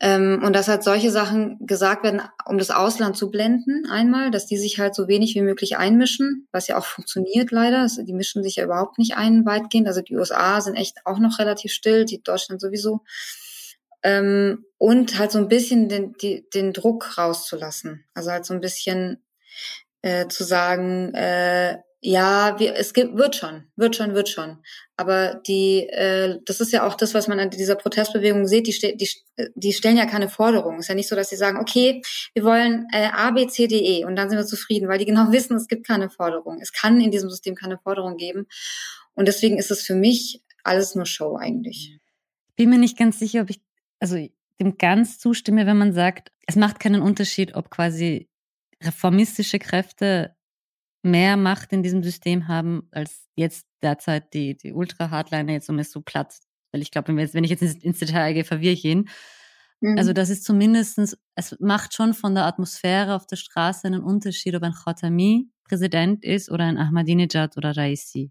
Ähm, 0.00 0.42
und 0.44 0.54
dass 0.54 0.68
halt 0.68 0.82
solche 0.82 1.10
Sachen 1.10 1.56
gesagt 1.60 2.02
werden, 2.02 2.20
um 2.46 2.58
das 2.58 2.70
Ausland 2.70 3.16
zu 3.16 3.30
blenden, 3.30 3.86
einmal, 3.88 4.30
dass 4.30 4.46
die 4.46 4.56
sich 4.56 4.78
halt 4.78 4.94
so 4.94 5.06
wenig 5.06 5.34
wie 5.34 5.42
möglich 5.42 5.76
einmischen, 5.76 6.48
was 6.50 6.66
ja 6.66 6.76
auch 6.76 6.84
funktioniert 6.84 7.52
leider. 7.52 7.80
Also 7.80 8.02
die 8.02 8.12
mischen 8.12 8.42
sich 8.42 8.56
ja 8.56 8.64
überhaupt 8.64 8.98
nicht 8.98 9.16
ein, 9.16 9.46
weitgehend. 9.46 9.86
Also 9.86 10.02
die 10.02 10.16
USA 10.16 10.60
sind 10.60 10.74
echt 10.74 10.98
auch 11.04 11.18
noch 11.20 11.38
relativ 11.38 11.72
still, 11.72 12.04
die 12.04 12.22
Deutschland 12.22 12.60
sowieso. 12.60 13.02
Ähm, 14.02 14.66
und 14.78 15.18
halt 15.18 15.32
so 15.32 15.38
ein 15.38 15.48
bisschen 15.48 15.88
den, 15.88 16.12
die, 16.20 16.46
den 16.52 16.72
Druck 16.72 17.16
rauszulassen. 17.16 18.04
Also 18.14 18.32
halt 18.32 18.44
so 18.44 18.52
ein 18.52 18.60
bisschen 18.60 19.22
äh, 20.02 20.26
zu 20.28 20.44
sagen, 20.44 21.14
äh, 21.14 21.78
ja, 22.06 22.58
wir, 22.58 22.74
es 22.74 22.92
gibt, 22.92 23.16
wird 23.16 23.34
schon, 23.34 23.64
wird 23.76 23.96
schon, 23.96 24.14
wird 24.14 24.28
schon. 24.28 24.58
Aber 24.98 25.36
die, 25.46 25.88
äh, 25.88 26.38
das 26.44 26.60
ist 26.60 26.70
ja 26.70 26.86
auch 26.86 26.96
das, 26.96 27.14
was 27.14 27.28
man 27.28 27.40
an 27.40 27.48
dieser 27.48 27.76
Protestbewegung 27.76 28.46
sieht. 28.46 28.66
Die, 28.66 28.96
die, 28.98 29.08
die 29.54 29.72
stellen 29.72 29.96
ja 29.96 30.04
keine 30.04 30.28
Forderungen. 30.28 30.80
Es 30.80 30.84
ist 30.84 30.88
ja 30.90 30.94
nicht 30.96 31.08
so, 31.08 31.16
dass 31.16 31.30
sie 31.30 31.36
sagen, 31.36 31.56
okay, 31.58 32.02
wir 32.34 32.44
wollen 32.44 32.86
äh, 32.92 33.06
A, 33.06 33.30
B, 33.30 33.46
C, 33.46 33.68
D, 33.68 33.78
E 33.78 34.04
und 34.04 34.16
dann 34.16 34.28
sind 34.28 34.38
wir 34.38 34.44
zufrieden, 34.44 34.86
weil 34.86 34.98
die 34.98 35.06
genau 35.06 35.32
wissen, 35.32 35.56
es 35.56 35.66
gibt 35.66 35.86
keine 35.86 36.10
Forderung. 36.10 36.58
Es 36.60 36.74
kann 36.74 37.00
in 37.00 37.10
diesem 37.10 37.30
System 37.30 37.54
keine 37.54 37.78
Forderung 37.78 38.18
geben. 38.18 38.48
Und 39.14 39.26
deswegen 39.26 39.56
ist 39.56 39.70
es 39.70 39.80
für 39.80 39.94
mich 39.94 40.42
alles 40.62 40.94
nur 40.94 41.06
Show 41.06 41.38
eigentlich. 41.38 41.98
Bin 42.56 42.68
mir 42.68 42.78
nicht 42.78 42.98
ganz 42.98 43.18
sicher, 43.18 43.40
ob 43.40 43.48
ich, 43.48 43.62
also 43.98 44.16
dem 44.60 44.76
ganz 44.76 45.18
zustimme, 45.18 45.64
wenn 45.64 45.78
man 45.78 45.94
sagt, 45.94 46.32
es 46.46 46.56
macht 46.56 46.80
keinen 46.80 47.00
Unterschied, 47.00 47.54
ob 47.54 47.70
quasi 47.70 48.28
reformistische 48.82 49.58
Kräfte 49.58 50.36
mehr 51.04 51.36
Macht 51.36 51.72
in 51.72 51.82
diesem 51.82 52.02
System 52.02 52.48
haben, 52.48 52.88
als 52.90 53.28
jetzt 53.36 53.66
derzeit 53.82 54.32
die, 54.34 54.56
die 54.56 54.72
Ultra-Hardliner 54.72 55.52
jetzt 55.52 55.68
um 55.68 55.78
es 55.78 55.90
so 55.90 56.00
platt. 56.00 56.38
Weil 56.72 56.82
ich 56.82 56.90
glaube, 56.90 57.14
wenn, 57.14 57.34
wenn, 57.34 57.44
ich 57.44 57.50
jetzt 57.50 57.62
ins, 57.62 57.76
ins 57.76 57.98
Detail 57.98 58.32
gehe, 58.32 58.44
verwirre 58.44 58.72
ich 58.72 58.84
ihn. 58.84 59.08
Mhm. 59.80 59.98
Also 59.98 60.12
das 60.12 60.30
ist 60.30 60.44
zumindestens, 60.44 61.16
es 61.34 61.56
macht 61.60 61.94
schon 61.94 62.14
von 62.14 62.34
der 62.34 62.46
Atmosphäre 62.46 63.14
auf 63.14 63.26
der 63.26 63.36
Straße 63.36 63.86
einen 63.86 64.02
Unterschied, 64.02 64.54
ob 64.54 64.62
ein 64.62 64.72
Khatami 64.72 65.48
Präsident 65.64 66.24
ist 66.24 66.50
oder 66.50 66.64
ein 66.64 66.78
Ahmadinejad 66.78 67.56
oder 67.56 67.76
Raisi. 67.76 68.30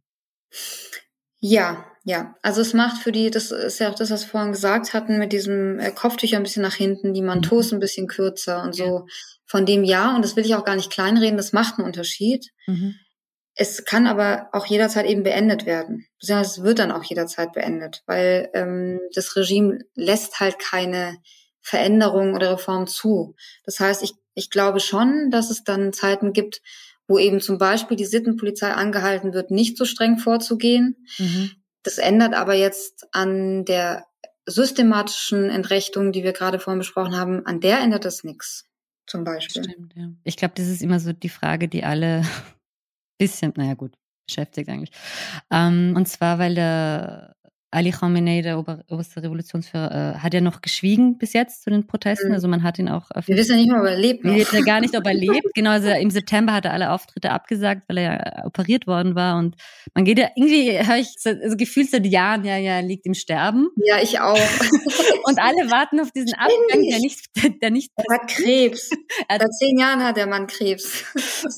Ja, 1.45 1.84
ja. 2.06 2.36
Also 2.41 2.62
es 2.62 2.73
macht 2.73 3.03
für 3.03 3.12
die, 3.12 3.29
das 3.29 3.51
ist 3.51 3.79
ja 3.82 3.89
auch 3.89 3.95
das, 3.95 4.12
was 4.12 4.23
wir 4.23 4.29
vorhin 4.29 4.53
gesagt 4.53 4.93
hatten, 4.93 5.19
mit 5.19 5.34
diesem 5.34 5.77
äh, 5.77 5.91
Kopftücher 5.91 6.38
ein 6.38 6.43
bisschen 6.43 6.62
nach 6.62 6.75
hinten, 6.75 7.13
die 7.13 7.21
Mantos 7.21 7.71
mhm. 7.71 7.77
ein 7.77 7.79
bisschen 7.82 8.08
kürzer 8.08 8.63
und 8.63 8.73
so. 8.73 9.08
Von 9.45 9.65
dem 9.65 9.84
ja, 9.84 10.15
und 10.15 10.23
das 10.23 10.38
will 10.38 10.45
ich 10.45 10.56
auch 10.56 10.63
gar 10.63 10.77
nicht 10.77 10.89
kleinreden, 10.89 11.36
das 11.36 11.51
macht 11.51 11.77
einen 11.77 11.86
Unterschied. 11.86 12.49
Mhm. 12.65 12.95
Es 13.56 13.84
kann 13.84 14.08
aber 14.08 14.47
auch 14.53 14.65
jederzeit 14.67 15.06
eben 15.06 15.23
beendet 15.23 15.65
werden. 15.65 16.06
Es 16.17 16.63
wird 16.63 16.79
dann 16.79 16.93
auch 16.93 17.03
jederzeit 17.03 17.51
beendet, 17.51 18.03
weil 18.06 18.49
ähm, 18.53 19.01
das 19.13 19.36
Regime 19.36 19.79
lässt 19.95 20.39
halt 20.39 20.60
keine 20.60 21.17
Veränderung 21.60 22.36
oder 22.36 22.53
Reform 22.53 22.88
zu. 22.88 23.36
Das 23.65 23.82
heißt, 23.82 24.01
ich, 24.01 24.13
ich 24.34 24.49
glaube 24.49 24.79
schon, 24.79 25.29
dass 25.29 25.49
es 25.49 25.65
dann 25.65 25.91
Zeiten 25.91 26.32
gibt, 26.32 26.62
wo 27.07 27.17
eben 27.19 27.41
zum 27.41 27.57
Beispiel 27.57 27.97
die 27.97 28.05
Sittenpolizei 28.05 28.71
angehalten 28.71 29.33
wird, 29.33 29.51
nicht 29.51 29.77
so 29.77 29.85
streng 29.85 30.17
vorzugehen. 30.17 31.05
Mhm. 31.17 31.51
Das 31.83 31.97
ändert 31.97 32.33
aber 32.33 32.53
jetzt 32.53 33.07
an 33.11 33.65
der 33.65 34.05
systematischen 34.45 35.49
Entrechtung, 35.49 36.11
die 36.11 36.23
wir 36.23 36.33
gerade 36.33 36.59
vorhin 36.59 36.79
besprochen 36.79 37.17
haben, 37.17 37.45
an 37.45 37.59
der 37.59 37.79
ändert 37.79 38.05
das 38.05 38.23
nichts. 38.23 38.69
Zum 39.05 39.25
Beispiel. 39.25 39.63
Stimmt, 39.63 39.93
ja. 39.95 40.09
Ich 40.23 40.37
glaube, 40.37 40.53
das 40.55 40.67
ist 40.67 40.81
immer 40.81 40.99
so 40.99 41.11
die 41.11 41.29
Frage, 41.29 41.67
die 41.67 41.83
alle 41.83 42.23
bisschen, 43.17 43.53
naja 43.57 43.73
gut, 43.73 43.95
beschäftigt 44.25 44.69
eigentlich. 44.69 44.91
Ähm, 45.51 45.93
und 45.95 46.07
zwar, 46.07 46.39
weil 46.39 46.55
der 46.55 47.35
Ali 47.73 47.91
Khamenei, 47.91 48.41
der 48.41 48.59
Ober 48.59 48.83
oberste 48.89 49.23
Revolutionsführer, 49.23 50.15
äh, 50.15 50.19
hat 50.19 50.33
ja 50.33 50.41
noch 50.41 50.62
geschwiegen 50.62 51.17
bis 51.17 51.33
jetzt 51.33 51.63
zu 51.63 51.69
den 51.69 51.88
Protesten. 51.88 52.29
Mhm. 52.29 52.33
Also 52.36 52.47
man 52.47 52.63
hat 52.63 52.77
ihn 52.77 52.88
auch. 52.88 53.09
Wir 53.25 53.36
wissen 53.36 53.53
ja 53.53 53.57
nicht 53.57 53.71
mal, 53.71 53.81
ob 53.81 53.88
er 53.88 53.97
lebt. 53.97 54.23
Wir 54.23 54.36
wissen 54.36 54.55
ja 54.57 54.62
gar 54.62 54.79
nicht, 54.79 54.95
ob 54.97 55.05
er 55.05 55.13
lebt. 55.13 55.33
Genau, 55.55 55.71
also 55.71 55.89
im 55.89 56.09
September 56.09 56.53
hat 56.53 56.65
er 56.65 56.73
alle 56.73 56.91
Auftritte 56.91 57.31
abgesagt, 57.31 57.83
weil 57.88 57.97
er 57.97 58.03
ja 58.03 58.45
operiert 58.45 58.88
worden 58.88 59.15
war. 59.15 59.38
Und 59.38 59.55
man 59.93 60.03
geht 60.03 60.17
ja 60.17 60.29
irgendwie, 60.36 60.71
höre 60.71 60.97
ich, 60.97 61.15
also 61.25 61.55
gefühlt 61.55 61.89
seit 61.89 62.05
Jahren, 62.05 62.43
ja, 62.43 62.57
ja, 62.57 62.79
liegt 62.79 63.05
im 63.05 63.13
Sterben. 63.13 63.69
Ja, 63.77 64.01
ich 64.01 64.19
auch. 64.19 64.33
und 65.25 65.39
alle 65.39 65.69
warten 65.69 65.99
auf 65.99 66.12
diesen 66.12 66.33
Abgang, 66.33 66.83
der 66.89 66.99
nicht, 66.99 67.25
der 67.62 67.71
nicht. 67.71 67.91
Er 67.95 68.15
hat 68.15 68.27
Krebs. 68.29 68.89
Er 69.27 69.39
Seit 69.39 69.53
zehn 69.53 69.77
Jahren 69.77 70.03
hat 70.03 70.17
der 70.17 70.27
Mann 70.27 70.47
Krebs. 70.47 71.03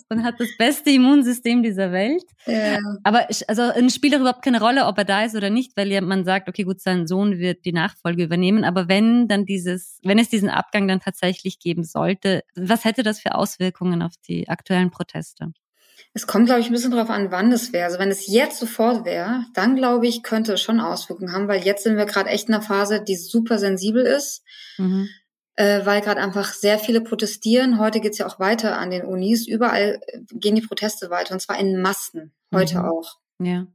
und 0.10 0.24
hat 0.24 0.36
das 0.40 0.50
beste 0.58 0.92
Immunsystem 0.92 1.64
dieser 1.64 1.92
Welt. 1.92 2.24
Ja. 2.46 2.80
Aber 3.04 3.28
also 3.48 3.64
es 3.64 3.96
spielt 3.96 4.14
auch 4.16 4.20
überhaupt 4.20 4.44
keine 4.44 4.60
Rolle, 4.60 4.86
ob 4.86 4.98
er 4.98 5.06
da 5.06 5.24
ist 5.24 5.36
oder 5.36 5.50
nicht, 5.50 5.72
weil 5.76 5.92
ja 5.92 6.02
man 6.06 6.26
sagt, 6.26 6.50
okay, 6.50 6.64
gut, 6.64 6.82
sein 6.82 7.08
Sohn 7.08 7.38
wird 7.38 7.66
die 7.66 7.74
Nachfolge 7.74 8.24
übernehmen. 8.24 8.64
Aber 8.64 8.88
wenn 8.88 9.28
dann 9.28 9.46
dieses, 9.46 10.00
wenn 10.04 10.20
es 10.20 10.30
diesen 10.30 10.50
Abgang 10.50 10.88
dann 10.88 11.00
tatsächlich 11.00 11.60
geben 11.60 11.84
sollte, 11.84 12.44
was 12.56 12.86
hätte 12.86 13.04
das 13.04 13.20
für 13.20 13.36
Auswirkungen 13.36 14.02
auf 14.02 14.14
die 14.28 14.48
aktuellen 14.50 14.92
Proteste? 14.92 15.52
Es 16.14 16.28
kommt, 16.28 16.46
glaube 16.46 16.62
ich, 16.62 16.68
ein 16.68 16.74
bisschen 16.74 16.92
darauf 16.92 17.10
an, 17.10 17.32
wann 17.32 17.52
es 17.52 17.74
wäre. 17.74 17.86
Also 17.86 18.00
wenn 18.00 18.10
es 18.10 18.28
jetzt 18.28 18.60
sofort 18.60 19.06
wäre, 19.06 19.46
dann 19.54 19.76
glaube 19.76 20.08
ich, 20.08 20.24
könnte 20.24 20.54
es 20.54 20.62
schon 20.62 20.80
Auswirkungen 20.80 21.34
haben, 21.34 21.48
weil 21.48 21.64
jetzt 21.64 21.84
sind 21.84 21.98
wir 21.98 22.06
gerade 22.06 22.30
echt 22.30 22.48
in 22.48 22.54
einer 22.54 22.64
Phase, 22.64 23.04
die 23.04 23.16
super 23.16 23.60
sensibel 23.60 24.06
ist. 24.06 24.44
Mhm. 24.78 25.10
Äh, 25.58 25.86
weil 25.86 26.02
gerade 26.02 26.22
einfach 26.22 26.52
sehr 26.52 26.80
viele 26.80 27.00
protestieren. 27.00 27.80
Heute 27.80 28.02
geht's 28.02 28.18
ja 28.18 28.28
auch 28.28 28.40
weiter 28.40 28.78
an 28.78 28.92
den 28.92 29.06
Unis. 29.06 29.48
Überall 29.48 30.02
äh, 30.08 30.20
gehen 30.34 30.56
die 30.56 30.62
Proteste 30.62 31.10
weiter 31.10 31.34
und 31.34 31.40
zwar 31.40 31.58
in 31.58 31.82
Massen. 31.82 32.34
Heute 32.54 32.80
mhm. 32.80 32.86
auch. 32.86 33.18
Ja. 33.40 33.68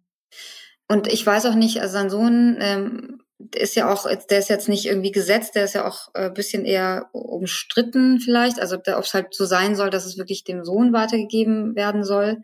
Und 0.90 1.06
ich 1.06 1.24
weiß 1.24 1.46
auch 1.46 1.54
nicht, 1.54 1.80
also 1.80 1.92
sein 1.92 2.10
Sohn 2.10 2.58
ähm, 2.60 3.20
ist 3.54 3.76
ja 3.76 3.92
auch, 3.92 4.08
der 4.28 4.40
ist 4.40 4.50
jetzt 4.50 4.68
nicht 4.68 4.86
irgendwie 4.86 5.12
gesetzt, 5.12 5.54
der 5.54 5.62
ist 5.62 5.74
ja 5.74 5.86
auch 5.86 6.12
ein 6.14 6.30
äh, 6.30 6.30
bisschen 6.34 6.64
eher 6.64 7.10
umstritten 7.12 8.18
vielleicht. 8.18 8.58
Also 8.58 8.74
ob 8.74 9.04
es 9.04 9.14
halt 9.14 9.32
so 9.32 9.44
sein 9.44 9.76
soll, 9.76 9.90
dass 9.90 10.04
es 10.04 10.18
wirklich 10.18 10.42
dem 10.42 10.64
Sohn 10.64 10.92
weitergegeben 10.92 11.76
werden 11.76 12.02
soll. 12.02 12.42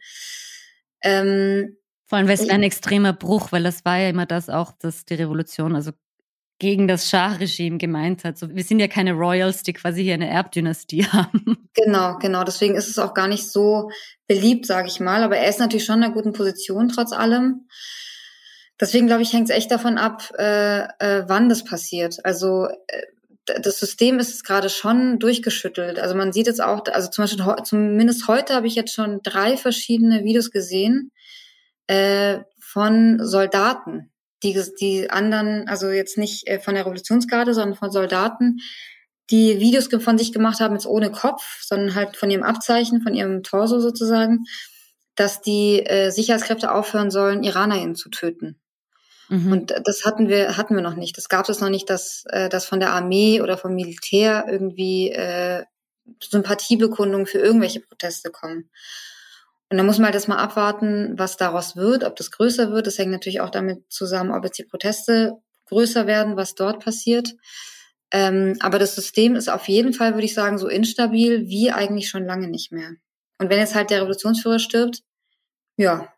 Ähm, 1.02 1.76
Vor 2.06 2.18
allem, 2.18 2.28
weil 2.28 2.34
es 2.34 2.48
ein 2.48 2.62
extremer 2.62 3.12
Bruch, 3.12 3.50
weil 3.50 3.64
das 3.64 3.84
war 3.84 3.98
ja 3.98 4.10
immer 4.10 4.26
das 4.26 4.48
auch, 4.48 4.70
dass 4.78 5.04
die 5.04 5.14
Revolution, 5.14 5.74
also 5.74 5.90
gegen 6.60 6.86
das 6.86 7.10
Schah-Regime 7.10 7.78
gemeint 7.78 8.22
hat. 8.22 8.38
So, 8.38 8.48
wir 8.54 8.62
sind 8.62 8.78
ja 8.78 8.86
keine 8.86 9.14
Royals, 9.14 9.64
die 9.64 9.72
quasi 9.72 10.04
hier 10.04 10.14
eine 10.14 10.30
Erbdynastie 10.30 11.04
haben. 11.12 11.68
Genau, 11.74 12.16
genau. 12.18 12.44
Deswegen 12.44 12.76
ist 12.76 12.88
es 12.88 13.00
auch 13.00 13.12
gar 13.12 13.26
nicht 13.26 13.50
so 13.50 13.90
beliebt, 14.28 14.66
sage 14.66 14.86
ich 14.86 15.00
mal. 15.00 15.24
Aber 15.24 15.36
er 15.36 15.48
ist 15.48 15.58
natürlich 15.58 15.84
schon 15.84 15.96
in 15.96 16.04
einer 16.04 16.14
guten 16.14 16.32
Position 16.32 16.88
trotz 16.90 17.10
allem. 17.10 17.66
Deswegen 18.80 19.06
glaube 19.06 19.22
ich, 19.22 19.32
hängt 19.32 19.48
es 19.48 19.56
echt 19.56 19.70
davon 19.70 19.96
ab, 19.96 20.30
äh, 20.38 20.80
äh, 20.98 21.24
wann 21.26 21.48
das 21.48 21.64
passiert. 21.64 22.24
Also 22.24 22.68
äh, 22.88 23.02
das 23.46 23.78
System 23.78 24.18
ist 24.18 24.44
gerade 24.44 24.68
schon 24.68 25.18
durchgeschüttelt. 25.18 25.98
Also 25.98 26.14
man 26.14 26.32
sieht 26.32 26.46
jetzt 26.46 26.62
auch, 26.62 26.84
also 26.92 27.08
zum 27.08 27.24
Beispiel 27.24 27.64
zumindest 27.64 28.28
heute 28.28 28.54
habe 28.54 28.66
ich 28.66 28.74
jetzt 28.74 28.92
schon 28.92 29.20
drei 29.22 29.56
verschiedene 29.56 30.24
Videos 30.24 30.50
gesehen 30.50 31.12
äh, 31.86 32.40
von 32.60 33.18
Soldaten, 33.24 34.12
die 34.42 34.60
die 34.80 35.08
anderen, 35.10 35.68
also 35.68 35.88
jetzt 35.88 36.18
nicht 36.18 36.46
äh, 36.48 36.58
von 36.58 36.74
der 36.74 36.84
Revolutionsgarde, 36.84 37.54
sondern 37.54 37.76
von 37.76 37.90
Soldaten, 37.90 38.58
die 39.30 39.58
Videos 39.60 39.88
von 39.88 40.18
sich 40.18 40.32
gemacht 40.32 40.60
haben, 40.60 40.74
jetzt 40.74 40.86
ohne 40.86 41.10
Kopf, 41.10 41.62
sondern 41.62 41.94
halt 41.94 42.16
von 42.16 42.30
ihrem 42.30 42.44
Abzeichen, 42.44 43.00
von 43.00 43.14
ihrem 43.14 43.42
Torso 43.42 43.80
sozusagen, 43.80 44.44
dass 45.14 45.40
die 45.40 45.84
äh, 45.84 46.10
Sicherheitskräfte 46.10 46.72
aufhören 46.72 47.10
sollen, 47.10 47.42
IranerInnen 47.42 47.96
zu 47.96 48.10
töten. 48.10 48.60
Mhm. 49.28 49.52
Und 49.52 49.74
das 49.84 50.04
hatten 50.04 50.28
wir, 50.28 50.56
hatten 50.56 50.74
wir 50.74 50.82
noch 50.82 50.96
nicht. 50.96 51.16
Das 51.16 51.28
gab 51.28 51.48
es 51.48 51.60
noch 51.60 51.68
nicht, 51.68 51.90
dass, 51.90 52.24
äh, 52.28 52.48
dass 52.48 52.66
von 52.66 52.80
der 52.80 52.92
Armee 52.92 53.40
oder 53.40 53.58
vom 53.58 53.74
Militär 53.74 54.46
irgendwie 54.48 55.10
äh, 55.10 55.64
Sympathiebekundungen 56.22 57.26
für 57.26 57.38
irgendwelche 57.38 57.80
Proteste 57.80 58.30
kommen. 58.30 58.70
Und 59.68 59.78
da 59.78 59.82
muss 59.82 59.98
man 59.98 60.06
halt 60.06 60.14
das 60.14 60.28
mal 60.28 60.38
abwarten, 60.38 61.18
was 61.18 61.36
daraus 61.36 61.74
wird, 61.74 62.04
ob 62.04 62.14
das 62.14 62.30
größer 62.30 62.70
wird. 62.70 62.86
Das 62.86 62.98
hängt 62.98 63.10
natürlich 63.10 63.40
auch 63.40 63.50
damit 63.50 63.82
zusammen, 63.88 64.30
ob 64.30 64.44
jetzt 64.44 64.58
die 64.58 64.64
Proteste 64.64 65.32
größer 65.66 66.06
werden, 66.06 66.36
was 66.36 66.54
dort 66.54 66.84
passiert. 66.84 67.34
Ähm, 68.12 68.56
aber 68.60 68.78
das 68.78 68.94
System 68.94 69.34
ist 69.34 69.48
auf 69.48 69.66
jeden 69.66 69.92
Fall, 69.92 70.14
würde 70.14 70.26
ich 70.26 70.34
sagen, 70.34 70.58
so 70.58 70.68
instabil 70.68 71.48
wie 71.48 71.72
eigentlich 71.72 72.08
schon 72.08 72.24
lange 72.24 72.46
nicht 72.46 72.70
mehr. 72.70 72.92
Und 73.38 73.50
wenn 73.50 73.58
jetzt 73.58 73.74
halt 73.74 73.90
der 73.90 74.02
Revolutionsführer 74.02 74.60
stirbt, 74.60 75.02
ja, 75.76 76.12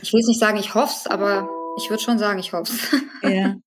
ich 0.00 0.12
will 0.12 0.20
jetzt 0.20 0.28
nicht 0.28 0.40
sagen, 0.40 0.58
ich 0.58 0.74
hoffe 0.74 0.94
es, 0.96 1.06
aber 1.06 1.50
ich 1.76 1.90
würde 1.90 2.02
schon 2.02 2.18
sagen, 2.18 2.38
ich 2.38 2.52
hoffe 2.52 2.72
es. 2.72 3.30
Ja. 3.30 3.56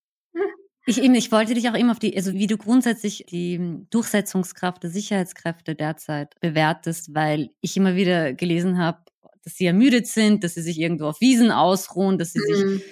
Ich, 0.86 1.04
eben, 1.04 1.14
ich 1.14 1.32
wollte 1.32 1.54
dich 1.54 1.70
auch 1.70 1.76
immer 1.76 1.92
auf 1.92 2.00
die, 2.00 2.16
also 2.16 2.34
wie 2.34 2.48
du 2.48 2.58
grundsätzlich 2.58 3.24
die 3.30 3.86
Durchsetzungskraft 3.92 4.82
der 4.82 4.90
Sicherheitskräfte 4.90 5.76
derzeit 5.76 6.34
bewertest, 6.40 7.14
weil 7.14 7.52
ich 7.62 7.78
immer 7.78 7.96
wieder 7.96 8.34
gelesen 8.34 8.80
habe, 8.80 8.98
dass 9.44 9.54
sie 9.54 9.68
ermüdet 9.68 10.08
sind, 10.08 10.44
dass 10.44 10.56
sie 10.56 10.64
sich 10.64 10.80
irgendwo 10.80 11.06
auf 11.06 11.22
Wiesen 11.22 11.52
ausruhen, 11.52 12.18
dass 12.18 12.34
sie 12.34 12.40
mhm. 12.40 12.54
sich, 12.56 12.84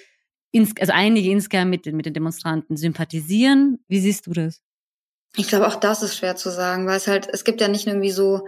ins, 0.51 0.71
also 0.79 0.93
einige 0.93 1.31
insgesamt 1.31 1.71
mit, 1.71 1.85
mit 1.87 2.05
den 2.05 2.13
Demonstranten 2.13 2.77
sympathisieren. 2.77 3.79
Wie 3.87 3.99
siehst 3.99 4.27
du 4.27 4.33
das? 4.33 4.61
Ich 5.35 5.47
glaube, 5.47 5.67
auch 5.67 5.75
das 5.75 6.03
ist 6.03 6.17
schwer 6.17 6.35
zu 6.35 6.51
sagen, 6.51 6.85
weil 6.85 6.97
es 6.97 7.07
halt, 7.07 7.27
es 7.31 7.43
gibt 7.43 7.61
ja 7.61 7.67
nicht 7.67 7.87
irgendwie 7.87 8.11
so 8.11 8.45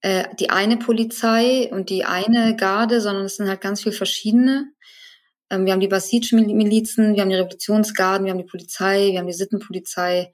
äh, 0.00 0.24
die 0.38 0.50
eine 0.50 0.76
Polizei 0.76 1.68
und 1.70 1.90
die 1.90 2.04
eine 2.04 2.56
Garde, 2.56 3.00
sondern 3.00 3.24
es 3.24 3.36
sind 3.36 3.48
halt 3.48 3.60
ganz 3.60 3.82
viel 3.82 3.92
verschiedene. 3.92 4.72
Ähm, 5.50 5.66
wir 5.66 5.72
haben 5.72 5.80
die 5.80 5.88
Basij-Milizen, 5.88 7.14
wir 7.14 7.22
haben 7.22 7.30
die 7.30 7.36
Revolutionsgarden, 7.36 8.24
wir 8.24 8.32
haben 8.32 8.38
die 8.38 8.44
Polizei, 8.44 9.10
wir 9.12 9.18
haben 9.18 9.26
die 9.26 9.32
Sittenpolizei. 9.32 10.32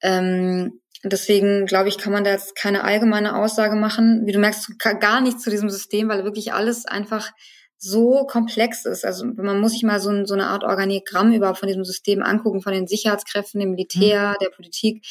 Ähm, 0.00 0.80
deswegen 1.02 1.66
glaube 1.66 1.88
ich, 1.88 1.98
kann 1.98 2.12
man 2.12 2.24
da 2.24 2.30
jetzt 2.30 2.54
keine 2.56 2.84
allgemeine 2.84 3.36
Aussage 3.36 3.76
machen. 3.76 4.26
Wie 4.26 4.32
du 4.32 4.38
merkst, 4.38 4.78
gar 4.78 5.20
nichts 5.20 5.42
zu 5.42 5.50
diesem 5.50 5.70
System, 5.70 6.08
weil 6.08 6.24
wirklich 6.24 6.52
alles 6.52 6.86
einfach 6.86 7.32
so 7.78 8.24
komplex 8.26 8.86
ist. 8.86 9.04
Also 9.04 9.26
man 9.26 9.60
muss 9.60 9.72
sich 9.72 9.82
mal 9.82 10.00
so, 10.00 10.24
so 10.24 10.34
eine 10.34 10.46
Art 10.46 10.64
Organigramm 10.64 11.32
überhaupt 11.32 11.58
von 11.58 11.68
diesem 11.68 11.84
System 11.84 12.22
angucken, 12.22 12.62
von 12.62 12.72
den 12.72 12.86
Sicherheitskräften, 12.86 13.60
dem 13.60 13.72
Militär, 13.72 14.30
mhm. 14.30 14.36
der 14.40 14.50
Politik. 14.50 15.04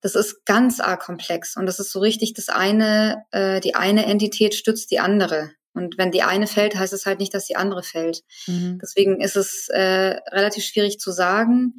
Das 0.00 0.16
ist 0.16 0.44
ganz 0.44 0.80
arg 0.80 1.00
komplex 1.00 1.56
und 1.56 1.66
das 1.66 1.78
ist 1.78 1.92
so 1.92 2.00
richtig 2.00 2.34
das 2.34 2.48
eine, 2.48 3.22
äh, 3.30 3.60
die 3.60 3.76
eine 3.76 4.06
Entität 4.06 4.54
stützt 4.54 4.90
die 4.90 4.98
andere. 4.98 5.52
Und 5.74 5.98
wenn 5.98 6.10
die 6.10 6.22
eine 6.22 6.46
fällt, 6.46 6.74
heißt 6.74 6.92
es 6.92 7.06
halt 7.06 7.18
nicht, 7.18 7.34
dass 7.34 7.46
die 7.46 7.56
andere 7.56 7.82
fällt. 7.82 8.22
Mhm. 8.46 8.78
Deswegen 8.80 9.20
ist 9.20 9.36
es 9.36 9.68
äh, 9.68 10.20
relativ 10.30 10.64
schwierig 10.64 10.98
zu 10.98 11.12
sagen. 11.12 11.74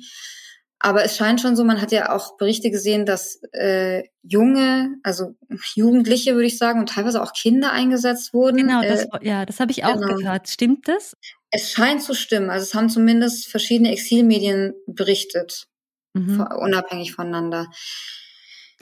Aber 0.86 1.06
es 1.06 1.15
scheint 1.15 1.39
schon 1.39 1.56
so, 1.56 1.63
man 1.63 1.79
hat 1.79 1.93
ja 1.93 2.13
auch 2.13 2.36
Berichte 2.36 2.69
gesehen, 2.69 3.06
dass 3.06 3.41
äh, 3.53 4.03
junge, 4.21 4.97
also 5.01 5.36
Jugendliche 5.75 6.34
würde 6.34 6.47
ich 6.47 6.58
sagen, 6.58 6.82
und 6.82 6.89
teilweise 6.89 7.23
auch 7.23 7.32
Kinder 7.32 7.71
eingesetzt 7.71 8.34
wurden. 8.34 8.58
Genau, 8.58 8.82
das, 8.82 9.06
äh, 9.06 9.08
ja, 9.21 9.45
das 9.45 9.62
habe 9.62 9.71
ich 9.71 9.86
auch 9.86 9.93
genau. 9.93 10.17
gehört. 10.17 10.49
Stimmt 10.49 10.89
das? 10.89 11.15
Es 11.51 11.71
scheint 11.71 12.01
zu 12.01 12.13
stimmen. 12.13 12.49
Also 12.49 12.63
es 12.63 12.73
haben 12.73 12.89
zumindest 12.89 13.47
verschiedene 13.47 13.93
Exilmedien 13.93 14.73
berichtet, 14.86 15.67
mhm. 16.13 16.41
unabhängig 16.41 17.13
voneinander. 17.13 17.67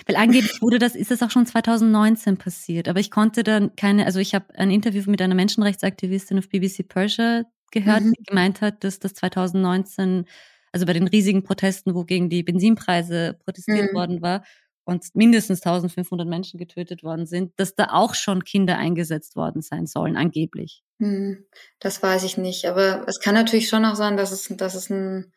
Weil 0.05 0.15
angeblich 0.15 0.61
wurde 0.61 0.79
das, 0.79 0.95
ist 0.95 1.11
das 1.11 1.21
auch 1.21 1.31
schon 1.31 1.45
2019 1.45 2.37
passiert. 2.37 2.87
Aber 2.87 2.99
ich 2.99 3.11
konnte 3.11 3.43
dann 3.43 3.75
keine, 3.75 4.05
also 4.05 4.19
ich 4.19 4.33
habe 4.33 4.53
ein 4.55 4.71
Interview 4.71 5.03
mit 5.07 5.21
einer 5.21 5.35
Menschenrechtsaktivistin 5.35 6.39
auf 6.39 6.49
BBC 6.49 6.87
Persia 6.87 7.43
gehört, 7.71 8.03
mhm. 8.03 8.13
die 8.13 8.23
gemeint 8.23 8.61
hat, 8.61 8.83
dass 8.83 8.99
das 8.99 9.13
2019 9.13 10.25
also 10.71 10.85
bei 10.85 10.93
den 10.93 11.07
riesigen 11.07 11.43
Protesten, 11.43 11.95
wo 11.95 12.03
gegen 12.03 12.29
die 12.29 12.43
Benzinpreise 12.43 13.37
protestiert 13.43 13.91
mhm. 13.91 13.95
worden 13.95 14.21
war 14.21 14.43
und 14.83 15.05
mindestens 15.13 15.61
1500 15.65 16.27
Menschen 16.27 16.57
getötet 16.57 17.03
worden 17.03 17.25
sind, 17.25 17.53
dass 17.57 17.75
da 17.75 17.89
auch 17.91 18.15
schon 18.15 18.43
Kinder 18.43 18.77
eingesetzt 18.77 19.35
worden 19.35 19.61
sein 19.61 19.85
sollen, 19.85 20.17
angeblich. 20.17 20.83
Mhm. 20.97 21.45
Das 21.79 22.01
weiß 22.01 22.23
ich 22.23 22.37
nicht, 22.37 22.65
aber 22.65 23.05
es 23.07 23.19
kann 23.19 23.35
natürlich 23.35 23.69
schon 23.69 23.85
auch 23.85 23.95
sein, 23.95 24.17
dass 24.17 24.31
es, 24.31 24.47
dass 24.57 24.75
es 24.75 24.89
ein 24.89 25.33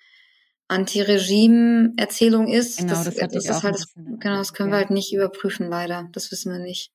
Anti-Regime-Erzählung 0.69 2.49
ist. 2.49 2.79
Genau, 2.79 2.91
das, 2.91 3.05
das, 3.05 3.17
das 3.17 3.45
ist 3.45 3.63
halt, 3.63 3.75
das, 3.75 3.93
genau, 3.95 4.37
das 4.37 4.53
können 4.53 4.71
wir 4.71 4.79
halt 4.79 4.91
nicht 4.91 5.13
überprüfen, 5.13 5.69
leider. 5.69 6.09
Das 6.13 6.31
wissen 6.31 6.53
wir 6.53 6.59
nicht 6.59 6.93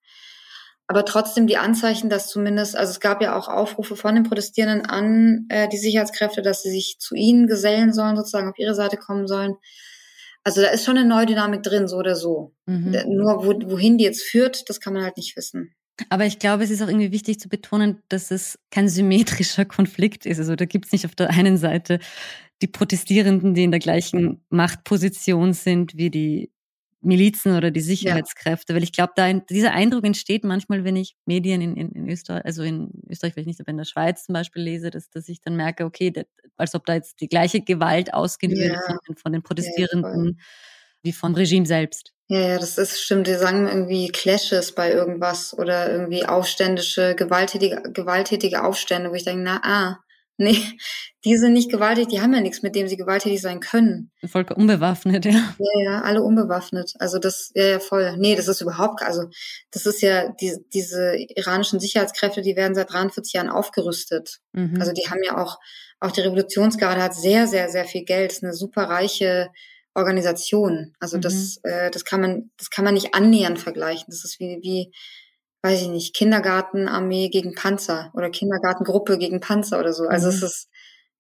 aber 0.90 1.06
trotzdem 1.06 1.46
die 1.46 1.58
Anzeichen, 1.58 2.10
dass 2.10 2.30
zumindest, 2.30 2.76
also 2.76 2.90
es 2.90 3.00
gab 3.00 3.22
ja 3.22 3.38
auch 3.38 3.48
Aufrufe 3.48 3.96
von 3.96 4.16
den 4.16 4.24
Protestierenden 4.24 4.88
an 4.88 5.46
äh, 5.50 5.70
die 5.70 5.78
Sicherheitskräfte, 5.78 6.42
dass 6.42 6.64
sie 6.64 6.72
sich 6.72 6.98
zu 6.98 7.14
ihnen 7.14 7.46
gesellen 7.46 7.94
sollen, 7.94 8.16
sozusagen 8.16 8.50
auf 8.50 8.58
ihre 8.58 8.74
Seite 8.74 8.98
kommen 8.98 9.28
sollen. 9.28 9.54
Also 10.44 10.62
da 10.62 10.70
ist 10.70 10.86
schon 10.86 10.98
eine 10.98 11.08
neue 11.08 11.28
Dynamik 11.28 11.62
drin, 11.62 11.88
so 11.88 11.98
oder 11.98 12.16
so. 12.16 12.56
Mhm. 12.66 13.04
Nur 13.06 13.46
wo, 13.46 13.54
wohin 13.70 14.00
die 14.00 14.04
jetzt 14.04 14.24
führt, 14.24 14.68
das 14.68 14.80
kann 14.80 14.94
man 14.94 15.04
halt 15.04 15.18
nicht 15.18 15.38
wissen. 15.38 15.76
Aber 16.10 16.26
ich 16.26 16.40
glaube, 16.40 16.64
es 16.64 16.72
ist 16.72 16.82
auch 16.82 16.88
irgendwie 16.88 17.12
wichtig 17.12 17.40
zu 17.40 17.50
betonen, 17.50 18.02
dass 18.10 18.32
es 18.32 18.58
kein 18.72 18.90
symmetrischer 18.90 19.66
Konflikt 19.66 20.26
ist. 20.26 20.40
Also 20.40 20.56
da 20.56 20.66
gibt 20.66 20.88
es 20.88 20.92
nicht 20.92 21.06
auf 21.06 21.14
der 21.14 21.30
einen 21.30 21.58
Seite 21.58 22.00
die 22.62 22.68
Protestierenden, 22.68 23.54
die 23.54 23.64
in 23.64 23.72
der 23.72 23.80
gleichen 23.80 24.44
Machtposition 24.50 25.54
sind 25.54 25.96
wie 25.96 26.10
die 26.10 26.52
Milizen 27.02 27.56
oder 27.56 27.72
die 27.72 27.82
Sicherheitskräfte, 27.82 28.74
ja. 28.74 28.76
weil 28.76 28.84
ich 28.84 28.92
glaube, 28.92 29.14
da 29.16 29.32
dieser 29.32 29.72
Eindruck 29.72 30.04
entsteht 30.04 30.44
manchmal, 30.44 30.84
wenn 30.84 30.98
ich 30.98 31.16
Medien 31.26 31.62
in, 31.62 31.78
in, 31.78 31.92
in 31.92 32.10
Österreich, 32.10 32.44
also 32.44 32.62
in 32.64 32.92
Österreich 33.10 33.34
vielleicht 33.34 33.48
nicht, 33.48 33.62
aber 33.62 33.70
in 33.70 33.78
der 33.78 33.86
Schweiz 33.86 34.26
zum 34.26 34.34
Beispiel 34.34 34.64
lese, 34.64 34.90
dass, 34.90 35.10
dass 35.10 35.30
ich 35.30 35.40
dann 35.40 35.56
merke, 35.56 35.86
okay, 35.86 36.12
das, 36.12 36.26
als 36.58 36.76
ob 36.76 36.86
da 36.86 36.96
jetzt 36.96 37.22
die 37.22 37.30
gleiche 37.30 37.62
Gewalt 37.62 38.14
ausgehen 38.14 38.54
ja. 38.54 38.70
würde 38.70 39.00
von, 39.06 39.16
von, 39.16 39.32
den 39.32 39.44
Protestierenden 39.44 40.26
ja, 40.38 40.44
wie 41.04 41.14
vom 41.14 41.36
Regime 41.36 41.66
selbst. 41.66 42.14
Ja, 42.28 42.40
ja, 42.40 42.60
das 42.60 42.78
ist 42.78 43.02
stimmt. 43.02 43.28
Die 43.28 43.36
sagen 43.36 43.68
irgendwie 43.68 44.10
Clashes 44.10 44.74
bei 44.74 44.92
irgendwas 44.92 45.58
oder 45.58 45.90
irgendwie 45.90 46.26
aufständische, 46.26 47.16
gewalttätige, 47.16 47.82
gewalttätige 47.94 48.64
Aufstände, 48.64 49.10
wo 49.10 49.16
ich 49.16 49.24
denke, 49.24 49.44
na, 49.44 49.62
ah, 49.64 50.00
Nee, 50.40 50.58
die 51.26 51.38
sind 51.38 51.54
nicht 51.54 51.70
gewalttätig, 51.70 52.08
die 52.08 52.22
haben 52.22 52.34
ja 52.34 52.40
nichts, 52.40 52.64
mit 52.64 52.74
dem 52.74 52.88
sie 52.88 52.96
gewalttätig 52.96 53.42
sein 53.42 53.60
können. 53.60 54.10
Volk 54.26 54.52
unbewaffnet, 54.52 55.26
ja. 55.26 55.32
Ja, 55.32 55.84
ja, 55.84 56.02
alle 56.02 56.24
unbewaffnet. 56.24 56.94
Also 56.98 57.20
das, 57.20 57.52
ja, 57.54 57.66
ja, 57.66 57.80
voll. 57.80 58.16
Nee, 58.18 58.36
das 58.36 58.48
ist 58.48 58.62
überhaupt, 58.62 59.04
also 59.04 59.26
das 59.72 59.86
ist 59.86 60.02
ja, 60.02 60.30
die, 60.30 60.56
diese 60.74 61.16
iranischen 61.36 61.80
Sicherheitskräfte, 61.82 62.42
die 62.42 62.56
werden 62.56 62.74
seit 62.74 62.92
43 62.92 63.34
Jahren 63.34 63.50
aufgerüstet. 63.50 64.40
Mhm. 64.54 64.78
Also 64.80 64.94
die 64.94 65.10
haben 65.10 65.22
ja 65.24 65.38
auch, 65.38 65.60
auch 66.00 66.12
die 66.12 66.22
Revolutionsgarde 66.22 67.04
hat 67.04 67.14
sehr, 67.14 67.48
sehr, 67.48 67.70
sehr 67.70 67.86
viel 67.86 68.06
Geld. 68.06 68.32
Das 68.32 68.38
ist 68.38 68.44
eine 68.44 68.54
super 68.54 68.84
reiche 68.84 69.50
Organisation. 69.94 70.94
Also 71.02 71.18
mhm. 71.18 71.22
das, 71.22 71.60
äh, 71.64 71.92
das 71.92 72.06
kann 72.06 72.22
man, 72.22 72.52
das 72.58 72.70
kann 72.70 72.86
man 72.86 72.94
nicht 72.94 73.14
annähernd 73.14 73.60
vergleichen. 73.60 74.06
Das 74.08 74.24
ist 74.24 74.40
wie, 74.40 74.60
wie, 74.62 74.94
weiß 75.62 75.82
ich 75.84 75.90
nicht, 75.90 76.16
Kindergartenarmee 76.16 77.30
gegen 77.30 77.54
Panzer 77.54 78.12
oder 78.14 78.30
Kindergartengruppe 78.30 79.18
gegen 79.18 79.40
Panzer 79.40 79.80
oder 79.80 79.94
so. 79.94 80.08
Also 80.08 80.28
mhm. 80.28 80.34
es 80.34 80.44
ist 80.44 80.70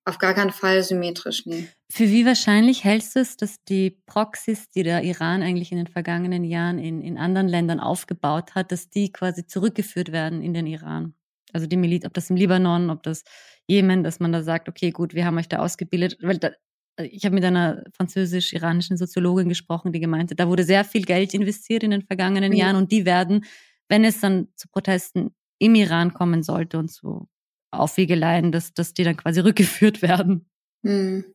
auf 0.06 0.17
gar 0.17 0.34
keinen 0.34 0.52
Fall 0.52 0.82
symmetrisch, 0.82 1.45
nee. 1.45 1.67
Für 1.91 2.06
wie 2.06 2.25
wahrscheinlich 2.25 2.84
hältst 2.84 3.15
du 3.15 3.19
es, 3.19 3.38
dass 3.38 3.63
die 3.63 3.91
Proxys, 4.06 4.69
die 4.69 4.84
der 4.84 5.04
Iran 5.04 5.43
eigentlich 5.43 5.71
in 5.71 5.78
den 5.78 5.88
vergangenen 5.88 6.43
Jahren 6.43 6.80
in, 6.80 7.02
in 7.02 7.17
anderen 7.17 7.47
Ländern 7.47 7.80
aufgebaut 7.80 8.56
hat, 8.56 8.71
dass 8.71 8.89
die 8.89 9.12
quasi 9.12 9.45
zurückgeführt 9.45 10.12
werden 10.12 10.41
in 10.41 10.54
den 10.54 10.67
Iran? 10.67 11.13
Also 11.54 11.67
die 11.67 11.78
Miliz, 11.78 12.06
ob 12.06 12.13
das 12.13 12.30
im 12.30 12.36
Libanon, 12.36 12.89
ob 12.89 13.04
das 13.04 13.23
Jemen, 13.67 14.04
dass 14.04 14.19
man 14.19 14.32
da 14.32 14.43
sagt, 14.43 14.69
okay, 14.69 14.91
gut, 14.91 15.13
wir 15.13 15.25
haben 15.25 15.38
euch 15.38 15.49
da 15.49 15.58
ausgebildet, 15.60 16.17
weil 16.21 16.38
da, 16.38 16.52
ich 16.97 17.25
habe 17.25 17.36
mit 17.36 17.43
einer 17.43 17.84
französisch-iranischen 17.95 18.97
Soziologin 18.97 19.49
gesprochen, 19.49 19.91
die 19.91 19.99
gemeinte, 19.99 20.36
da 20.36 20.47
wurde 20.47 20.63
sehr 20.63 20.84
viel 20.86 21.04
Geld 21.04 21.34
investiert 21.34 21.84
in 21.84 21.91
den 21.91 22.04
vergangenen 22.04 22.52
mhm. 22.52 22.58
Jahren 22.58 22.75
und 22.75 22.91
die 22.91 23.06
werden 23.06 23.45
wenn 23.89 24.06
es 24.06 24.21
dann 24.21 24.47
zu 24.56 24.67
Protesten 24.69 25.36
im 25.58 25.75
Iran 25.75 26.13
kommen 26.13 26.41
sollte 26.43 26.78
und 26.78 26.89
zu 26.89 27.28
Aufwiegeleien, 27.71 28.52
dass, 28.52 28.73
dass 28.73 28.93
die 28.93 29.04
dann 29.04 29.17
quasi 29.17 29.39
rückgeführt 29.41 30.02
werden. 30.02 30.49
Hm. 30.84 31.25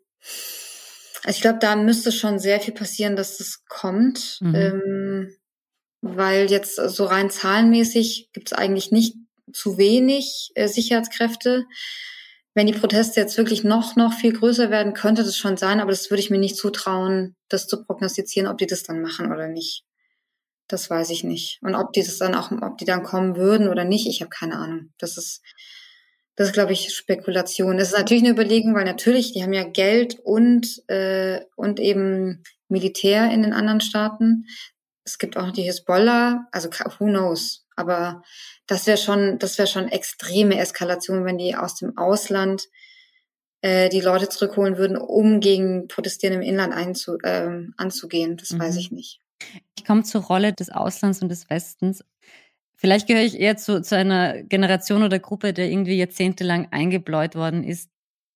Also 1.24 1.36
ich 1.36 1.40
glaube, 1.42 1.58
da 1.58 1.76
müsste 1.76 2.12
schon 2.12 2.38
sehr 2.38 2.60
viel 2.60 2.74
passieren, 2.74 3.16
dass 3.16 3.38
das 3.38 3.64
kommt. 3.66 4.38
Mhm. 4.40 4.54
Ähm, 4.54 5.36
weil 6.04 6.50
jetzt 6.50 6.76
so 6.76 7.04
rein 7.06 7.30
zahlenmäßig 7.30 8.28
gibt 8.34 8.48
es 8.48 8.52
eigentlich 8.52 8.92
nicht 8.92 9.16
zu 9.52 9.78
wenig 9.78 10.50
äh, 10.54 10.68
Sicherheitskräfte. 10.68 11.64
Wenn 12.52 12.66
die 12.66 12.74
Proteste 12.74 13.20
jetzt 13.20 13.38
wirklich 13.38 13.64
noch, 13.64 13.96
noch 13.96 14.12
viel 14.12 14.32
größer 14.32 14.70
werden, 14.70 14.92
könnte 14.92 15.24
das 15.24 15.36
schon 15.36 15.56
sein, 15.56 15.80
aber 15.80 15.90
das 15.90 16.10
würde 16.10 16.20
ich 16.20 16.30
mir 16.30 16.38
nicht 16.38 16.56
zutrauen, 16.56 17.36
das 17.48 17.66
zu 17.66 17.84
prognostizieren, 17.84 18.48
ob 18.48 18.58
die 18.58 18.66
das 18.66 18.82
dann 18.82 19.00
machen 19.00 19.32
oder 19.32 19.48
nicht. 19.48 19.84
Das 20.68 20.88
weiß 20.88 21.11
ich 21.11 21.24
nicht. 21.24 21.59
Und 21.62 21.74
ob 21.74 21.92
die 21.92 22.03
das 22.03 22.18
dann 22.18 22.35
auch, 22.35 22.50
ob 22.50 22.79
die 22.79 22.85
dann 22.85 23.03
kommen 23.03 23.37
würden 23.37 23.68
oder 23.68 23.85
nicht, 23.85 24.07
ich 24.07 24.20
habe 24.20 24.31
keine 24.31 24.57
Ahnung. 24.57 24.92
Das 24.98 25.16
ist, 25.18 25.42
das 26.37 26.48
ist, 26.48 26.55
glaube 26.55 26.72
ich, 26.72 26.94
Spekulation. 26.94 27.77
Das 27.77 27.88
ist 27.88 27.98
natürlich 27.98 28.22
eine 28.22 28.33
Überlegung, 28.33 28.74
weil 28.74 28.85
natürlich, 28.85 29.33
die 29.33 29.42
haben 29.42 29.53
ja 29.53 29.64
Geld 29.64 30.18
und, 30.24 30.83
äh, 30.88 31.40
und 31.55 31.81
eben 31.81 32.42
Militär 32.68 33.31
in 33.31 33.42
den 33.42 33.53
anderen 33.53 33.81
Staaten. 33.81 34.46
Es 35.05 35.18
gibt 35.18 35.37
auch 35.37 35.46
noch 35.46 35.53
die 35.53 35.62
Hisbollah, 35.62 36.48
also 36.50 36.70
who 36.98 37.07
knows. 37.07 37.66
Aber 37.77 38.22
das 38.66 38.87
wäre 38.87 38.96
schon, 38.96 39.38
das 39.38 39.59
wäre 39.59 39.68
schon 39.68 39.88
extreme 39.88 40.59
Eskalation, 40.59 41.24
wenn 41.24 41.38
die 41.38 41.57
aus 41.57 41.74
dem 41.74 41.98
Ausland 41.98 42.68
äh, 43.61 43.88
die 43.90 44.00
Leute 44.00 44.29
zurückholen 44.29 44.79
würden, 44.79 44.96
um 44.96 45.40
gegen 45.40 45.88
Protestierende 45.88 46.42
im 46.42 46.48
Inland 46.48 46.72
einzu, 46.72 47.18
äh, 47.22 47.66
anzugehen. 47.77 48.37
Das 48.37 48.50
mhm. 48.50 48.61
weiß 48.61 48.77
ich 48.77 48.90
nicht. 48.90 49.20
Ich 49.76 49.85
komme 49.85 50.02
zur 50.02 50.22
Rolle 50.22 50.52
des 50.52 50.70
Auslands 50.70 51.22
und 51.22 51.28
des 51.28 51.50
Westens. 51.50 52.04
Vielleicht 52.76 53.07
gehöre 53.07 53.24
ich 53.24 53.38
eher 53.38 53.57
zu, 53.57 53.83
zu 53.83 53.96
einer 53.96 54.42
Generation 54.42 55.02
oder 55.02 55.18
Gruppe, 55.18 55.52
der 55.52 55.70
irgendwie 55.70 55.96
jahrzehntelang 55.96 56.68
eingebläut 56.70 57.35
worden 57.35 57.64
ist, 57.64 57.90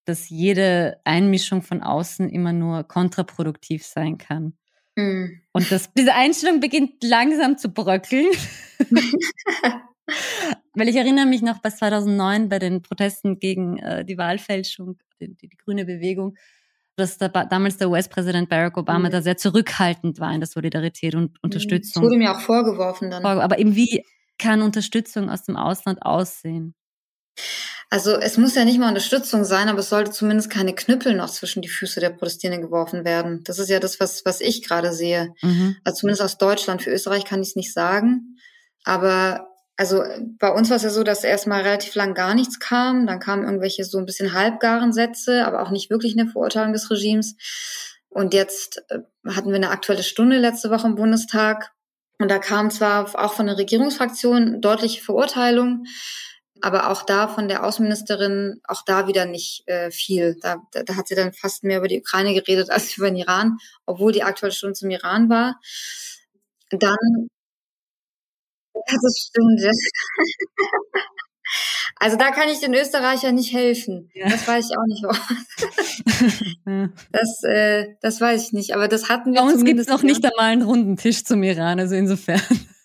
dass 0.05 0.31
jede 0.31 1.01
Einmischung 1.05 1.62
von 1.62 1.83
außen 1.83 2.31
immer 2.31 2.53
nur 2.53 2.85
kontraproduktiv 2.85 3.85
sein 3.85 4.16
kann. 4.16 4.55
Mhm. 4.97 5.42
Und 5.53 5.71
das, 5.71 5.92
diese 5.92 6.14
Einstellung 6.14 6.61
beginnt 6.61 7.05
langsam 7.05 7.59
zu 7.59 7.68
bröckeln. 7.68 8.27
Weil 10.75 10.88
ich 10.88 10.97
erinnere 10.97 11.27
mich 11.27 11.42
noch 11.42 11.59
bei 11.59 11.71
2009 11.71 12.49
bei 12.49 12.59
den 12.59 12.83
Protesten 12.83 13.38
gegen 13.38 13.79
äh, 13.79 14.05
die 14.05 14.16
Wahlfälschung, 14.16 14.97
die, 15.21 15.35
die, 15.35 15.49
die 15.49 15.57
grüne 15.57 15.85
Bewegung, 15.85 16.37
dass 16.98 17.18
der, 17.18 17.28
damals 17.28 17.76
der 17.76 17.90
US-Präsident 17.90 18.48
Barack 18.48 18.76
Obama 18.76 19.08
mhm. 19.08 19.12
da 19.12 19.22
sehr 19.22 19.37
zurückhaltend 19.37 20.20
war 20.20 20.32
in 20.32 20.40
der 20.40 20.48
Solidarität 20.48 21.14
und 21.14 21.32
mhm. 21.32 21.38
Unterstützung. 21.42 22.02
Das 22.02 22.11
wurde 22.11 22.18
mir 22.18 22.37
auch 22.37 22.40
vorgeworfen 22.40 23.11
dann. 23.11 23.24
Aber 23.24 23.58
eben 23.58 23.74
wie 23.74 24.04
kann 24.38 24.62
Unterstützung 24.62 25.30
aus 25.30 25.44
dem 25.44 25.56
Ausland 25.56 26.02
aussehen? 26.02 26.74
Also 27.90 28.12
es 28.16 28.37
muss 28.37 28.54
ja 28.54 28.64
nicht 28.64 28.78
mal 28.78 28.88
Unterstützung 28.88 29.44
sein, 29.44 29.68
aber 29.68 29.78
es 29.78 29.88
sollte 29.88 30.11
zumindest 30.11 30.50
keine 30.50 30.74
Knüppel 30.74 31.14
noch 31.14 31.30
zwischen 31.30 31.62
die 31.62 31.68
Füße 31.68 32.00
der 32.00 32.11
Protestierenden 32.11 32.66
geworfen 32.66 33.04
werden. 33.04 33.42
Das 33.44 33.58
ist 33.58 33.70
ja 33.70 33.80
das, 33.80 33.98
was, 33.98 34.24
was 34.26 34.40
ich 34.40 34.62
gerade 34.62 34.92
sehe. 34.92 35.32
Mhm. 35.40 35.76
Also 35.84 36.00
zumindest 36.00 36.22
aus 36.22 36.37
Deutschland. 36.37 36.82
Für 36.82 36.90
Österreich 36.90 37.24
kann 37.24 37.40
ich 37.40 37.48
es 37.48 37.56
nicht 37.56 37.72
sagen. 37.72 38.37
Aber 38.84 39.47
also 39.79 40.03
bei 40.41 40.51
uns 40.51 40.71
war 40.71 40.77
es 40.77 40.83
ja 40.83 40.91
so, 40.91 41.05
dass 41.05 41.23
erstmal 41.23 41.62
relativ 41.62 41.95
lang 41.95 42.12
gar 42.12 42.35
nichts 42.35 42.59
kam. 42.59 43.07
Dann 43.07 43.21
kamen 43.21 43.45
irgendwelche 43.45 43.85
so 43.85 43.99
ein 43.99 44.07
bisschen 44.07 44.33
halbgaren 44.33 44.93
Sätze, 44.93 45.47
aber 45.47 45.62
auch 45.62 45.71
nicht 45.71 45.88
wirklich 45.88 46.19
eine 46.19 46.29
Verurteilung 46.29 46.73
des 46.73 46.91
Regimes. 46.91 47.37
Und 48.09 48.35
jetzt 48.35 48.83
äh, 48.88 48.99
hatten 49.29 49.51
wir 49.51 49.55
eine 49.55 49.71
aktuelle 49.71 50.03
Stunde 50.03 50.38
letzte 50.38 50.71
Woche 50.71 50.88
im 50.88 50.97
Bundestag. 50.97 51.71
Und 52.19 52.29
da 52.29 52.41
kam 52.41 52.73
zwar 52.73 53.14
auch 53.25 53.35
von 53.35 53.47
der 53.47 53.57
Regierungsfraktion 53.57 54.61
deutliche 54.61 55.01
Verurteilung, 55.01 55.85
aber 56.61 56.91
auch 56.91 57.03
da 57.03 57.29
von 57.29 57.47
der 57.47 57.64
Außenministerin, 57.64 58.61
auch 58.64 58.83
da 58.85 59.07
wieder 59.07 59.27
nicht 59.27 59.62
äh, 59.69 59.93
viel. 59.93 60.37
Da, 60.43 60.57
da, 60.73 60.83
da 60.83 60.97
hat 60.97 61.07
sie 61.07 61.14
dann 61.14 61.33
fast 61.33 61.62
mehr 61.62 61.79
über 61.79 61.87
die 61.87 62.01
Ukraine 62.01 62.35
geredet 62.35 62.69
als 62.71 62.97
über 62.97 63.07
den 63.07 63.17
Iran, 63.17 63.59
obwohl 63.87 64.11
die 64.11 64.25
aktuelle 64.25 64.53
Stunde 64.53 64.75
zum 64.75 64.91
Iran 64.91 65.29
war. 65.29 65.61
Dann, 66.71 67.29
das 68.87 69.29
stimmt. 69.29 69.61
Also 72.01 72.17
da 72.17 72.31
kann 72.31 72.49
ich 72.51 72.61
den 72.61 72.75
Österreichern 72.75 73.35
nicht 73.35 73.53
helfen. 73.55 74.11
Ja. 74.14 74.29
Das 74.29 74.47
weiß 74.47 74.69
ich 74.71 74.77
auch 74.77 74.87
nicht. 74.87 75.05
Das, 77.11 77.43
äh, 77.45 77.95
das 78.03 78.21
weiß 78.21 78.49
ich 78.49 78.53
nicht. 78.53 78.75
Aber 78.75 78.88
das 78.88 79.09
hatten 79.09 79.33
wir. 79.33 79.41
Bei 79.41 79.47
uns 79.49 79.64
gibt 79.64 79.81
es 79.81 79.88
noch 79.88 80.03
nicht 80.03 80.23
einmal 80.25 80.53
einen 80.53 80.62
runden 80.62 80.97
Tisch 80.97 81.25
zum 81.25 81.43
Iran, 81.43 81.81
also 81.81 81.95
insofern. 81.95 82.41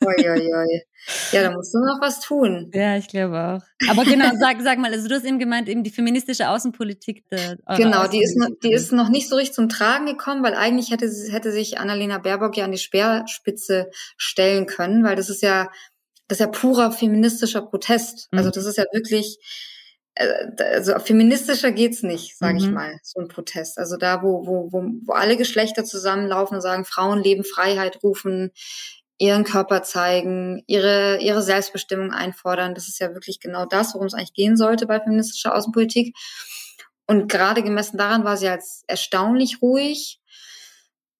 Oi, 0.06 0.30
oi, 0.30 0.54
oi. 0.54 0.82
Ja, 1.32 1.44
da 1.44 1.52
musst 1.52 1.74
du 1.74 1.80
noch 1.80 2.00
was 2.02 2.22
tun. 2.22 2.72
Ja, 2.74 2.98
ich 2.98 3.08
glaube 3.08 3.38
auch. 3.38 3.90
Aber 3.90 4.06
genau, 4.06 4.32
sag, 4.40 4.62
sag 4.62 4.80
mal, 4.80 4.92
also 4.92 5.08
du 5.08 5.16
hast 5.16 5.26
eben 5.26 5.40
gemeint, 5.40 5.68
eben 5.68 5.84
die 5.84 5.90
feministische 5.90 6.50
Außenpolitik. 6.50 7.28
Der, 7.30 7.58
genau, 7.76 8.08
die 8.08 8.22
ist, 8.22 8.38
noch, 8.38 8.50
die 8.64 8.72
ist 8.72 8.92
noch 8.92 9.10
nicht 9.10 9.28
so 9.28 9.36
richtig 9.36 9.56
zum 9.56 9.70
Tragen 9.70 10.06
gekommen, 10.06 10.44
weil 10.44 10.56
eigentlich 10.56 10.92
hätte, 10.92 11.10
hätte 11.30 11.52
sich 11.52 11.78
Annalena 11.78 12.20
Baerbock 12.20 12.56
ja 12.58 12.66
an 12.66 12.72
die 12.72 12.78
Speerspitze 12.78 13.90
stellen 14.18 14.66
können, 14.66 15.04
weil 15.04 15.16
das 15.16 15.30
ist 15.30 15.42
ja, 15.42 15.70
das 16.28 16.40
ist 16.40 16.46
ja 16.46 16.48
purer 16.48 16.92
feministischer 16.92 17.62
Protest. 17.62 18.30
Mhm. 18.32 18.40
Also 18.40 18.52
das 18.52 18.66
ist 18.66 18.78
ja 18.78 18.86
wirklich, 18.94 19.40
äh, 20.16 20.26
also 20.74 20.98
feministischer 21.00 21.72
geht's 21.72 22.02
nicht, 22.02 22.38
sage 22.38 22.54
mhm. 22.54 22.60
ich 22.60 22.72
mal, 22.72 23.00
so 23.04 23.20
ein 23.20 23.28
Protest. 23.28 23.78
Also 23.78 23.98
da, 23.98 24.24
wo, 24.24 24.48
wo, 24.48 24.72
wo, 24.72 24.86
wo 25.06 25.14
alle 25.14 25.36
Geschlechter 25.36 25.84
zusammenlaufen 25.84 26.56
und 26.56 26.62
sagen, 26.62 26.86
Frauen 26.86 27.22
leben 27.22 27.44
Freiheit 27.44 28.02
rufen, 28.04 28.52
ihren 29.24 29.46
Körper 29.46 29.84
zeigen, 29.84 30.64
ihre, 30.68 31.20
ihre 31.22 31.42
Selbstbestimmung 31.42 32.12
einfordern. 32.12 32.76
Das 32.76 32.90
ist 32.90 33.00
ja 33.00 33.14
wirklich 33.14 33.40
genau 33.40 33.66
das, 33.66 33.94
worum 33.94 34.08
es 34.08 34.14
eigentlich 34.14 34.34
gehen 34.34 34.58
sollte 34.58 34.86
bei 34.86 35.00
feministischer 35.00 35.56
Außenpolitik. 35.56 36.14
Und 37.08 37.32
gerade 37.32 37.64
gemessen 37.64 37.98
daran 37.98 38.26
war 38.26 38.36
sie 38.36 38.50
als 38.50 38.84
erstaunlich 38.86 39.62
ruhig 39.62 40.20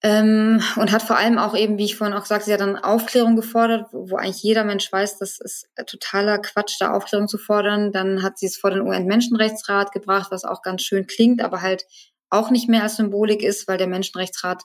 ähm, 0.02 0.62
und 0.76 0.92
hat 0.92 1.02
vor 1.02 1.16
allem 1.16 1.38
auch 1.38 1.56
eben, 1.56 1.78
wie 1.78 1.86
ich 1.86 1.96
vorhin 1.96 2.14
auch 2.14 2.26
sagte, 2.26 2.46
sie 2.46 2.52
hat 2.52 2.60
dann 2.60 2.76
Aufklärung 2.76 3.36
gefordert, 3.36 3.86
wo, 3.90 4.10
wo 4.10 4.16
eigentlich 4.16 4.42
jeder 4.42 4.64
Mensch 4.64 4.92
weiß, 4.92 5.18
das 5.18 5.40
ist 5.40 5.68
totaler 5.86 6.38
Quatsch, 6.38 6.76
da 6.80 6.92
Aufklärung 6.92 7.26
zu 7.26 7.38
fordern. 7.38 7.90
Dann 7.90 8.22
hat 8.22 8.38
sie 8.38 8.46
es 8.46 8.58
vor 8.58 8.70
den 8.70 8.82
UN-Menschenrechtsrat 8.82 9.92
gebracht, 9.92 10.30
was 10.30 10.44
auch 10.44 10.60
ganz 10.60 10.82
schön 10.82 11.06
klingt, 11.06 11.42
aber 11.42 11.62
halt 11.62 11.86
auch 12.28 12.50
nicht 12.50 12.68
mehr 12.68 12.82
als 12.82 12.96
Symbolik 12.96 13.42
ist, 13.42 13.66
weil 13.66 13.78
der 13.78 13.86
Menschenrechtsrat 13.86 14.62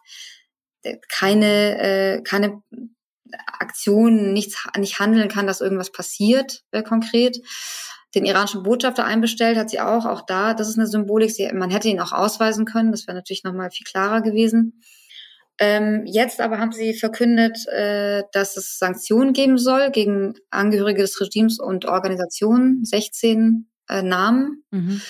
keine, 1.08 1.80
äh, 1.80 2.22
keine 2.22 2.62
Aktion, 3.60 4.34
nichts, 4.34 4.68
nicht 4.78 5.00
handeln 5.00 5.30
kann, 5.30 5.48
dass 5.48 5.62
irgendwas 5.62 5.92
passiert 5.92 6.64
äh, 6.72 6.84
konkret. 6.84 7.40
Den 8.16 8.26
iranischen 8.26 8.64
Botschafter 8.64 9.06
einbestellt 9.06 9.58
hat 9.58 9.70
sie 9.70 9.80
auch, 9.80 10.06
auch 10.06 10.26
da, 10.26 10.54
das 10.56 10.68
ist 10.68 10.80
eine 10.80 10.88
Symbolik. 10.88 11.32
Sie, 11.32 11.52
man 11.54 11.70
hätte 11.70 11.90
ihn 11.90 12.00
auch 12.00 12.12
ausweisen 12.12 12.66
können, 12.66 12.92
das 12.92 13.08
wäre 13.08 13.16
natürlich 13.16 13.44
nochmal 13.44 13.70
viel 13.70 13.86
klarer 13.86 14.22
gewesen. 14.22 14.82
Ähm, 15.60 16.06
jetzt 16.06 16.40
aber 16.40 16.58
haben 16.58 16.72
sie 16.72 16.94
verkündet, 16.94 17.68
äh, 17.68 18.24
dass 18.32 18.56
es 18.56 18.80
Sanktionen 18.80 19.34
geben 19.34 19.58
soll 19.58 19.92
gegen 19.92 20.34
Angehörige 20.50 21.02
des 21.02 21.20
Regimes 21.20 21.60
und 21.60 21.86
Organisationen, 21.86 22.86
16 22.86 23.70
äh, 23.90 24.02
Namen, 24.02 24.64
mhm. 24.72 25.02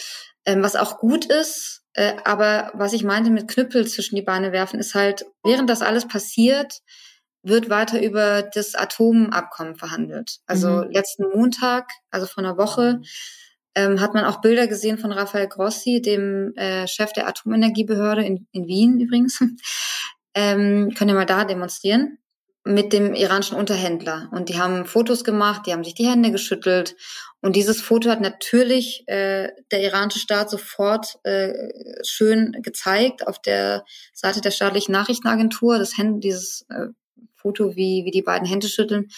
ähm, 0.45 0.63
was 0.63 0.75
auch 0.75 0.97
gut 0.97 1.25
ist. 1.25 1.84
Äh, 1.93 2.13
aber 2.25 2.71
was 2.73 2.93
ich 2.93 3.03
meinte 3.03 3.29
mit 3.29 3.47
Knüppel 3.47 3.88
zwischen 3.88 4.15
die 4.15 4.23
Beine 4.23 4.51
werfen, 4.51 4.79
ist 4.79 4.95
halt, 4.95 5.25
während 5.43 5.69
das 5.69 5.84
alles 5.84 6.08
passiert, 6.08 6.79
wird 7.43 7.69
weiter 7.69 8.02
über 8.02 8.41
das 8.41 8.75
Atomabkommen 8.75 9.75
verhandelt. 9.75 10.39
Also 10.45 10.69
mhm. 10.69 10.91
letzten 10.91 11.23
Montag, 11.30 11.89
also 12.12 12.25
vor 12.28 12.43
einer 12.43 12.58
Woche, 12.58 13.02
ähm, 13.75 14.02
hat 14.02 14.13
man 14.13 14.25
auch 14.25 14.41
Bilder 14.41 14.67
gesehen 14.67 14.97
von 14.97 15.12
Rafael 15.12 15.47
Grossi, 15.47 16.02
dem 16.02 16.54
äh, 16.56 16.88
Chef 16.88 17.13
der 17.13 17.28
Atomenergiebehörde 17.28 18.23
in, 18.25 18.47
in 18.52 18.67
Wien 18.67 18.99
übrigens. 18.99 19.39
ähm, 20.34 20.93
könnt 20.97 21.10
ihr 21.10 21.15
mal 21.15 21.25
da 21.25 21.45
demonstrieren 21.45 22.17
mit 22.65 22.93
dem 22.93 23.13
iranischen 23.13 23.58
Unterhändler. 23.58 24.30
Und 24.32 24.49
die 24.49 24.60
haben 24.60 24.86
Fotos 24.86 25.23
gemacht, 25.23 25.65
die 25.65 25.71
haben 25.71 25.84
sich 25.84 25.95
die 25.95 26.08
Hände 26.08 26.32
geschüttelt. 26.32 26.95
Und 27.41 27.56
dieses 27.56 27.82
Foto 27.82 28.10
hat 28.10 28.21
natürlich 28.21 29.04
äh, 29.08 29.49
der 29.71 29.82
iranische 29.82 30.19
Staat 30.19 30.49
sofort 30.49 31.17
äh, 31.23 31.54
schön 32.04 32.52
gezeigt 32.62 33.25
auf 33.28 33.41
der 33.41 33.86
Seite 34.13 34.41
der 34.41 34.52
staatlichen 34.52 34.91
Nachrichtenagentur. 34.91 35.80
Das 35.80 35.97
Hände, 35.97 36.19
dieses 36.19 36.65
äh, 36.69 36.88
Foto, 37.41 37.75
wie, 37.75 38.04
wie 38.06 38.12
die 38.12 38.21
beiden 38.21 38.47
Hände 38.47 38.67
schütteln. 38.67 39.10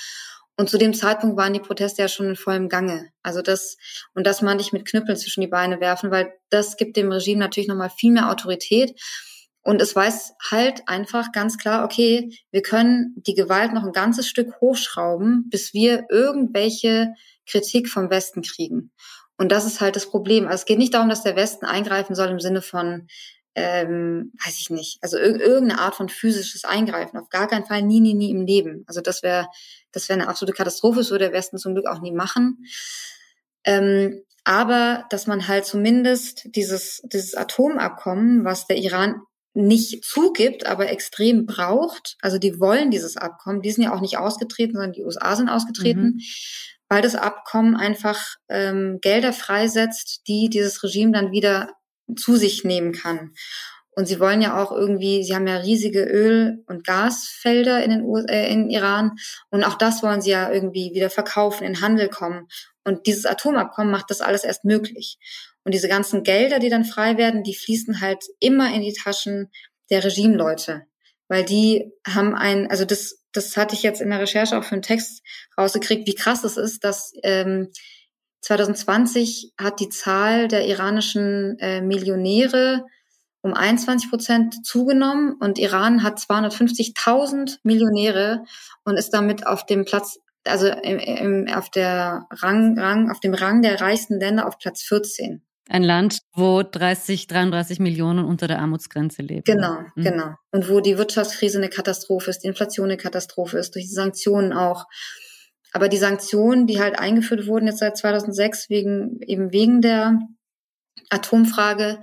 Und 0.57 0.69
zu 0.69 0.77
dem 0.77 0.93
Zeitpunkt 0.93 1.38
waren 1.38 1.53
die 1.53 1.60
Proteste 1.60 2.01
ja 2.01 2.07
schon 2.07 2.27
in 2.27 2.36
vollem 2.36 2.69
Gange. 2.69 3.10
Also 3.23 3.41
das, 3.41 3.77
und 4.13 4.27
das 4.27 4.41
meinte 4.41 4.63
ich 4.63 4.73
mit 4.73 4.86
Knüppeln 4.86 5.17
zwischen 5.17 5.41
die 5.41 5.47
Beine 5.47 5.79
werfen, 5.79 6.12
weil 6.12 6.34
das 6.49 6.77
gibt 6.77 6.97
dem 6.97 7.12
Regime 7.12 7.39
natürlich 7.39 7.67
nochmal 7.67 7.89
viel 7.89 8.12
mehr 8.12 8.29
Autorität. 8.29 8.99
Und 9.63 9.81
es 9.81 9.95
weiß 9.95 10.34
halt 10.49 10.81
einfach 10.88 11.31
ganz 11.31 11.57
klar, 11.57 11.86
okay, 11.86 12.29
wir 12.51 12.62
können 12.62 13.13
die 13.15 13.36
Gewalt 13.36 13.73
noch 13.73 13.84
ein 13.84 13.91
ganzes 13.91 14.27
Stück 14.27 14.60
hochschrauben, 14.60 15.49
bis 15.49 15.73
wir 15.73 16.05
irgendwelche 16.10 17.13
Kritik 17.47 17.88
vom 17.89 18.10
Westen 18.10 18.41
kriegen. 18.41 18.91
Und 19.38 19.51
das 19.51 19.65
ist 19.65 19.81
halt 19.81 19.95
das 19.95 20.10
Problem. 20.10 20.45
Also 20.45 20.62
es 20.62 20.65
geht 20.65 20.77
nicht 20.77 20.93
darum, 20.93 21.10
dass 21.10 21.23
der 21.23 21.36
Westen 21.36 21.65
eingreifen 21.65 22.15
soll 22.15 22.29
im 22.29 22.39
Sinne 22.39 22.62
von, 22.62 23.07
ähm, 23.55 24.31
weiß 24.45 24.59
ich 24.59 24.69
nicht, 24.69 24.99
also 25.01 25.17
ir 25.17 25.39
irgendeine 25.39 25.81
Art 25.81 25.95
von 25.95 26.09
physisches 26.09 26.63
Eingreifen. 26.63 27.17
Auf 27.17 27.29
gar 27.29 27.47
keinen 27.47 27.65
Fall, 27.65 27.81
nie, 27.81 27.99
nie, 27.99 28.13
nie 28.13 28.31
im 28.31 28.45
Leben. 28.45 28.83
Also 28.87 29.01
das 29.01 29.23
wäre 29.23 29.47
das 29.91 30.09
wäre 30.09 30.19
eine 30.19 30.29
absolute 30.29 30.55
Katastrophe, 30.55 31.09
würde 31.09 31.25
der 31.25 31.33
Westen 31.33 31.57
zum 31.57 31.73
Glück 31.73 31.87
auch 31.87 32.01
nie 32.01 32.11
machen. 32.11 32.65
Ähm, 33.63 34.23
aber 34.43 35.05
dass 35.09 35.27
man 35.27 35.47
halt 35.47 35.65
zumindest 35.65 36.55
dieses, 36.55 37.01
dieses 37.05 37.35
Atomabkommen, 37.35 38.43
was 38.43 38.67
der 38.67 38.77
Iran 38.77 39.21
nicht 39.53 40.03
zugibt, 40.05 40.65
aber 40.65 40.89
extrem 40.89 41.45
braucht, 41.45 42.15
also 42.21 42.37
die 42.37 42.59
wollen 42.59 42.89
dieses 42.89 43.17
Abkommen, 43.17 43.61
die 43.61 43.71
sind 43.71 43.83
ja 43.83 43.93
auch 43.93 44.01
nicht 44.01 44.17
ausgetreten, 44.17 44.73
sondern 44.73 44.93
die 44.93 45.03
USA 45.03 45.35
sind 45.35 45.49
ausgetreten, 45.49 46.03
mhm. 46.03 46.19
weil 46.87 47.01
das 47.01 47.15
Abkommen 47.15 47.75
einfach 47.75 48.35
ähm, 48.49 48.99
Gelder 49.01 49.33
freisetzt, 49.33 50.21
die 50.27 50.49
dieses 50.49 50.81
Regime 50.83 51.11
dann 51.11 51.31
wieder 51.31 51.69
zu 52.15 52.36
sich 52.36 52.63
nehmen 52.63 52.93
kann. 52.93 53.34
Und 53.93 54.08
sie 54.08 54.19
wollen 54.19 54.41
ja 54.41 54.62
auch 54.62 54.71
irgendwie, 54.71 55.24
sie 55.24 55.36
haben 55.36 55.47
ja 55.47 55.58
riesige 55.58 56.04
Öl- 56.04 56.63
und 56.67 56.86
Gasfelder 56.86 57.84
in 57.84 57.91
den 57.91 58.04
US 58.04 58.26
äh, 58.30 58.50
in 58.52 58.69
Iran 58.69 59.17
und 59.50 59.63
auch 59.65 59.76
das 59.76 60.02
wollen 60.02 60.21
sie 60.21 60.32
ja 60.32 60.52
irgendwie 60.52 60.91
wieder 60.93 61.10
verkaufen, 61.10 61.65
in 61.65 61.82
Handel 61.82 62.08
kommen. 62.08 62.47
Und 62.86 63.06
dieses 63.06 63.26
Atomabkommen 63.26 63.91
macht 63.91 64.10
das 64.10 64.21
alles 64.21 64.43
erst 64.43 64.63
möglich. 64.63 65.17
Und 65.63 65.74
diese 65.74 65.89
ganzen 65.89 66.24
Gelder, 66.24 66.60
die 66.60 66.69
dann 66.69 66.86
frei 66.86 67.17
werden, 67.17 67.43
die 67.43 67.54
fließen 67.54 68.02
halt 68.02 68.24
immer 68.39 68.74
in 68.74 68.82
die 68.82 68.93
Taschen 68.93 69.52
der 69.89 70.04
Regimeleute, 70.04 70.88
weil 71.28 71.43
die 71.43 71.91
haben 72.08 72.34
ein, 72.34 72.71
also 72.71 72.86
das, 72.86 73.19
das 73.34 73.56
hatte 73.58 73.76
ich 73.76 73.84
jetzt 73.84 74.02
in 74.02 74.10
der 74.10 74.21
Recherche 74.21 74.58
auch 74.58 74.63
für 74.63 74.74
einen 74.74 74.82
Text 74.82 75.21
rausgekriegt, 75.58 76.08
wie 76.08 76.15
krass 76.15 76.43
es 76.43 76.58
ist, 76.58 76.84
dass 76.84 77.13
ähm, 77.24 77.69
2020 78.41 79.54
hat 79.60 79.80
die 79.80 79.89
Zahl 79.89 80.47
der 80.47 80.67
iranischen 80.67 81.58
äh, 81.60 81.82
Millionäre 81.82 82.86
um 83.41 83.54
21 83.54 84.10
Prozent 84.10 84.65
zugenommen 84.65 85.36
und 85.39 85.58
Iran 85.58 86.04
hat 86.04 86.19
250.000 86.19 87.58
Millionäre 87.63 88.43
und 88.84 88.97
ist 88.97 89.12
damit 89.12 89.47
auf 89.47 89.65
dem 89.65 89.86
Platz, 89.86 90.19
also 90.45 90.67
im, 90.67 90.99
im, 90.99 91.47
auf 91.54 91.69
der 91.69 92.27
Rang, 92.30 92.77
Rang, 92.77 93.10
auf 93.10 93.19
dem 93.19 93.34
Rang 93.34 93.62
der 93.62 93.82
reichsten 93.82 94.19
Länder 94.19 94.47
auf 94.47 94.60
Platz 94.60 94.84
14. 94.84 95.41
Ein 95.69 95.84
Land, 95.84 96.19
wo 96.34 96.63
30, 96.63 97.27
33 97.27 97.80
Millionen 97.80 98.25
unter 98.25 98.47
der 98.47 98.60
Armutsgrenze 98.60 99.21
leben. 99.21 99.43
Genau, 99.45 99.80
mhm. 99.95 100.04
genau. 100.04 100.36
Und 100.51 100.69
wo 100.69 100.82
die 100.82 100.97
Wirtschaftskrise 100.97 101.60
eine 101.60 101.69
Katastrophe 101.69 102.30
ist, 102.30 102.39
die 102.39 102.47
Inflation 102.47 102.88
eine 102.88 102.97
Katastrophe 102.97 103.58
ist, 103.58 103.75
durch 103.75 103.86
die 103.86 103.93
Sanktionen 103.93 104.54
auch. 104.54 104.86
Aber 105.71 105.89
die 105.89 105.97
Sanktionen, 105.97 106.67
die 106.67 106.79
halt 106.79 106.99
eingeführt 106.99 107.47
wurden 107.47 107.67
jetzt 107.67 107.79
seit 107.79 107.97
2006 107.97 108.69
wegen, 108.69 109.21
eben 109.21 109.51
wegen 109.51 109.81
der 109.81 110.19
Atomfrage, 111.10 112.02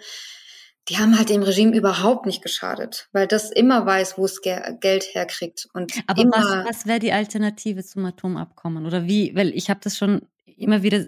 die 0.88 0.97
haben 0.97 1.18
halt 1.18 1.28
dem 1.28 1.43
Regime 1.43 1.76
überhaupt 1.76 2.24
nicht 2.24 2.43
geschadet, 2.43 3.09
weil 3.12 3.26
das 3.26 3.51
immer 3.51 3.84
weiß, 3.84 4.16
wo 4.16 4.24
es 4.24 4.40
Geld 4.40 5.05
herkriegt. 5.12 5.68
Und 5.74 5.93
Aber 6.07 6.22
immer 6.22 6.36
was, 6.36 6.66
was 6.66 6.86
wäre 6.86 6.99
die 6.99 7.12
Alternative 7.12 7.84
zum 7.84 8.07
Atomabkommen? 8.07 8.86
Oder 8.86 9.05
wie? 9.05 9.34
Weil 9.34 9.51
ich 9.55 9.68
habe 9.68 9.80
das 9.82 9.99
schon 9.99 10.22
immer 10.45 10.82
wieder 10.82 11.05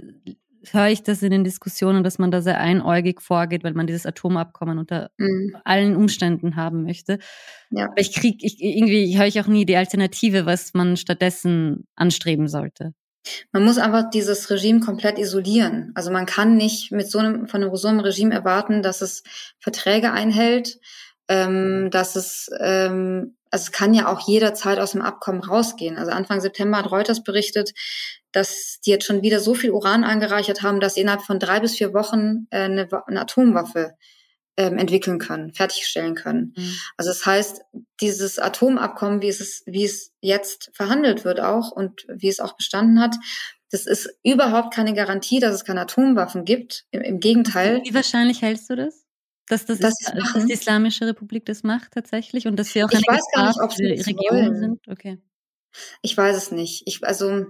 höre 0.70 0.88
ich 0.88 1.02
das 1.02 1.22
in 1.22 1.30
den 1.30 1.44
Diskussionen, 1.44 2.04
dass 2.04 2.18
man 2.18 2.30
da 2.30 2.42
sehr 2.42 2.58
einäugig 2.58 3.20
vorgeht, 3.20 3.64
weil 3.64 3.74
man 3.74 3.86
dieses 3.86 4.06
Atomabkommen 4.06 4.78
unter 4.78 5.10
mhm. 5.16 5.56
allen 5.64 5.96
Umständen 5.96 6.56
haben 6.56 6.84
möchte. 6.84 7.18
Ja. 7.70 7.86
Aber 7.86 8.00
ich 8.00 8.12
krieg, 8.12 8.42
ich, 8.42 8.60
irgendwie 8.60 9.16
höre 9.18 9.26
ich 9.26 9.40
auch 9.40 9.46
nie 9.46 9.64
die 9.64 9.76
Alternative, 9.76 10.46
was 10.46 10.74
man 10.74 10.96
stattdessen 10.96 11.86
anstreben 11.96 12.48
sollte. 12.48 12.92
Man 13.52 13.64
muss 13.64 13.78
einfach 13.78 14.10
dieses 14.10 14.50
Regime 14.50 14.80
komplett 14.80 15.18
isolieren. 15.18 15.92
Also 15.94 16.10
man 16.10 16.26
kann 16.26 16.56
nicht 16.56 16.90
mit 16.90 17.10
so 17.10 17.18
einem, 17.18 17.46
von 17.48 17.62
einem, 17.62 17.76
so 17.76 17.88
einem 17.88 18.00
Regime 18.00 18.34
erwarten, 18.34 18.82
dass 18.82 19.02
es 19.02 19.22
Verträge 19.58 20.12
einhält, 20.12 20.78
ähm, 21.28 21.90
dass 21.90 22.16
es, 22.16 22.50
ähm, 22.60 23.36
es 23.50 23.72
kann 23.72 23.94
ja 23.94 24.08
auch 24.08 24.26
jederzeit 24.26 24.78
aus 24.78 24.92
dem 24.92 25.02
Abkommen 25.02 25.42
rausgehen. 25.42 25.98
Also 25.98 26.12
Anfang 26.12 26.40
September 26.40 26.78
hat 26.78 26.90
Reuters 26.90 27.22
berichtet, 27.22 27.72
dass 28.32 28.78
die 28.84 28.90
jetzt 28.90 29.06
schon 29.06 29.22
wieder 29.22 29.40
so 29.40 29.54
viel 29.54 29.70
Uran 29.70 30.04
angereichert 30.04 30.62
haben, 30.62 30.80
dass 30.80 30.94
sie 30.94 31.00
innerhalb 31.00 31.22
von 31.22 31.38
drei 31.38 31.60
bis 31.60 31.76
vier 31.76 31.92
Wochen 31.92 32.46
äh, 32.50 32.60
eine, 32.60 32.88
eine 33.06 33.20
Atomwaffe 33.20 33.94
ähm, 34.56 34.78
entwickeln 34.78 35.18
können, 35.18 35.52
fertigstellen 35.52 36.14
können. 36.14 36.54
Mhm. 36.56 36.74
Also 36.96 37.10
das 37.10 37.26
heißt, 37.26 37.62
dieses 38.00 38.38
Atomabkommen, 38.38 39.22
wie 39.22 39.28
es, 39.28 39.62
wie 39.66 39.84
es 39.84 40.12
jetzt 40.20 40.70
verhandelt 40.74 41.24
wird 41.24 41.40
auch 41.40 41.72
und 41.72 42.06
wie 42.08 42.28
es 42.28 42.40
auch 42.40 42.56
bestanden 42.56 43.00
hat, 43.00 43.16
das 43.70 43.86
ist 43.86 44.10
überhaupt 44.24 44.74
keine 44.74 44.94
Garantie, 44.94 45.40
dass 45.40 45.54
es 45.54 45.64
keine 45.64 45.82
Atomwaffen 45.82 46.44
gibt. 46.44 46.84
Im, 46.90 47.02
im 47.02 47.20
Gegenteil. 47.20 47.80
Wie 47.84 47.94
wahrscheinlich 47.94 48.42
hältst 48.42 48.68
du 48.70 48.76
das? 48.76 49.06
Dass, 49.50 49.66
das 49.66 49.78
das 49.78 49.94
ist, 50.00 50.12
dass 50.14 50.46
die 50.46 50.52
Islamische 50.52 51.06
Republik 51.06 51.44
das 51.44 51.62
macht 51.64 51.92
tatsächlich 51.92 52.46
und 52.46 52.56
dass 52.56 52.74
wir 52.74 52.86
auch 52.86 52.90
ich 52.90 52.96
eine 52.96 53.16
weiß 53.16 53.22
gar 53.34 53.48
nicht, 53.48 53.60
ob 53.60 53.72
sie 53.72 53.86
Region 53.86 54.54
sind. 54.54 54.88
Okay. 54.88 55.18
Ich 56.02 56.16
weiß 56.16 56.36
es 56.36 56.52
nicht. 56.52 56.82
Ich 56.86 57.04
also 57.04 57.46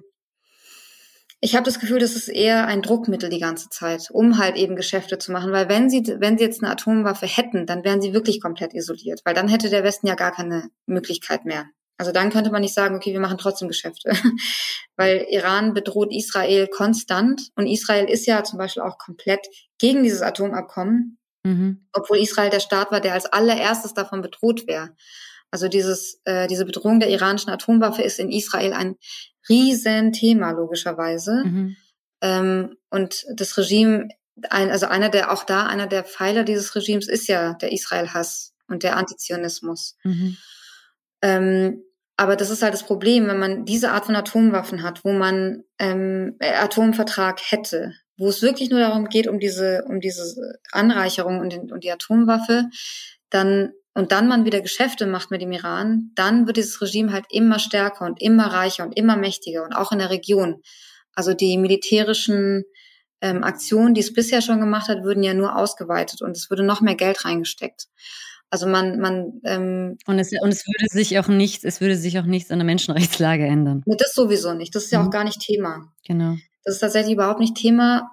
ich 1.42 1.54
habe 1.54 1.64
das 1.64 1.78
Gefühl, 1.78 1.98
das 1.98 2.16
ist 2.16 2.28
eher 2.28 2.66
ein 2.66 2.82
Druckmittel 2.82 3.30
die 3.30 3.38
ganze 3.38 3.70
Zeit, 3.70 4.08
um 4.10 4.38
halt 4.38 4.56
eben 4.56 4.76
Geschäfte 4.76 5.18
zu 5.18 5.32
machen. 5.32 5.52
Weil 5.52 5.68
wenn 5.70 5.88
sie, 5.88 6.04
wenn 6.18 6.36
sie 6.36 6.44
jetzt 6.44 6.62
eine 6.62 6.70
Atomwaffe 6.70 7.26
hätten, 7.26 7.64
dann 7.64 7.82
wären 7.82 8.02
sie 8.02 8.12
wirklich 8.12 8.42
komplett 8.42 8.74
isoliert. 8.74 9.20
Weil 9.24 9.34
dann 9.34 9.48
hätte 9.48 9.70
der 9.70 9.82
Westen 9.82 10.06
ja 10.06 10.16
gar 10.16 10.32
keine 10.32 10.68
Möglichkeit 10.84 11.46
mehr. 11.46 11.66
Also 11.96 12.12
dann 12.12 12.30
könnte 12.30 12.50
man 12.50 12.62
nicht 12.62 12.74
sagen, 12.74 12.94
okay, 12.94 13.12
wir 13.12 13.20
machen 13.20 13.38
trotzdem 13.38 13.68
Geschäfte. 13.68 14.10
Weil 14.96 15.26
Iran 15.30 15.74
bedroht 15.74 16.14
Israel 16.14 16.66
konstant 16.66 17.50
und 17.56 17.66
Israel 17.66 18.08
ist 18.08 18.26
ja 18.26 18.42
zum 18.44 18.58
Beispiel 18.58 18.82
auch 18.82 18.98
komplett 18.98 19.46
gegen 19.78 20.02
dieses 20.02 20.22
Atomabkommen, 20.22 21.18
mhm. 21.44 21.86
obwohl 21.92 22.18
Israel 22.18 22.50
der 22.50 22.60
Staat 22.60 22.90
war, 22.90 23.00
der 23.00 23.14
als 23.14 23.26
allererstes 23.26 23.94
davon 23.94 24.22
bedroht 24.22 24.66
wäre. 24.66 24.90
Also 25.50 25.68
dieses, 25.68 26.20
äh, 26.24 26.46
diese 26.46 26.64
Bedrohung 26.64 27.00
der 27.00 27.10
iranischen 27.10 27.50
Atomwaffe 27.50 28.02
ist 28.02 28.18
in 28.18 28.30
Israel 28.30 28.72
ein 28.72 28.96
Riesenthema, 29.48 30.52
logischerweise. 30.52 31.42
Mhm. 31.44 31.76
Ähm, 32.20 32.76
und 32.90 33.24
das 33.34 33.56
Regime, 33.58 34.08
ein, 34.48 34.70
also 34.70 34.86
einer 34.86 35.08
der, 35.08 35.32
auch 35.32 35.44
da, 35.44 35.66
einer 35.66 35.86
der 35.86 36.04
Pfeiler 36.04 36.44
dieses 36.44 36.74
Regimes 36.76 37.08
ist 37.08 37.26
ja 37.26 37.54
der 37.54 37.72
Israel-Hass 37.72 38.54
und 38.68 38.82
der 38.82 38.96
Antizionismus. 38.96 39.96
Mhm. 40.04 40.36
Ähm, 41.22 41.82
aber 42.16 42.36
das 42.36 42.50
ist 42.50 42.62
halt 42.62 42.74
das 42.74 42.84
Problem, 42.84 43.26
wenn 43.28 43.38
man 43.38 43.64
diese 43.64 43.92
Art 43.92 44.06
von 44.06 44.14
Atomwaffen 44.14 44.82
hat, 44.82 45.04
wo 45.04 45.12
man 45.12 45.64
ähm, 45.78 46.36
Atomvertrag 46.38 47.40
hätte, 47.50 47.94
wo 48.20 48.28
es 48.28 48.42
wirklich 48.42 48.68
nur 48.68 48.80
darum 48.80 49.08
geht, 49.08 49.26
um 49.26 49.40
diese, 49.40 49.84
um 49.88 50.00
diese 50.00 50.58
Anreicherung 50.72 51.40
und, 51.40 51.52
den, 51.54 51.72
und 51.72 51.84
die 51.84 51.90
Atomwaffe, 51.90 52.66
dann 53.30 53.72
und 53.92 54.12
dann 54.12 54.28
man 54.28 54.44
wieder 54.44 54.60
Geschäfte 54.60 55.06
macht 55.06 55.32
mit 55.32 55.42
dem 55.42 55.50
Iran, 55.50 56.12
dann 56.14 56.46
wird 56.46 56.58
dieses 56.58 56.80
Regime 56.80 57.12
halt 57.12 57.24
immer 57.30 57.58
stärker 57.58 58.04
und 58.04 58.22
immer 58.22 58.46
reicher 58.46 58.84
und 58.84 58.96
immer 58.96 59.16
mächtiger 59.16 59.64
und 59.64 59.72
auch 59.72 59.90
in 59.90 59.98
der 59.98 60.10
Region. 60.10 60.62
Also 61.12 61.34
die 61.34 61.58
militärischen 61.58 62.64
ähm, 63.20 63.42
Aktionen, 63.42 63.94
die 63.94 64.00
es 64.00 64.12
bisher 64.12 64.42
schon 64.42 64.60
gemacht 64.60 64.88
hat, 64.88 65.02
würden 65.02 65.22
ja 65.22 65.34
nur 65.34 65.56
ausgeweitet 65.56 66.22
und 66.22 66.36
es 66.36 66.50
würde 66.50 66.62
noch 66.62 66.80
mehr 66.80 66.94
Geld 66.94 67.24
reingesteckt. 67.24 67.88
Also 68.50 68.66
man, 68.66 69.00
man 69.00 69.40
ähm, 69.44 69.96
und 70.06 70.18
es 70.18 70.30
und 70.40 70.50
es 70.50 70.66
würde 70.66 70.86
sich 70.90 71.18
auch 71.18 71.28
nichts, 71.28 71.64
es 71.64 71.80
würde 71.80 71.96
sich 71.96 72.18
auch 72.18 72.24
nichts 72.24 72.50
an 72.50 72.58
der 72.58 72.66
Menschenrechtslage 72.66 73.46
ändern. 73.46 73.82
Das 73.86 74.12
sowieso 74.12 74.54
nicht. 74.54 74.74
Das 74.74 74.84
ist 74.84 74.92
ja 74.92 75.00
mhm. 75.00 75.06
auch 75.06 75.10
gar 75.10 75.24
nicht 75.24 75.40
Thema. 75.40 75.92
Genau. 76.06 76.36
Das 76.64 76.74
ist 76.74 76.80
tatsächlich 76.80 77.14
überhaupt 77.14 77.40
nicht 77.40 77.56
Thema 77.56 78.10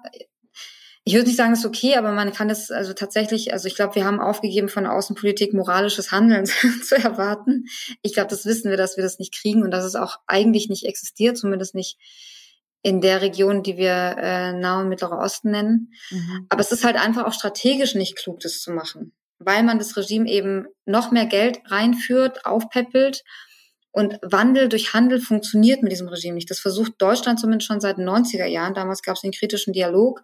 ich 1.08 1.14
würde 1.14 1.28
nicht 1.28 1.38
sagen, 1.38 1.52
das 1.52 1.60
ist 1.60 1.64
okay, 1.64 1.96
aber 1.96 2.12
man 2.12 2.34
kann 2.34 2.48
das 2.48 2.70
also 2.70 2.92
tatsächlich, 2.92 3.54
also 3.54 3.66
ich 3.66 3.76
glaube, 3.76 3.94
wir 3.94 4.04
haben 4.04 4.20
aufgegeben, 4.20 4.68
von 4.68 4.86
Außenpolitik 4.86 5.54
moralisches 5.54 6.12
Handeln 6.12 6.44
zu 6.84 6.96
erwarten. 6.96 7.64
Ich 8.02 8.12
glaube, 8.12 8.28
das 8.28 8.44
wissen 8.44 8.68
wir, 8.68 8.76
dass 8.76 8.98
wir 8.98 9.04
das 9.04 9.18
nicht 9.18 9.32
kriegen 9.32 9.62
und 9.62 9.70
dass 9.70 9.86
es 9.86 9.94
auch 9.94 10.16
eigentlich 10.26 10.68
nicht 10.68 10.84
existiert, 10.84 11.38
zumindest 11.38 11.74
nicht 11.74 11.96
in 12.82 13.00
der 13.00 13.22
Region, 13.22 13.62
die 13.62 13.78
wir 13.78 14.16
äh, 14.18 14.52
Nahe 14.52 14.82
und 14.82 14.90
Mittlerer 14.90 15.18
Osten 15.18 15.50
nennen. 15.50 15.94
Mhm. 16.10 16.46
Aber 16.50 16.60
es 16.60 16.72
ist 16.72 16.84
halt 16.84 16.96
einfach 16.96 17.24
auch 17.24 17.32
strategisch 17.32 17.94
nicht 17.94 18.14
klug, 18.18 18.40
das 18.40 18.60
zu 18.60 18.70
machen, 18.70 19.14
weil 19.38 19.62
man 19.62 19.78
das 19.78 19.96
Regime 19.96 20.28
eben 20.28 20.66
noch 20.84 21.10
mehr 21.10 21.26
Geld 21.26 21.60
reinführt, 21.70 22.44
aufpeppelt 22.44 23.24
und 23.98 24.20
Wandel 24.22 24.68
durch 24.68 24.94
Handel 24.94 25.20
funktioniert 25.20 25.82
mit 25.82 25.90
diesem 25.90 26.06
Regime 26.06 26.36
nicht. 26.36 26.48
Das 26.50 26.60
versucht 26.60 26.92
Deutschland 26.98 27.40
zumindest 27.40 27.66
schon 27.66 27.80
seit 27.80 27.98
den 27.98 28.08
90er 28.08 28.46
Jahren. 28.46 28.72
Damals 28.72 29.02
gab 29.02 29.16
es 29.16 29.22
den 29.22 29.32
kritischen 29.32 29.72
Dialog. 29.72 30.22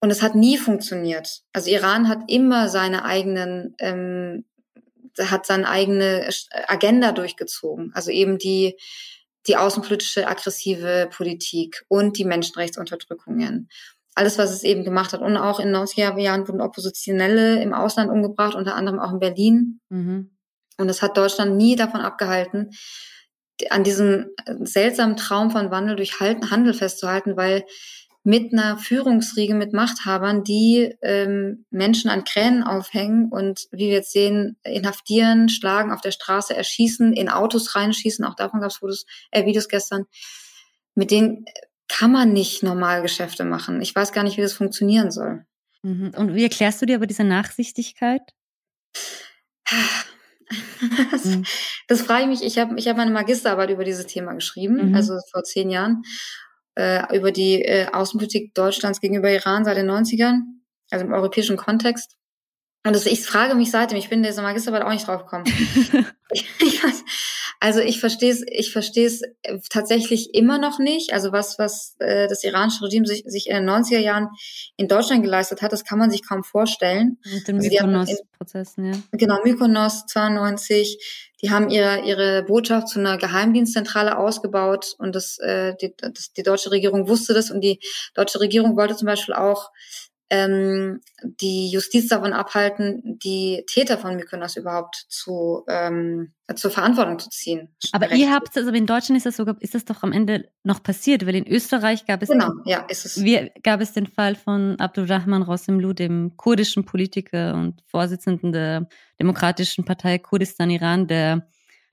Und 0.00 0.10
es 0.10 0.20
hat 0.20 0.34
nie 0.34 0.58
funktioniert. 0.58 1.42
Also 1.52 1.70
Iran 1.70 2.08
hat 2.08 2.24
immer 2.26 2.68
seine 2.68 3.04
eigenen, 3.04 3.76
ähm, 3.78 4.46
hat 5.16 5.46
seine 5.46 5.68
eigene 5.68 6.28
Agenda 6.66 7.12
durchgezogen. 7.12 7.92
Also 7.94 8.10
eben 8.10 8.38
die, 8.38 8.76
die 9.46 9.56
außenpolitische 9.56 10.26
aggressive 10.26 11.08
Politik 11.12 11.84
und 11.86 12.18
die 12.18 12.24
Menschenrechtsunterdrückungen. 12.24 13.68
Alles, 14.16 14.38
was 14.38 14.50
es 14.50 14.64
eben 14.64 14.82
gemacht 14.82 15.12
hat. 15.12 15.20
Und 15.20 15.36
auch 15.36 15.60
in 15.60 15.68
den 15.72 15.76
90er 15.76 16.18
Jahren 16.18 16.48
wurden 16.48 16.60
Oppositionelle 16.60 17.62
im 17.62 17.74
Ausland 17.74 18.10
umgebracht, 18.10 18.56
unter 18.56 18.74
anderem 18.74 18.98
auch 18.98 19.12
in 19.12 19.20
Berlin. 19.20 19.80
Mhm. 19.88 20.32
Und 20.82 20.90
es 20.90 21.00
hat 21.00 21.16
Deutschland 21.16 21.56
nie 21.56 21.76
davon 21.76 22.00
abgehalten, 22.00 22.70
an 23.70 23.84
diesem 23.84 24.26
seltsamen 24.60 25.16
Traum 25.16 25.50
von 25.50 25.70
Wandel 25.70 25.96
durch 25.96 26.20
Handel 26.20 26.74
festzuhalten, 26.74 27.36
weil 27.36 27.64
mit 28.24 28.52
einer 28.52 28.78
Führungsriege 28.78 29.54
mit 29.54 29.72
Machthabern, 29.72 30.44
die 30.44 30.94
ähm, 31.02 31.64
Menschen 31.70 32.08
an 32.08 32.24
Kränen 32.24 32.62
aufhängen 32.62 33.28
und 33.30 33.66
wie 33.72 33.88
wir 33.88 33.94
jetzt 33.94 34.12
sehen, 34.12 34.56
inhaftieren, 34.62 35.48
schlagen, 35.48 35.90
auf 35.92 36.00
der 36.00 36.12
Straße 36.12 36.54
erschießen, 36.54 37.12
in 37.14 37.28
Autos 37.28 37.74
reinschießen, 37.74 38.24
auch 38.24 38.36
davon 38.36 38.60
gab 38.60 38.70
es 38.70 38.76
Fotos, 38.76 39.06
äh, 39.32 39.44
Videos 39.44 39.68
gestern. 39.68 40.06
Mit 40.94 41.10
denen 41.10 41.46
kann 41.88 42.12
man 42.12 42.32
nicht 42.32 42.62
normal 42.62 43.02
Geschäfte 43.02 43.44
machen. 43.44 43.80
Ich 43.82 43.94
weiß 43.94 44.12
gar 44.12 44.22
nicht, 44.22 44.36
wie 44.36 44.42
das 44.42 44.52
funktionieren 44.52 45.10
soll. 45.10 45.44
Mhm. 45.82 46.12
Und 46.16 46.34
wie 46.34 46.44
erklärst 46.44 46.80
du 46.80 46.86
dir 46.86 46.96
aber 46.96 47.06
diese 47.06 47.24
Nachsichtigkeit? 47.24 48.22
Das, 51.10 51.24
mhm. 51.24 51.44
das 51.88 52.02
frage 52.02 52.22
ich 52.22 52.28
mich. 52.28 52.42
Ich 52.42 52.58
habe 52.58 52.74
ich 52.76 52.88
hab 52.88 52.96
meine 52.96 53.10
Magisterarbeit 53.10 53.70
über 53.70 53.84
dieses 53.84 54.06
Thema 54.06 54.32
geschrieben, 54.34 54.90
mhm. 54.90 54.94
also 54.94 55.18
vor 55.30 55.42
zehn 55.42 55.70
Jahren 55.70 56.02
äh, 56.74 57.16
über 57.16 57.32
die 57.32 57.62
äh, 57.62 57.86
Außenpolitik 57.92 58.54
Deutschlands 58.54 59.00
gegenüber 59.00 59.30
Iran 59.30 59.64
seit 59.64 59.76
den 59.76 59.90
90ern, 59.90 60.40
also 60.90 61.04
im 61.04 61.12
europäischen 61.12 61.56
Kontext. 61.56 62.16
Und 62.84 62.96
das, 62.96 63.06
ich 63.06 63.22
frage 63.24 63.54
mich 63.54 63.70
seitdem, 63.70 63.98
ich 63.98 64.08
bin 64.08 64.18
in 64.20 64.24
dieser 64.24 64.42
Magisterarbeit 64.42 64.86
auch 64.86 64.92
nicht 64.92 65.06
drauf 65.06 65.24
gekommen. 65.24 65.44
ich 66.30 66.82
weiß, 66.82 67.04
also 67.62 67.78
ich 67.78 68.00
verstehe 68.00 68.32
es, 68.32 68.42
ich 68.50 68.72
verstehe 68.72 69.06
es 69.06 69.22
äh, 69.42 69.60
tatsächlich 69.70 70.34
immer 70.34 70.58
noch 70.58 70.80
nicht. 70.80 71.12
Also 71.12 71.30
was, 71.30 71.60
was 71.60 71.94
äh, 72.00 72.26
das 72.26 72.42
iranische 72.42 72.82
Regime 72.82 73.06
sich, 73.06 73.22
sich 73.24 73.48
in 73.48 73.54
den 73.54 73.70
90er 73.70 74.00
Jahren 74.00 74.30
in 74.76 74.88
Deutschland 74.88 75.22
geleistet 75.22 75.62
hat, 75.62 75.72
das 75.72 75.84
kann 75.84 76.00
man 76.00 76.10
sich 76.10 76.26
kaum 76.26 76.42
vorstellen. 76.42 77.18
Mit 77.24 77.46
den 77.46 77.58
also 77.58 77.68
Mykonos-Prozessen, 77.68 78.92
ja. 78.92 78.98
Genau, 79.12 79.38
Mykonos 79.44 80.06
92. 80.06 81.30
Die 81.40 81.52
haben 81.52 81.70
ihre, 81.70 82.00
ihre 82.00 82.42
Botschaft 82.42 82.88
zu 82.88 82.98
einer 82.98 83.16
Geheimdienstzentrale 83.16 84.18
ausgebaut 84.18 84.96
und 84.98 85.14
das, 85.14 85.38
äh, 85.38 85.76
die, 85.80 85.94
das, 85.96 86.32
die 86.32 86.42
deutsche 86.42 86.72
Regierung 86.72 87.06
wusste 87.06 87.32
das 87.32 87.52
und 87.52 87.60
die 87.60 87.78
deutsche 88.14 88.40
Regierung 88.40 88.76
wollte 88.76 88.96
zum 88.96 89.06
Beispiel 89.06 89.34
auch 89.34 89.70
ähm, 90.32 91.02
die 91.22 91.68
Justiz 91.70 92.08
davon 92.08 92.32
abhalten, 92.32 93.18
die 93.22 93.64
Täter 93.66 93.98
von 93.98 94.16
Mykonos 94.16 94.56
überhaupt 94.56 95.04
zu 95.10 95.62
ähm, 95.68 96.32
zur 96.54 96.70
Verantwortung 96.70 97.18
zu 97.18 97.28
ziehen. 97.28 97.68
Aber 97.92 98.12
ihr 98.12 98.32
habt 98.32 98.48
es, 98.50 98.56
also 98.56 98.70
in 98.70 98.86
Deutschland 98.86 99.18
ist 99.18 99.26
das 99.26 99.36
sogar, 99.36 99.56
ist 99.60 99.74
das 99.74 99.84
doch 99.84 100.02
am 100.02 100.12
Ende 100.12 100.48
noch 100.64 100.82
passiert, 100.82 101.26
weil 101.26 101.34
in 101.34 101.46
Österreich 101.46 102.06
gab 102.06 102.22
es 102.22 102.30
genau, 102.30 102.50
ja, 102.64 102.80
ist 102.88 103.04
es. 103.04 103.22
Wie, 103.22 103.50
gab 103.62 103.82
es 103.82 103.92
den 103.92 104.06
Fall 104.06 104.34
von 104.34 104.80
Abdurrahman 104.80 105.42
Rosemlu, 105.42 105.92
dem 105.92 106.34
kurdischen 106.38 106.86
Politiker 106.86 107.54
und 107.54 107.82
Vorsitzenden 107.86 108.52
der 108.52 108.88
Demokratischen 109.20 109.84
Partei 109.84 110.18
Kurdistan 110.18 110.70
Iran, 110.70 111.06
der 111.06 111.46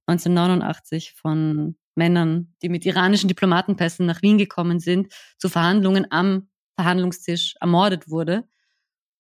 1989 0.08 1.14
von 1.14 1.76
Männern, 1.96 2.54
die 2.62 2.70
mit 2.70 2.86
iranischen 2.86 3.28
Diplomatenpässen 3.28 4.06
nach 4.06 4.22
Wien 4.22 4.38
gekommen 4.38 4.80
sind, 4.80 5.12
zu 5.38 5.50
Verhandlungen 5.50 6.08
am 6.10 6.49
Verhandlungstisch 6.80 7.56
ermordet 7.60 8.10
wurde. 8.10 8.46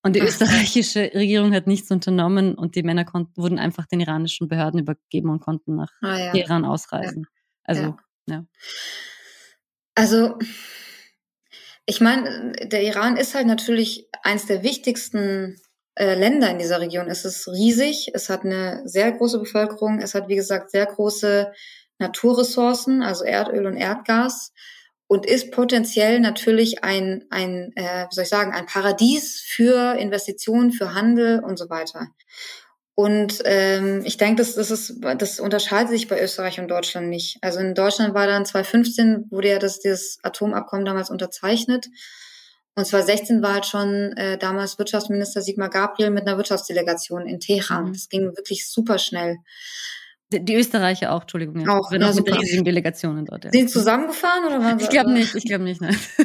Und 0.01 0.16
die 0.16 0.22
österreichische 0.22 1.12
Regierung 1.14 1.53
hat 1.53 1.68
nichts 1.68 1.91
unternommen 1.91 2.55
und 2.55 2.76
die 2.76 2.84
Männer 2.84 3.03
konnten, 3.03 3.36
wurden 3.36 3.60
einfach 3.60 3.86
den 3.86 3.99
iranischen 3.99 4.47
Behörden 4.47 4.80
übergeben 4.80 5.30
und 5.30 5.41
konnten 5.41 5.76
nach 5.76 5.91
ah, 6.01 6.18
ja. 6.18 6.34
Iran 6.36 6.64
ausreisen. 6.64 7.24
Ja. 7.28 7.39
Also, 7.66 7.82
ja. 7.82 7.97
ja. 8.28 8.45
Also, 9.95 10.39
ich 11.86 11.99
meine, 11.99 12.53
der 12.64 12.84
Iran 12.84 13.18
ist 13.18 13.36
halt 13.36 13.47
natürlich 13.47 14.07
eins 14.24 14.45
der 14.45 14.64
wichtigsten 14.64 15.57
äh, 15.95 16.16
Länder 16.16 16.49
in 16.49 16.60
dieser 16.60 16.80
Region. 16.80 17.07
Es 17.07 17.26
ist 17.26 17.49
riesig, 17.49 18.12
es 18.14 18.30
hat 18.30 18.45
eine 18.45 18.84
sehr 18.86 19.12
große 19.12 19.39
Bevölkerung, 19.39 19.99
es 19.99 20.16
hat, 20.16 20.30
wie 20.30 20.38
gesagt, 20.38 20.72
sehr 20.72 20.86
große 20.86 21.51
Naturressourcen, 21.97 23.03
also 23.03 23.26
Erdöl 23.26 23.66
und 23.66 23.76
Erdgas 23.76 24.53
und 25.10 25.26
ist 25.26 25.51
potenziell 25.51 26.20
natürlich 26.20 26.84
ein, 26.84 27.26
ein 27.32 27.74
äh, 27.76 28.05
wie 28.07 28.14
soll 28.14 28.26
ich 28.26 28.30
sagen, 28.30 28.53
ein 28.53 28.68
Paradies 28.68 29.41
für 29.41 29.97
Investitionen, 29.97 30.72
für 30.72 30.93
Handel 30.93 31.39
und 31.43 31.57
so 31.57 31.68
weiter. 31.68 32.10
Und 32.93 33.41
ähm, 33.45 34.03
ich 34.05 34.18
denke, 34.18 34.36
das, 34.36 34.53
das, 34.53 34.70
ist, 34.70 34.97
das 35.18 35.39
unterscheidet 35.39 35.89
sich 35.89 36.07
bei 36.07 36.22
Österreich 36.22 36.60
und 36.60 36.68
Deutschland 36.68 37.07
nicht. 37.07 37.39
Also 37.41 37.60
in 37.60 37.74
Deutschland 37.74 38.14
war 38.14 38.28
dann 38.28 38.45
2015, 38.45 39.32
wurde 39.32 39.49
ja 39.49 39.57
das, 39.57 39.80
dieses 39.80 40.20
Atomabkommen 40.22 40.86
damals 40.86 41.10
unterzeichnet. 41.10 41.88
Und 42.76 42.86
2016 42.86 43.41
war 43.41 43.55
halt 43.55 43.66
schon 43.66 44.16
äh, 44.16 44.38
damals 44.38 44.78
Wirtschaftsminister 44.78 45.41
Sigmar 45.41 45.72
Gabriel 45.72 46.12
mit 46.12 46.28
einer 46.28 46.38
Wirtschaftsdelegation 46.38 47.26
in 47.26 47.39
Teheran. 47.39 47.86
Mhm. 47.86 47.93
Das 47.93 48.10
ging 48.10 48.26
wirklich 48.38 48.70
super 48.70 48.99
schnell. 48.99 49.38
Die, 50.32 50.56
Österreicher 50.56 51.12
auch, 51.12 51.22
Entschuldigung. 51.22 51.62
Ja. 51.62 51.78
Auch, 51.78 51.92
ja, 51.92 52.14
mit 52.14 52.40
riesigen 52.40 52.64
Delegationen 52.64 53.26
dort. 53.26 53.46
Ja. 53.46 53.52
Sind 53.52 53.68
sie 53.68 53.74
zusammengefahren 53.74 54.46
oder 54.46 54.60
waren 54.60 54.78
sie? 54.78 54.86
Ich 54.86 54.92
glaube 54.92 55.12
nicht, 55.12 55.34
ich 55.34 55.46
glaube 55.46 55.64
nicht, 55.64 55.82
nein. 55.82 55.98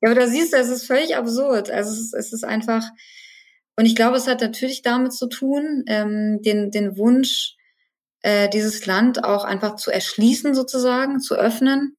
ja, 0.00 0.10
aber 0.10 0.14
da 0.14 0.26
siehst 0.26 0.54
du, 0.54 0.56
es 0.56 0.68
ist 0.68 0.86
völlig 0.86 1.14
absurd. 1.16 1.70
Also 1.70 1.92
es 1.92 2.00
ist, 2.00 2.14
es 2.14 2.32
ist 2.32 2.44
einfach, 2.44 2.84
und 3.76 3.84
ich 3.84 3.94
glaube, 3.94 4.16
es 4.16 4.26
hat 4.26 4.40
natürlich 4.40 4.80
damit 4.80 5.12
zu 5.12 5.28
tun, 5.28 5.84
ähm, 5.88 6.40
den, 6.40 6.70
den 6.70 6.96
Wunsch, 6.96 7.54
äh, 8.22 8.48
dieses 8.48 8.86
Land 8.86 9.22
auch 9.22 9.44
einfach 9.44 9.76
zu 9.76 9.90
erschließen 9.90 10.54
sozusagen, 10.54 11.20
zu 11.20 11.34
öffnen, 11.34 11.98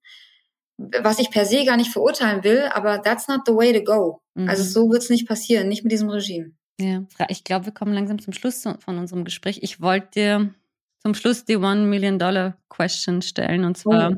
was 0.78 1.20
ich 1.20 1.30
per 1.30 1.45
se 1.45 1.63
gar 1.63 1.78
nicht 1.78 1.91
verurteilen 1.91 2.43
will, 2.43 2.70
aber 2.74 3.01
that's 3.03 3.28
not 3.28 3.41
the 3.45 3.53
way 3.53 3.72
to 3.72 3.84
go. 3.84 4.22
Mhm. 4.34 4.49
Also 4.49 4.63
so 4.63 4.89
wird 4.91 5.03
es 5.03 5.09
nicht 5.09 5.28
passieren, 5.28 5.68
nicht 5.68 5.84
mit 5.84 5.91
diesem 5.91 6.09
Regime. 6.09 6.57
Ja, 6.80 7.03
ich 7.30 7.43
glaube, 7.43 7.65
wir 7.65 7.73
kommen 7.73 7.93
langsam 7.93 8.19
zum 8.19 8.34
Schluss 8.34 8.61
von 8.61 8.97
unserem 8.97 9.25
Gespräch. 9.25 9.59
Ich 9.63 9.82
wollte 9.82 10.09
dir 10.13 10.53
zum 10.99 11.15
Schluss 11.15 11.45
die 11.45 11.57
One 11.57 11.86
Million 11.86 12.19
Dollar 12.19 12.57
Question 12.69 13.21
stellen 13.21 13.65
und 13.65 13.78
zwar, 13.78 14.11
oh. 14.11 14.15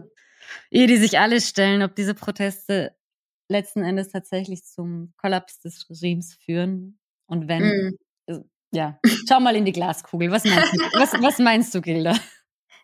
ihr, 0.70 0.88
die 0.88 0.97
sich 0.97 1.20
alle 1.20 1.39
stellen, 1.39 1.84
ob 1.84 1.95
diese 1.95 2.14
Proteste 2.14 2.95
letzten 3.47 3.84
Endes 3.84 4.10
tatsächlich 4.10 4.66
zum 4.66 5.14
Kollaps 5.18 5.60
des 5.60 5.89
Regimes 5.89 6.36
führen 6.36 6.99
und 7.28 7.47
wenn, 7.47 7.95
mm. 8.28 8.43
ja, 8.72 8.99
schau 9.28 9.39
mal 9.39 9.55
in 9.55 9.66
die 9.66 9.72
Glaskugel. 9.72 10.32
Was 10.32 10.43
meinst 10.43 10.74
du, 10.74 10.80
was, 10.99 11.14
was 11.14 11.39
meinst 11.39 11.74
du 11.74 11.82
Gilda? 11.82 12.16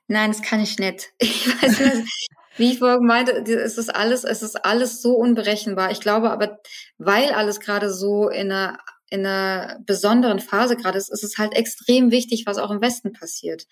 Nein, 0.08 0.32
das 0.32 0.42
kann 0.42 0.62
ich 0.62 0.78
nicht. 0.78 1.14
Ich 1.20 1.48
weiß 1.48 1.80
nicht. 1.80 2.12
Wie 2.58 2.72
ich 2.72 2.80
vorhin 2.80 3.06
meinte, 3.06 3.34
es 3.34 3.78
ist 3.78 3.94
alles, 3.94 4.24
es 4.24 4.42
ist 4.42 4.64
alles 4.64 5.02
so 5.02 5.16
unberechenbar. 5.16 5.92
Ich 5.92 6.00
glaube 6.00 6.32
aber, 6.32 6.60
weil 6.98 7.32
alles 7.32 7.60
gerade 7.60 7.92
so 7.92 8.30
in 8.30 8.50
einer, 8.50 8.78
in 9.10 9.26
einer 9.26 9.80
besonderen 9.86 10.40
Phase 10.40 10.76
gerade 10.76 10.98
ist, 10.98 11.12
ist 11.12 11.24
es 11.24 11.38
halt 11.38 11.56
extrem 11.56 12.12
wichtig, 12.12 12.46
was 12.46 12.58
auch 12.58 12.72
im 12.72 12.82
Westen 12.82 13.14
passiert. 13.14 13.68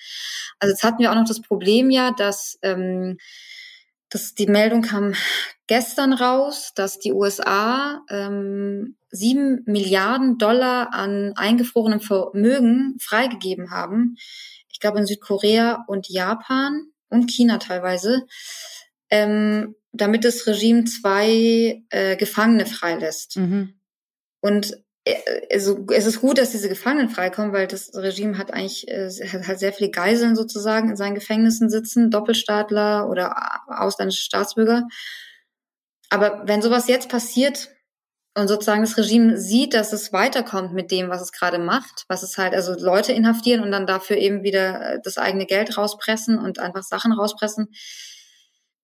Also 0.59 0.71
jetzt 0.71 0.83
hatten 0.83 0.99
wir 0.99 1.11
auch 1.11 1.15
noch 1.15 1.27
das 1.27 1.41
Problem 1.41 1.89
ja, 1.89 2.11
dass 2.11 2.57
ähm, 2.61 3.17
das, 4.09 4.35
die 4.35 4.45
Meldung 4.45 4.83
kam 4.83 5.13
gestern 5.67 6.13
raus, 6.13 6.71
dass 6.75 6.99
die 6.99 7.13
USA 7.13 8.03
ähm, 8.09 8.95
sieben 9.09 9.63
Milliarden 9.65 10.37
Dollar 10.37 10.93
an 10.93 11.33
eingefrorenem 11.35 11.99
Vermögen 11.99 12.95
freigegeben 13.01 13.71
haben. 13.71 14.15
Ich 14.71 14.79
glaube 14.79 14.99
in 14.99 15.07
Südkorea 15.07 15.83
und 15.87 16.09
Japan 16.09 16.91
und 17.09 17.27
China 17.27 17.57
teilweise, 17.57 18.23
ähm, 19.09 19.75
damit 19.91 20.25
das 20.25 20.45
Regime 20.47 20.85
zwei 20.85 21.83
äh, 21.89 22.15
Gefangene 22.17 22.65
freilässt. 22.65 23.37
Mhm. 23.37 23.79
Und 24.41 24.82
also 25.51 25.85
es 25.91 26.05
ist 26.05 26.21
gut, 26.21 26.37
dass 26.37 26.51
diese 26.51 26.69
Gefangenen 26.69 27.09
freikommen, 27.09 27.51
weil 27.51 27.67
das 27.67 27.93
Regime 27.93 28.37
hat 28.37 28.53
eigentlich 28.53 28.87
äh, 28.87 29.09
hat, 29.43 29.59
sehr 29.59 29.73
viele 29.73 29.91
Geiseln 29.91 30.35
sozusagen 30.35 30.89
in 30.89 30.95
seinen 30.95 31.15
Gefängnissen 31.15 31.69
sitzen, 31.69 32.09
Doppelstaatler 32.09 33.09
oder 33.09 33.35
ausländische 33.67 34.23
Staatsbürger. 34.23 34.87
Aber 36.09 36.43
wenn 36.45 36.61
sowas 36.61 36.87
jetzt 36.87 37.09
passiert 37.09 37.69
und 38.35 38.47
sozusagen 38.47 38.81
das 38.81 38.97
Regime 38.97 39.37
sieht, 39.37 39.73
dass 39.73 39.93
es 39.93 40.13
weiterkommt 40.13 40.73
mit 40.73 40.89
dem, 40.89 41.09
was 41.09 41.21
es 41.21 41.31
gerade 41.31 41.59
macht, 41.59 42.05
was 42.07 42.23
es 42.23 42.37
halt 42.37 42.53
also 42.53 42.73
Leute 42.73 43.11
inhaftieren 43.11 43.61
und 43.61 43.71
dann 43.71 43.85
dafür 43.85 44.17
eben 44.17 44.43
wieder 44.43 44.99
das 45.03 45.17
eigene 45.17 45.45
Geld 45.45 45.77
rauspressen 45.77 46.39
und 46.39 46.59
einfach 46.59 46.83
Sachen 46.83 47.11
rauspressen, 47.11 47.69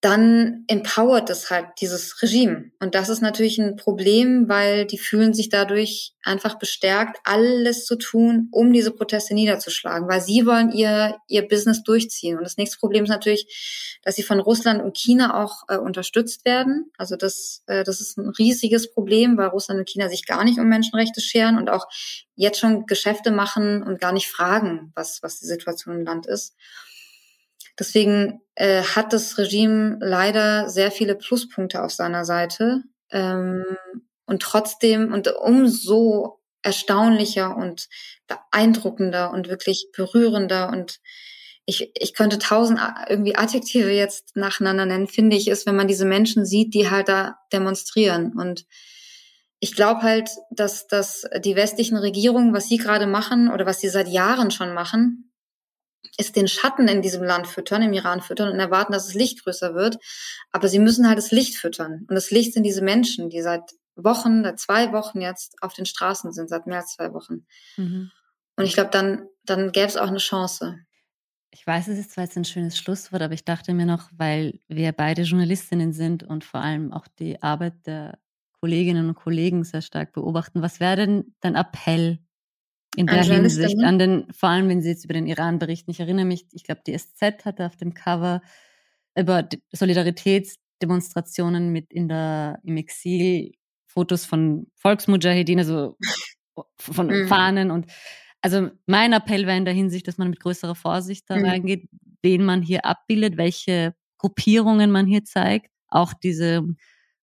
dann 0.02 0.64
empowert 0.68 1.30
es 1.30 1.50
halt 1.50 1.68
dieses 1.82 2.22
Regime. 2.22 2.72
Und 2.80 2.95
das 2.95 3.10
ist 3.10 3.20
natürlich 3.22 3.60
ein 3.60 3.76
Problem, 3.76 4.47
weil 4.47 4.86
die 4.86 4.97
fühlen 4.97 5.34
sich 5.34 5.50
dadurch 5.50 6.14
einfach 6.24 6.58
bestärkt, 6.58 7.20
alles 7.26 7.86
zu 7.86 7.97
tun, 7.97 8.47
um 8.52 8.72
diese 8.72 8.91
Proteste 8.91 9.34
niederzuschlagen, 9.34 10.08
weil 10.08 10.22
sie 10.22 10.45
wollen 10.45 10.72
ihr, 10.72 11.18
ihr 11.28 11.45
Business 11.45 11.84
durchziehen. 11.84 12.38
Und 12.38 12.45
das 12.45 12.56
nächste 12.56 12.78
Problem 12.78 13.04
ist 13.04 13.10
natürlich, 13.10 14.00
dass 14.04 14.16
sie 14.16 14.24
von 14.24 14.39
Russland 14.39 14.82
und 14.82 14.97
China 14.97 15.43
auch 15.43 15.64
äh, 15.68 15.78
unterstützt 15.78 16.45
werden. 16.45 16.91
Also 16.97 17.18
das, 17.18 17.64
äh, 17.68 17.84
das 17.84 18.00
ist 18.00 18.18
ein 18.18 18.30
riesiges 18.30 18.93
Problem, 18.93 19.38
weil 19.38 19.47
Russland 19.47 19.82
und 19.82 19.89
China 19.89 20.08
sich 20.08 20.26
gar 20.26 20.45
nicht 20.45 20.60
um 20.60 20.70
Menschenrechte 20.70 21.20
scheren 21.20 21.58
und 21.58 21.70
auch 21.70 21.88
jetzt 22.36 22.60
schon 22.60 22.86
Geschäfte 22.86 23.32
machen 23.32 23.84
und 23.84 24.00
gar 24.00 24.14
nicht 24.14 24.28
fragen, 24.28 24.93
was, 24.95 25.22
was 25.24 25.41
die 25.41 25.47
Situation 25.47 25.95
im 25.95 26.06
Land 26.06 26.26
ist. 26.26 26.56
Deswegen 27.80 28.41
äh, 28.55 28.84
hat 28.84 29.13
das 29.13 29.38
Regime 29.38 29.97
leider 30.01 30.69
sehr 30.69 30.91
viele 30.91 31.15
Pluspunkte 31.15 31.82
auf 31.82 31.91
seiner 31.91 32.25
Seite. 32.25 32.84
Ähm, 33.11 33.63
und 34.25 34.41
trotzdem, 34.41 35.13
und 35.13 35.34
umso 35.39 36.39
erstaunlicher 36.61 37.55
und 37.55 37.88
beeindruckender 38.27 39.32
und 39.32 39.47
wirklich 39.47 39.88
berührender 39.95 40.69
und 40.69 40.99
ich, 41.65 41.91
ich 41.95 42.15
könnte 42.15 42.39
tausend 42.39 42.80
irgendwie 43.07 43.36
Adjektive 43.36 43.91
jetzt 43.91 44.36
nacheinander 44.36 44.86
nennen, 44.86 45.07
finde 45.07 45.36
ich, 45.36 45.47
ist, 45.47 45.67
wenn 45.67 45.75
man 45.75 45.88
diese 45.88 46.05
Menschen 46.05 46.45
sieht, 46.45 46.73
die 46.73 46.89
halt 46.89 47.07
da 47.09 47.38
demonstrieren. 47.53 48.34
Und 48.36 48.65
ich 49.59 49.75
glaube 49.75 50.01
halt, 50.01 50.30
dass, 50.49 50.88
dass 50.88 51.25
die 51.43 51.55
westlichen 51.55 51.97
Regierungen, 51.97 52.53
was 52.53 52.67
sie 52.67 52.77
gerade 52.77 53.05
machen 53.05 53.51
oder 53.51 53.67
was 53.67 53.80
sie 53.82 53.89
seit 53.89 54.07
Jahren 54.07 54.49
schon 54.49 54.73
machen, 54.73 55.28
ist 56.20 56.36
den 56.36 56.49
Schatten 56.49 56.88
in 56.89 57.01
diesem 57.01 57.24
Land 57.24 57.47
füttern, 57.47 57.82
im 57.82 57.93
Iran 57.93 58.22
füttern 58.22 58.49
und 58.49 58.59
erwarten, 58.59 58.91
dass 58.91 59.05
das 59.05 59.15
Licht 59.15 59.43
größer 59.43 59.74
wird. 59.74 59.97
Aber 60.51 60.67
sie 60.67 60.80
müssen 60.80 61.07
halt 61.07 61.17
das 61.17 61.32
Licht 61.32 61.55
füttern. 61.55 62.05
Und 62.07 62.13
das 62.13 62.30
Licht 62.30 62.53
sind 62.53 62.63
diese 62.63 62.82
Menschen, 62.82 63.30
die 63.30 63.41
seit 63.41 63.61
Wochen, 63.95 64.43
seit 64.43 64.59
zwei 64.59 64.91
Wochen 64.91 65.22
jetzt 65.22 65.55
auf 65.61 65.74
den 65.74 65.86
Straßen 65.86 66.34
sind, 66.34 66.49
seit 66.49 66.67
mehr 66.67 66.80
als 66.80 66.93
zwei 66.93 67.13
Wochen. 67.13 67.45
Mhm. 67.78 68.11
Und 68.57 68.65
ich 68.65 68.74
glaube, 68.74 68.89
dann, 68.89 69.28
dann 69.45 69.72
gäbe 69.72 69.88
es 69.88 69.95
auch 69.95 70.09
eine 70.09 70.17
Chance. 70.17 70.78
Ich 71.51 71.65
weiß, 71.65 71.88
es 71.88 71.97
ist 71.97 72.11
zwar 72.11 72.26
jetzt 72.26 72.38
ein 72.38 72.45
schönes 72.45 72.78
Schlusswort, 72.78 73.22
aber 73.22 73.34
ich 73.34 73.45
dachte 73.45 73.74
mir 73.74 73.86
noch, 73.86 74.09
weil 74.11 74.59
wir 74.67 74.91
beide 74.91 75.22
Journalistinnen 75.22 75.93
sind 75.93 76.24
und 76.24 76.43
vor 76.43 76.59
allem 76.59 76.91
auch 76.91 77.07
die 77.07 77.41
Arbeit 77.41 77.86
der 77.88 78.20
Kolleginnen 78.59 79.07
und 79.07 79.15
Kollegen 79.15 79.63
sehr 79.63 79.82
stark 79.82 80.11
beobachten, 80.11 80.61
was 80.61 80.82
wäre 80.82 80.97
denn 80.97 81.34
dein 81.39 81.55
Appell 81.55 82.20
in 82.95 83.07
der 83.07 83.23
Hinsicht, 83.23 83.77
an 83.83 83.99
den, 83.99 84.27
vor 84.31 84.49
allem 84.49 84.69
wenn 84.69 84.81
Sie 84.81 84.89
jetzt 84.89 85.05
über 85.05 85.13
den 85.13 85.27
Iran 85.27 85.59
berichten. 85.59 85.91
Ich 85.91 85.99
erinnere 85.99 86.25
mich, 86.25 86.45
ich 86.51 86.63
glaube, 86.63 86.81
die 86.85 86.97
SZ 86.97 87.45
hatte 87.45 87.65
auf 87.65 87.75
dem 87.75 87.93
Cover 87.93 88.41
über 89.15 89.47
Solidaritätsdemonstrationen 89.71 91.71
mit 91.71 91.93
in 91.93 92.07
der, 92.07 92.59
im 92.63 92.77
Exil 92.77 93.53
Fotos 93.87 94.25
von 94.25 94.67
Volksmujahedin, 94.75 95.59
also 95.59 95.97
von 96.77 97.07
mhm. 97.07 97.27
Fahnen 97.27 97.71
und 97.71 97.87
also 98.41 98.69
mein 98.85 99.13
Appell 99.13 99.45
wäre 99.45 99.57
in 99.57 99.65
der 99.65 99.73
Hinsicht, 99.73 100.07
dass 100.07 100.17
man 100.17 100.29
mit 100.29 100.39
größerer 100.39 100.75
Vorsicht 100.75 101.29
da 101.29 101.35
mhm. 101.35 101.45
reingeht, 101.45 101.89
wen 102.21 102.45
man 102.45 102.61
hier 102.61 102.85
abbildet, 102.85 103.37
welche 103.37 103.93
Gruppierungen 104.17 104.91
man 104.91 105.05
hier 105.05 105.25
zeigt, 105.25 105.71
auch 105.87 106.13
diese 106.13 106.63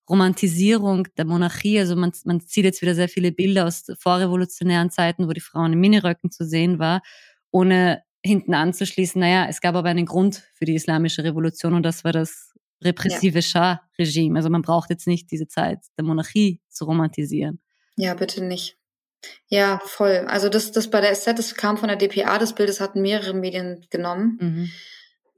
Romantisierung 0.08 1.08
der 1.16 1.24
Monarchie. 1.24 1.78
Also 1.78 1.96
man, 1.96 2.12
man 2.24 2.40
sieht 2.40 2.64
jetzt 2.64 2.82
wieder 2.82 2.94
sehr 2.94 3.08
viele 3.08 3.32
Bilder 3.32 3.66
aus 3.66 3.84
vorrevolutionären 3.98 4.90
Zeiten, 4.90 5.28
wo 5.28 5.32
die 5.32 5.40
Frauen 5.40 5.72
in 5.72 5.80
Miniröcken 5.80 6.30
zu 6.30 6.44
sehen 6.44 6.78
war, 6.78 7.02
ohne 7.50 8.02
hinten 8.24 8.54
anzuschließen, 8.54 9.20
naja, 9.20 9.46
es 9.48 9.60
gab 9.60 9.74
aber 9.76 9.88
einen 9.88 10.06
Grund 10.06 10.42
für 10.54 10.64
die 10.64 10.74
islamische 10.74 11.22
Revolution 11.22 11.74
und 11.74 11.84
das 11.84 12.02
war 12.04 12.12
das 12.12 12.52
repressive 12.82 13.38
ja. 13.38 13.42
Schah-Regime. 13.42 14.36
Also 14.36 14.50
man 14.50 14.62
braucht 14.62 14.90
jetzt 14.90 15.06
nicht 15.06 15.30
diese 15.30 15.46
Zeit 15.46 15.78
der 15.96 16.04
Monarchie 16.04 16.60
zu 16.68 16.84
romantisieren. 16.84 17.60
Ja, 17.96 18.14
bitte 18.14 18.44
nicht. 18.44 18.76
Ja, 19.48 19.80
voll. 19.84 20.26
Also 20.28 20.48
das, 20.48 20.72
das 20.72 20.90
bei 20.90 21.00
der 21.00 21.14
SZ, 21.14 21.38
das 21.38 21.54
kam 21.54 21.78
von 21.78 21.88
der 21.88 21.96
DPA, 21.96 22.38
das 22.38 22.54
Bild, 22.54 22.68
das 22.68 22.80
hatten 22.80 23.00
mehrere 23.00 23.32
Medien 23.32 23.86
genommen. 23.90 24.38
Mhm 24.40 24.70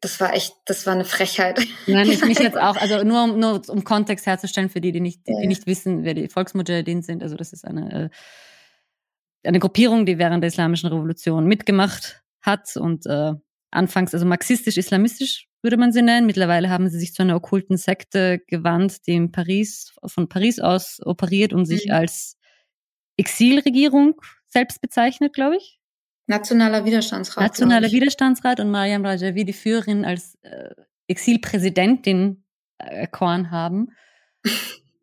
das 0.00 0.20
war 0.20 0.34
echt, 0.34 0.54
das 0.66 0.86
war 0.86 0.94
eine 0.94 1.04
Frechheit. 1.04 1.60
Nein, 1.86 2.08
ich 2.10 2.24
mich 2.24 2.38
jetzt 2.38 2.56
auch, 2.56 2.76
also 2.80 3.04
nur, 3.04 3.26
nur 3.26 3.62
um 3.68 3.84
Kontext 3.84 4.26
herzustellen 4.26 4.70
für 4.70 4.80
die, 4.80 4.92
die 4.92 5.00
nicht, 5.00 5.26
die, 5.26 5.34
die 5.40 5.46
nicht 5.46 5.66
wissen, 5.66 6.04
wer 6.04 6.14
die 6.14 6.28
Volksmujahedin 6.28 7.02
sind. 7.02 7.22
Also 7.22 7.36
das 7.36 7.52
ist 7.52 7.64
eine, 7.64 8.10
äh, 9.44 9.48
eine 9.48 9.58
Gruppierung, 9.58 10.06
die 10.06 10.18
während 10.18 10.42
der 10.42 10.48
Islamischen 10.48 10.88
Revolution 10.88 11.46
mitgemacht 11.46 12.22
hat 12.40 12.76
und 12.76 13.06
äh, 13.06 13.32
anfangs, 13.70 14.14
also 14.14 14.26
marxistisch-islamistisch 14.26 15.48
würde 15.62 15.76
man 15.76 15.92
sie 15.92 16.02
nennen. 16.02 16.26
Mittlerweile 16.26 16.70
haben 16.70 16.88
sie 16.88 16.98
sich 16.98 17.12
zu 17.12 17.22
einer 17.22 17.36
okkulten 17.36 17.76
Sekte 17.76 18.40
gewandt, 18.46 19.06
die 19.06 19.14
in 19.14 19.32
Paris, 19.32 19.94
von 20.06 20.28
Paris 20.28 20.60
aus 20.60 21.00
operiert 21.04 21.52
und 21.52 21.66
sich 21.66 21.86
mhm. 21.86 21.92
als 21.92 22.36
Exilregierung 23.16 24.14
selbst 24.46 24.80
bezeichnet, 24.80 25.34
glaube 25.34 25.56
ich. 25.56 25.77
Nationaler 26.28 26.84
Widerstandsrat. 26.84 27.42
Nationaler 27.42 27.90
Widerstandsrat 27.90 28.60
und 28.60 28.70
Mariam 28.70 29.04
Rajavi, 29.04 29.44
die 29.44 29.52
Führerin 29.52 30.04
als 30.04 30.36
äh, 30.42 30.70
Exilpräsidentin 31.08 32.44
äh, 32.78 33.00
erkoren 33.00 33.50
haben. 33.50 33.88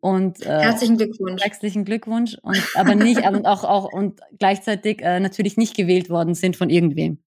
Und, 0.00 0.40
äh, 0.46 0.48
herzlichen 0.48 0.96
Glückwunsch. 0.96 1.42
Herzlichen 1.42 1.84
Glückwunsch. 1.84 2.38
Und, 2.42 2.62
aber 2.76 2.94
nicht, 2.94 3.26
und 3.26 3.44
auch, 3.44 3.64
auch, 3.64 3.92
und 3.92 4.20
gleichzeitig 4.38 5.02
äh, 5.02 5.18
natürlich 5.18 5.56
nicht 5.56 5.76
gewählt 5.76 6.10
worden 6.10 6.34
sind 6.34 6.56
von 6.56 6.70
irgendwem. 6.70 7.18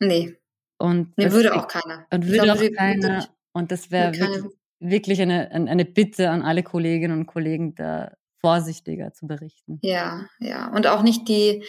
Nee. 0.00 0.36
Und 0.76 1.16
Mir 1.16 1.32
würde 1.32 1.54
auch 1.54 1.66
keiner. 1.66 2.06
Und 2.10 2.26
würde 2.26 2.42
glaube, 2.42 2.70
auch 2.70 2.76
keiner. 2.76 3.26
Und 3.52 3.72
das 3.72 3.90
wäre 3.90 4.12
wirklich, 4.12 4.44
wirklich 4.80 5.22
eine, 5.22 5.50
eine 5.50 5.86
Bitte 5.86 6.28
an 6.28 6.42
alle 6.42 6.62
Kolleginnen 6.62 7.20
und 7.20 7.26
Kollegen, 7.26 7.74
da 7.74 8.12
vorsichtiger 8.40 9.14
zu 9.14 9.26
berichten. 9.26 9.78
Ja, 9.80 10.26
ja. 10.38 10.70
Und 10.74 10.86
auch 10.86 11.02
nicht 11.02 11.26
die, 11.28 11.64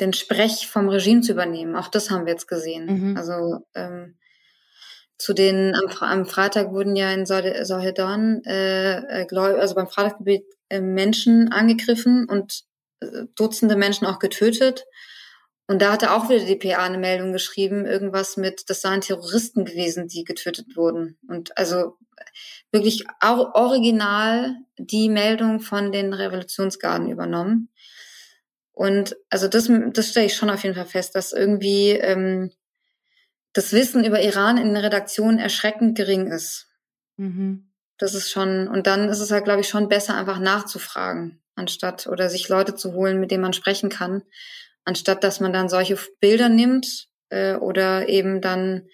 den 0.00 0.12
Sprech 0.12 0.68
vom 0.68 0.88
Regime 0.88 1.20
zu 1.20 1.32
übernehmen. 1.32 1.76
Auch 1.76 1.88
das 1.88 2.10
haben 2.10 2.26
wir 2.26 2.32
jetzt 2.32 2.48
gesehen. 2.48 3.10
Mhm. 3.10 3.16
Also 3.16 3.66
ähm, 3.74 4.16
zu 5.18 5.32
den 5.32 5.74
am, 5.74 5.90
am, 6.00 6.26
Freitag 6.26 6.70
wurden 6.70 6.94
ja 6.94 7.12
in 7.12 7.26
Sahedan, 7.26 8.42
äh, 8.44 9.22
äh 9.22 9.36
also 9.36 9.74
beim 9.74 9.88
Freitagsgebet 9.88 10.44
äh, 10.68 10.80
Menschen 10.80 11.52
angegriffen 11.52 12.26
und 12.28 12.62
äh, 13.00 13.24
Dutzende 13.34 13.76
Menschen 13.76 14.06
auch 14.06 14.18
getötet. 14.18 14.84
Und 15.66 15.82
da 15.82 15.92
hatte 15.92 16.12
auch 16.12 16.30
wieder 16.30 16.46
die 16.46 16.56
PA 16.56 16.82
eine 16.82 16.96
Meldung 16.96 17.32
geschrieben, 17.32 17.84
irgendwas 17.84 18.38
mit, 18.38 18.70
das 18.70 18.80
seien 18.80 19.02
Terroristen 19.02 19.66
gewesen, 19.66 20.08
die 20.08 20.24
getötet 20.24 20.76
wurden. 20.76 21.18
Und 21.28 21.56
also 21.58 21.98
wirklich 22.72 23.04
original 23.20 24.56
die 24.78 25.10
Meldung 25.10 25.60
von 25.60 25.92
den 25.92 26.14
Revolutionsgarden 26.14 27.10
übernommen. 27.10 27.68
Und 28.78 29.16
also 29.28 29.48
das, 29.48 29.70
das 29.92 30.10
stelle 30.10 30.26
ich 30.26 30.34
schon 30.34 30.50
auf 30.50 30.62
jeden 30.62 30.74
Fall 30.74 30.86
fest, 30.86 31.14
dass 31.14 31.32
irgendwie 31.32 31.90
ähm, 31.90 32.52
das 33.52 33.72
Wissen 33.72 34.04
über 34.04 34.20
Iran 34.20 34.56
in 34.56 34.72
der 34.74 34.84
Redaktion 34.84 35.38
erschreckend 35.38 35.96
gering 35.96 36.28
ist. 36.28 36.68
Mhm. 37.16 37.72
Das 37.96 38.14
ist 38.14 38.30
schon, 38.30 38.68
und 38.68 38.86
dann 38.86 39.08
ist 39.08 39.18
es 39.18 39.32
halt, 39.32 39.44
glaube 39.44 39.62
ich, 39.62 39.68
schon 39.68 39.88
besser, 39.88 40.16
einfach 40.16 40.38
nachzufragen, 40.38 41.42
anstatt 41.56 42.06
oder 42.06 42.30
sich 42.30 42.48
Leute 42.48 42.76
zu 42.76 42.92
holen, 42.92 43.18
mit 43.18 43.30
denen 43.32 43.42
man 43.42 43.52
sprechen 43.52 43.88
kann 43.88 44.22
anstatt 44.88 45.22
dass 45.22 45.38
man 45.38 45.52
dann 45.52 45.68
solche 45.68 45.98
Bilder 46.18 46.48
nimmt 46.48 47.08
äh, 47.28 47.56
oder 47.56 48.08
eben 48.08 48.40
dann 48.40 48.88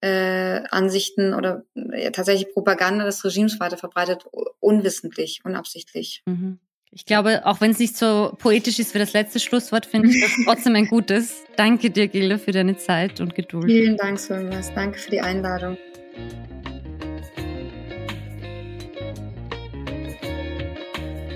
äh, 0.00 0.62
Ansichten 0.70 1.34
oder 1.34 1.64
äh, 1.74 2.12
tatsächlich 2.12 2.52
Propaganda 2.52 3.04
des 3.04 3.24
Regimes 3.24 3.58
weiter 3.58 3.76
verbreitet, 3.76 4.24
unwissentlich, 4.60 5.40
unabsichtlich. 5.44 6.22
Mhm. 6.26 6.60
Ich 6.94 7.06
glaube, 7.06 7.46
auch 7.46 7.62
wenn 7.62 7.70
es 7.70 7.78
nicht 7.78 7.96
so 7.96 8.36
poetisch 8.38 8.78
ist 8.78 8.92
wie 8.94 8.98
das 8.98 9.14
letzte 9.14 9.40
Schlusswort, 9.40 9.86
finde 9.86 10.10
ich 10.10 10.20
das 10.20 10.32
trotzdem 10.44 10.74
ein 10.76 10.86
gutes. 10.86 11.42
Danke 11.56 11.88
dir, 11.88 12.06
Gilde, 12.06 12.38
für 12.38 12.52
deine 12.52 12.76
Zeit 12.76 13.18
und 13.18 13.34
Geduld. 13.34 13.64
Vielen 13.64 13.96
Dank, 13.96 14.20
Solmas. 14.20 14.70
Danke 14.74 14.98
für 14.98 15.10
die 15.10 15.22
Einladung. 15.22 15.78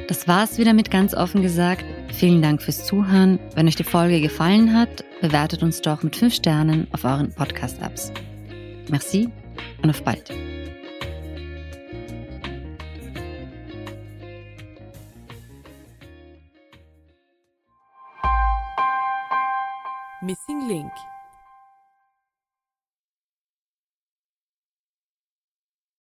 Das 0.08 0.28
war's 0.28 0.58
wieder 0.58 0.74
mit 0.74 0.90
ganz 0.90 1.14
offen 1.14 1.40
gesagt. 1.40 1.86
Vielen 2.12 2.42
Dank 2.42 2.60
fürs 2.60 2.84
Zuhören. 2.84 3.38
Wenn 3.54 3.66
euch 3.66 3.76
die 3.76 3.84
Folge 3.84 4.20
gefallen 4.20 4.78
hat, 4.78 5.04
bewertet 5.22 5.62
uns 5.62 5.80
doch 5.80 6.02
mit 6.02 6.16
5 6.16 6.34
Sternen 6.34 6.86
auf 6.92 7.04
euren 7.04 7.32
Podcast-Apps. 7.32 8.12
Merci 8.90 9.30
und 9.82 9.88
auf 9.88 10.02
bald. 10.02 10.30
Missing 20.22 20.66
Link 20.66 20.92